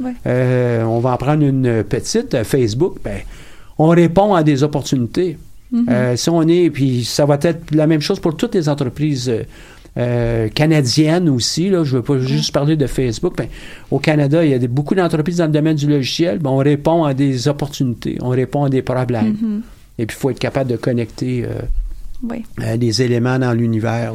Ouais. 0.00 0.14
On 0.84 1.00
va 1.00 1.12
en 1.12 1.16
prendre 1.18 1.44
une 1.44 1.84
petite, 1.84 2.42
Facebook. 2.44 2.96
Ben, 3.04 3.18
on 3.78 3.88
répond 3.88 4.34
à 4.34 4.42
des 4.42 4.62
opportunités. 4.62 5.36
Mhm. 5.74 5.86
Euh, 5.90 6.16
si 6.16 6.30
on 6.30 6.42
est, 6.48 6.70
puis 6.70 7.04
ça 7.04 7.26
va 7.26 7.36
être 7.42 7.74
la 7.74 7.86
même 7.86 8.00
chose 8.00 8.20
pour 8.20 8.36
toutes 8.36 8.54
les 8.54 8.68
entreprises 8.68 9.28
euh, 9.28 9.42
euh, 9.98 10.48
canadiennes 10.48 11.28
aussi. 11.28 11.68
Là, 11.68 11.84
je 11.84 11.92
ne 11.92 11.96
veux 11.98 12.02
pas 12.04 12.18
juste 12.18 12.52
parler 12.52 12.76
de 12.76 12.86
Facebook. 12.86 13.36
Ben, 13.36 13.48
au 13.90 13.98
Canada, 13.98 14.44
il 14.44 14.50
y 14.50 14.54
a 14.54 14.58
des- 14.58 14.68
beaucoup 14.68 14.94
d'entreprises 14.94 15.36
dans 15.38 15.46
le 15.46 15.52
domaine 15.52 15.76
du 15.76 15.88
logiciel. 15.88 16.38
Ben, 16.38 16.50
on 16.50 16.58
répond 16.58 17.04
à 17.04 17.12
des 17.12 17.48
opportunités, 17.48 18.16
on 18.22 18.28
répond 18.30 18.64
à 18.64 18.68
des 18.70 18.82
problèmes. 18.82 19.36
Mhm. 19.40 19.62
Et 19.98 20.06
puis, 20.06 20.16
il 20.16 20.20
faut 20.20 20.30
être 20.30 20.38
capable 20.38 20.70
de 20.70 20.76
connecter 20.76 21.44
euh, 21.44 21.60
Oui, 22.22 22.44
des 22.78 23.02
éléments 23.02 23.38
dans 23.38 23.52
l'univers. 23.52 24.14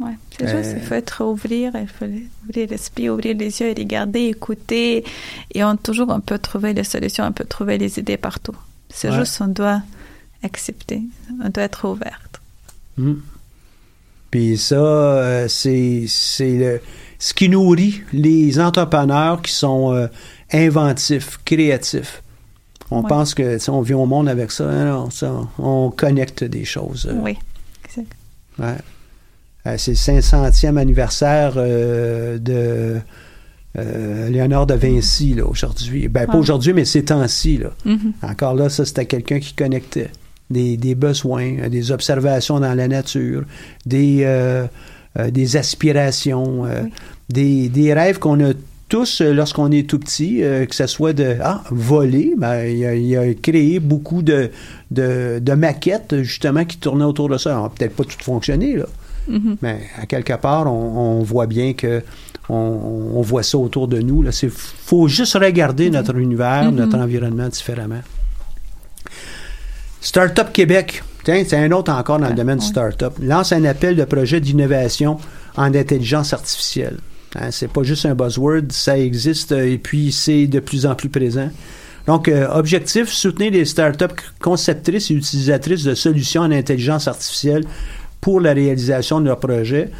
ouais. 0.00 0.10
C'est 0.38 0.48
juste, 0.48 0.74
il 0.76 0.82
faut 0.82 0.94
être 0.94 1.22
ouvrir, 1.24 1.72
il 1.80 1.86
faut 1.86 2.06
ouvrir 2.48 2.68
l'esprit, 2.70 3.08
ouvrir 3.10 3.36
les 3.36 3.60
yeux 3.60 3.68
et 3.68 3.74
regarder, 3.74 4.22
écouter. 4.26 5.04
Et 5.54 5.62
on 5.62 5.76
toujours, 5.76 6.08
on 6.10 6.20
peut 6.20 6.38
trouver 6.38 6.72
les 6.72 6.82
solutions, 6.84 7.24
on 7.24 7.32
peut 7.32 7.44
trouver 7.44 7.78
les 7.78 7.98
idées 8.00 8.16
partout. 8.16 8.56
C'est 8.88 9.10
Ouais. 9.10 9.18
juste, 9.20 9.40
on 9.40 9.48
doit 9.48 9.82
accepter, 10.44 11.02
on 11.44 11.48
doit 11.48 11.64
être 11.64 11.88
ouverte. 11.88 12.40
Mm. 12.96 13.14
Puis 14.30 14.58
ça, 14.58 14.74
euh, 14.76 15.48
c'est 15.48 16.06
ce 16.06 17.34
qui 17.34 17.48
nourrit 17.48 18.02
les 18.12 18.58
entrepreneurs 18.58 19.40
qui 19.42 19.52
sont 19.52 19.92
euh, 19.94 20.08
inventifs, 20.52 21.38
créatifs. 21.44 22.22
On 22.90 23.02
pense 23.02 23.34
que 23.34 23.58
sais, 23.58 23.70
on 23.70 23.80
vit 23.80 23.94
au 23.94 24.06
monde 24.06 24.28
avec 24.28 24.50
ça. 24.52 24.64
hein, 24.68 24.84
non, 24.86 25.10
ça, 25.10 25.32
on 25.58 25.90
connecte 25.90 26.44
des 26.44 26.64
choses. 26.64 27.06
euh, 27.10 27.18
Oui, 27.22 27.36
exact. 27.84 28.12
ouais. 28.58 28.76
Euh, 29.66 29.76
c'est 29.78 29.92
le 29.92 30.20
500e 30.20 30.76
anniversaire 30.76 31.54
euh, 31.56 32.38
de 32.38 33.00
Léonard 33.76 34.66
de 34.66 34.74
Vinci 34.74 35.34
là, 35.34 35.46
aujourd'hui. 35.46 36.08
Ben, 36.08 36.26
pas 36.26 36.36
aujourd'hui, 36.36 36.72
mais 36.72 36.84
ces 36.84 37.04
temps-ci. 37.06 37.58
Là. 37.58 37.70
Mhm. 37.84 38.12
Encore 38.22 38.54
là, 38.54 38.68
ça, 38.68 38.84
c'était 38.84 39.06
quelqu'un 39.06 39.40
qui 39.40 39.54
connectait 39.54 40.10
des, 40.50 40.76
des 40.76 40.94
besoins, 40.94 41.58
euh, 41.60 41.68
des 41.68 41.90
observations 41.92 42.60
dans 42.60 42.74
la 42.74 42.88
nature, 42.88 43.44
des, 43.86 44.20
euh, 44.22 44.66
euh, 45.18 45.30
des 45.30 45.56
aspirations, 45.56 46.62
Oui. 46.62 46.90
des, 47.30 47.68
des 47.68 47.92
rêves 47.94 48.18
qu'on 48.18 48.40
a 48.44 48.52
tous 48.88 49.22
lorsqu'on 49.22 49.72
est 49.72 49.88
tout 49.88 49.98
petit, 49.98 50.42
euh, 50.42 50.66
que 50.66 50.74
ce 50.74 50.86
soit 50.86 51.14
de 51.14 51.36
ah, 51.42 51.62
voler, 51.70 52.34
ben, 52.36 52.64
il, 52.66 52.84
a, 52.84 52.94
il 52.94 53.16
a 53.16 53.32
créé 53.34 53.80
beaucoup 53.80 54.22
de, 54.22 54.50
de, 54.90 55.38
de 55.40 55.52
maquettes 55.54 56.22
justement 56.22 56.64
qui 56.64 56.76
tournaient 56.76 57.04
autour 57.04 57.28
de 57.30 57.38
ça. 57.38 57.54
N'a 57.54 57.70
peut-être 57.70 57.96
pas 57.96 58.04
tout 58.04 58.22
fonctionné, 58.22 58.76
là. 58.76 58.84
Mhm. 59.26 59.56
Mais 59.62 59.80
à 60.00 60.04
quelque 60.04 60.34
part, 60.34 60.70
on, 60.70 61.18
on 61.20 61.22
voit 61.22 61.46
bien 61.46 61.72
que 61.72 62.02
on, 62.50 62.54
on 63.14 63.22
voit 63.22 63.42
ça 63.42 63.56
autour 63.56 63.88
de 63.88 64.00
nous. 64.00 64.22
Il 64.42 64.50
faut 64.50 65.08
juste 65.08 65.32
regarder 65.34 65.88
notre 65.88 66.14
univers, 66.16 66.70
Mhm. 66.70 66.76
notre 66.76 66.98
environnement 66.98 67.48
différemment. 67.48 68.02
Startup 70.04 70.52
Québec, 70.52 71.02
tiens, 71.24 71.42
c'est 71.46 71.56
un 71.56 71.72
autre 71.72 71.90
encore 71.90 72.18
dans 72.18 72.28
le 72.28 72.34
domaine 72.34 72.58
du 72.58 72.66
startup, 72.66 73.14
lance 73.22 73.52
un 73.52 73.64
appel 73.64 73.96
de 73.96 74.04
projet 74.04 74.38
d'innovation 74.38 75.16
en 75.56 75.74
intelligence 75.74 76.34
artificielle. 76.34 76.98
Hein, 77.36 77.50
c'est 77.50 77.72
pas 77.72 77.84
juste 77.84 78.04
un 78.04 78.14
buzzword, 78.14 78.64
ça 78.68 78.98
existe 78.98 79.52
euh, 79.52 79.72
et 79.72 79.78
puis 79.78 80.12
c'est 80.12 80.46
de 80.46 80.60
plus 80.60 80.84
en 80.84 80.94
plus 80.94 81.08
présent. 81.08 81.48
Donc, 82.06 82.28
euh, 82.28 82.46
objectif, 82.50 83.08
soutenir 83.08 83.52
les 83.52 83.64
startups 83.64 84.22
conceptrices 84.40 85.10
et 85.10 85.14
utilisatrices 85.14 85.84
de 85.84 85.94
solutions 85.94 86.42
en 86.42 86.52
intelligence 86.52 87.08
artificielle 87.08 87.64
pour 88.20 88.42
la 88.42 88.52
réalisation 88.52 89.22
de 89.22 89.24
leurs 89.24 89.40
projets. 89.40 89.90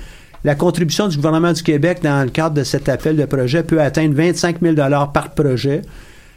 La 0.44 0.54
contribution 0.54 1.08
du 1.08 1.16
gouvernement 1.16 1.54
du 1.54 1.62
Québec 1.62 2.00
dans 2.02 2.22
le 2.22 2.30
cadre 2.30 2.56
de 2.56 2.62
cet 2.62 2.90
appel 2.90 3.16
de 3.16 3.24
projet 3.24 3.62
peut 3.62 3.80
atteindre 3.80 4.14
25 4.14 4.60
000 4.60 4.74
par 5.14 5.30
projet. 5.34 5.80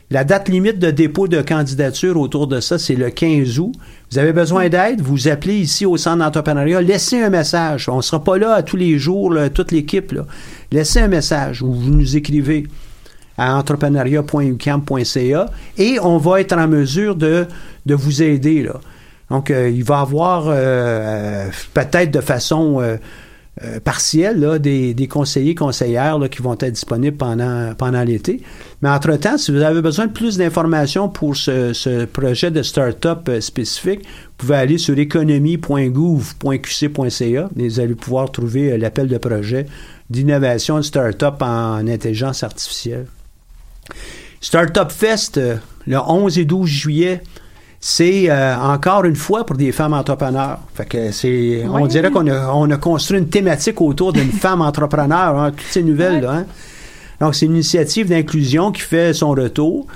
La 0.10 0.24
date 0.24 0.47
limite 0.47 0.80
de 0.80 0.89
dépôt 0.89 1.28
de 1.28 1.41
candidature 1.41 2.18
autour 2.18 2.47
de 2.47 2.62
ça, 2.62 2.80
c'est 2.80 2.95
le 2.95 3.10
15 3.10 3.60
août. 3.60 3.74
Vous 4.10 4.18
avez 4.18 4.32
besoin 4.32 4.70
d'aide, 4.70 5.01
vous 5.01 5.28
appelez 5.28 5.55
ici 5.55 5.86
au 5.86 5.97
centre 5.97 6.20
d'entrepreneuriat, 6.20 6.82
laissez 6.82 7.22
un 7.22 7.30
message. 7.30 7.89
On 7.89 7.97
ne 7.97 8.01
sera 8.01 8.24
pas 8.24 8.38
là 8.38 8.53
à 8.53 8.64
tous 8.64 8.78
les 8.78 8.97
jours, 8.97 9.34
là, 9.34 9.49
toute 9.49 9.74
l'équipe. 9.74 10.14
là. 10.14 10.26
Laissez 10.72 11.01
un 11.01 11.10
message 11.10 11.62
ou 11.62 11.74
vous 11.74 11.89
nous 11.89 12.16
écrivez 12.16 12.68
à 13.38 13.58
entrepreneuriat.ucam.ca 13.58 15.45
et 15.78 15.99
on 16.01 16.18
va 16.18 16.39
être 16.39 16.53
en 16.53 16.70
mesure 16.70 17.18
de, 17.18 17.45
de 17.86 17.93
vous 17.93 18.24
aider. 18.24 18.64
Là. 18.64 18.80
Donc, 19.30 19.51
euh, 19.51 19.70
il 19.70 19.84
va 19.84 19.97
y 19.99 20.01
avoir 20.01 20.45
euh, 20.47 21.49
peut-être 21.74 22.12
de 22.12 22.22
façon 22.22 22.80
euh, 22.80 22.95
euh, 23.64 23.80
partielle 23.80 24.39
là, 24.39 24.60
des, 24.60 24.93
des 24.93 25.08
conseillers, 25.08 25.55
conseillères 25.55 26.20
là, 26.20 26.30
qui 26.30 26.41
vont 26.41 26.53
être 26.53 26.74
disponibles 26.74 27.18
pendant, 27.18 27.74
pendant 27.76 28.03
l'été. 28.03 28.41
Mais 28.82 28.89
entre-temps, 28.89 29.38
si 29.38 29.51
vous 29.51 29.62
avez 29.62 29.82
besoin 29.82 30.08
de 30.08 30.12
plus 30.12 30.38
d'informations 30.38 31.10
pour 31.10 31.36
ce, 31.36 31.74
ce 31.74 32.05
projet 32.05 32.51
de 32.51 32.62
start-up 32.62 33.28
euh, 33.30 33.41
spécifique, 33.41 34.03
vous 34.03 34.34
pouvez 34.38 34.55
aller 34.55 34.78
sur 34.78 34.97
économie.gouv.qc.ca 34.97 37.49
et 37.58 37.68
vous 37.68 37.80
allez 37.80 37.95
pouvoir 37.95 38.32
trouver 38.32 38.74
euh, 38.74 38.78
l'appel 38.78 39.08
de 39.08 39.18
projet 39.18 39.66
d'innovation 40.10 40.78
de 40.78 40.84
start-up 40.84 41.41
en 41.41 41.86
intelligence 41.88 42.43
artificielle. 42.43 43.08
Startup 44.39 44.91
Fest, 44.91 45.38
euh, 45.38 45.55
le 45.88 45.97
11 45.97 46.38
et 46.38 46.45
12 46.45 46.70
juillet, 46.70 47.24
c'est 47.90 48.30
euh, 48.30 48.58
encore 48.58 49.06
une 49.06 49.16
fois 49.16 49.46
pour 49.46 49.56
des 49.56 49.72
femmes 49.72 49.94
entrepreneurs. 49.94 50.60
Fait 50.74 50.84
que 50.84 51.12
c'est, 51.14 51.64
on 51.72 51.88
dirait 51.88 52.12
qu'on 52.12 52.28
a, 52.28 52.52
on 52.52 52.70
a 52.70 52.76
construit 52.76 53.18
une 53.18 53.30
thématique 53.30 53.80
autour 53.80 54.12
d'une 54.12 54.32
femme 54.44 54.62
entrepreneur, 54.62 55.40
hein, 55.40 55.52
toutes 55.52 55.72
ces 55.72 55.84
nouvelles 55.84 56.20
là. 56.22 56.32
hein. 56.34 56.46
Donc 57.22 57.34
c'est 57.34 57.46
une 57.46 57.54
initiative 57.54 58.10
d'inclusion 58.10 58.74
qui 58.74 58.82
fait 58.82 59.14
son 59.14 59.30
retour. 59.30 59.88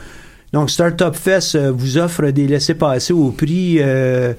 Donc 0.53 0.69
Startup 0.69 1.13
Fest 1.13 1.55
euh, 1.55 1.69
vous 1.75 1.97
offre 1.97 2.27
des 2.27 2.47
laissés-passer 2.47 3.11
au 3.11 3.31
prix 3.31 3.79
euh, 3.81 4.35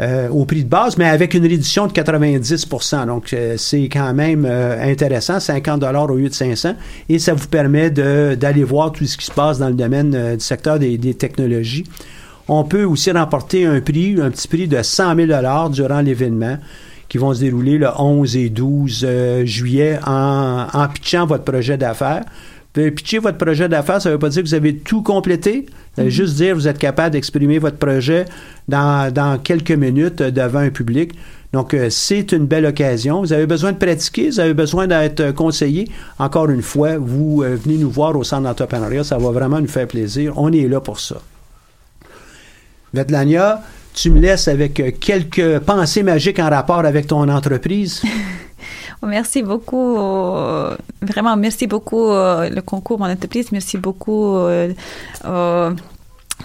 euh, 0.00 0.30
au 0.30 0.46
prix 0.46 0.64
de 0.64 0.68
base, 0.68 0.96
mais 0.96 1.04
avec 1.06 1.34
une 1.34 1.42
réduction 1.42 1.86
de 1.86 1.92
90% 1.92 3.06
Donc, 3.06 3.32
euh, 3.32 3.56
c'est 3.58 3.88
quand 3.90 4.12
même 4.14 4.46
euh, 4.46 4.90
intéressant, 4.90 5.38
50 5.40 5.80
dollars 5.80 6.10
au 6.10 6.16
lieu 6.16 6.28
de 6.30 6.34
500, 6.34 6.74
et 7.10 7.18
ça 7.18 7.32
vous 7.34 7.46
permet 7.46 7.90
d'aller 7.90 8.64
voir 8.64 8.92
tout 8.92 9.06
ce 9.06 9.16
qui 9.16 9.24
se 9.26 9.32
passe 9.32 9.58
dans 9.58 9.68
le 9.68 9.74
domaine 9.74 10.36
du 10.36 10.44
secteur 10.44 10.78
des, 10.78 10.98
des 10.98 11.14
technologies. 11.14 11.84
On 12.48 12.64
peut 12.64 12.84
aussi 12.84 13.10
remporter 13.10 13.64
un 13.66 13.80
prix, 13.80 14.20
un 14.20 14.30
petit 14.30 14.48
prix 14.48 14.68
de 14.68 14.82
100 14.82 15.16
000 15.16 15.26
dollars 15.26 15.70
durant 15.70 16.00
l'événement 16.00 16.58
qui 17.08 17.18
vont 17.18 17.34
se 17.34 17.40
dérouler 17.40 17.78
le 17.78 17.88
11 17.96 18.36
et 18.36 18.50
12 18.50 19.04
euh, 19.06 19.44
juillet 19.44 19.98
en, 20.06 20.66
en 20.72 20.88
pitchant 20.88 21.26
votre 21.26 21.44
projet 21.44 21.76
d'affaires. 21.76 22.24
Pitcher 22.72 23.20
votre 23.20 23.38
projet 23.38 23.70
d'affaires, 23.70 24.02
ça 24.02 24.10
ne 24.10 24.14
veut 24.14 24.18
pas 24.18 24.28
dire 24.28 24.42
que 24.42 24.48
vous 24.48 24.54
avez 24.54 24.76
tout 24.76 25.02
complété. 25.02 25.64
Ça 25.94 26.04
veut 26.04 26.10
juste 26.10 26.34
dire 26.34 26.50
que 26.50 26.58
vous 26.58 26.68
êtes 26.68 26.78
capable 26.78 27.12
d'exprimer 27.12 27.58
votre 27.58 27.78
projet 27.78 28.26
dans, 28.68 29.10
dans 29.10 29.38
quelques 29.38 29.70
minutes 29.70 30.20
devant 30.20 30.58
un 30.58 30.68
public. 30.68 31.12
Donc, 31.54 31.72
euh, 31.72 31.88
c'est 31.88 32.32
une 32.32 32.44
belle 32.44 32.66
occasion. 32.66 33.20
Vous 33.20 33.32
avez 33.32 33.46
besoin 33.46 33.72
de 33.72 33.78
pratiquer, 33.78 34.28
vous 34.28 34.40
avez 34.40 34.52
besoin 34.52 34.86
d'être 34.86 35.32
conseillé. 35.32 35.88
Encore 36.18 36.50
une 36.50 36.60
fois, 36.60 36.98
vous 36.98 37.42
euh, 37.42 37.56
venez 37.56 37.78
nous 37.78 37.90
voir 37.90 38.14
au 38.14 38.24
centre 38.24 38.42
d'entrepreneuriat, 38.42 39.04
ça 39.04 39.16
va 39.16 39.30
vraiment 39.30 39.58
nous 39.58 39.68
faire 39.68 39.86
plaisir. 39.86 40.34
On 40.36 40.52
est 40.52 40.68
là 40.68 40.80
pour 40.80 41.00
ça. 41.00 41.16
Vetlania, 42.96 43.62
tu 43.94 44.10
me 44.10 44.20
laisses 44.20 44.48
avec 44.48 44.80
euh, 44.80 44.90
quelques 44.98 45.58
pensées 45.60 46.02
magiques 46.02 46.38
en 46.38 46.48
rapport 46.48 46.84
avec 46.84 47.06
ton 47.06 47.28
entreprise? 47.28 48.02
Merci 49.02 49.42
beaucoup. 49.42 49.96
euh, 49.98 50.74
vraiment, 51.02 51.36
merci 51.36 51.66
beaucoup 51.66 52.10
euh, 52.10 52.48
le 52.48 52.62
concours 52.62 52.98
Mon 52.98 53.10
entreprise. 53.10 53.52
Merci 53.52 53.76
beaucoup 53.76 54.36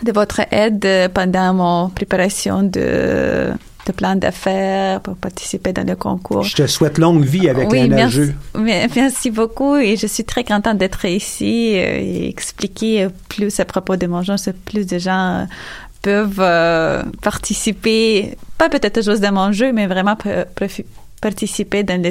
de 0.03 0.11
votre 0.13 0.41
aide 0.51 1.11
pendant 1.13 1.53
mon 1.53 1.89
préparation 1.89 2.61
de, 2.63 3.51
de 3.85 3.91
plan 3.93 4.15
d'affaires 4.15 5.01
pour 5.01 5.15
participer 5.15 5.73
dans 5.73 5.87
le 5.87 5.95
concours. 5.95 6.43
Je 6.43 6.55
te 6.55 6.67
souhaite 6.67 6.97
longue 6.97 7.23
vie 7.23 7.49
avec 7.49 7.71
oui, 7.71 7.87
merci, 7.89 8.33
merci 8.55 9.31
beaucoup 9.31 9.77
et 9.77 9.95
je 9.95 10.07
suis 10.07 10.25
très 10.25 10.43
contente 10.43 10.77
d'être 10.77 11.05
ici 11.05 11.73
et 11.73 12.29
expliquer 12.29 13.07
plus 13.29 13.59
à 13.59 13.65
propos 13.65 13.95
de 13.95 14.07
mon 14.07 14.21
genre, 14.21 14.39
c'est 14.39 14.57
plus 14.57 14.85
de 14.85 14.99
gens 14.99 15.47
peuvent 16.01 16.39
euh, 16.39 17.03
participer, 17.21 18.37
pas 18.57 18.69
peut-être 18.69 19.01
juste 19.03 19.21
dans 19.21 19.31
mon 19.31 19.51
jeu, 19.51 19.71
mais 19.71 19.87
vraiment 19.87 20.17
participer 21.21 21.83
dans 21.83 21.95
le 21.95 21.99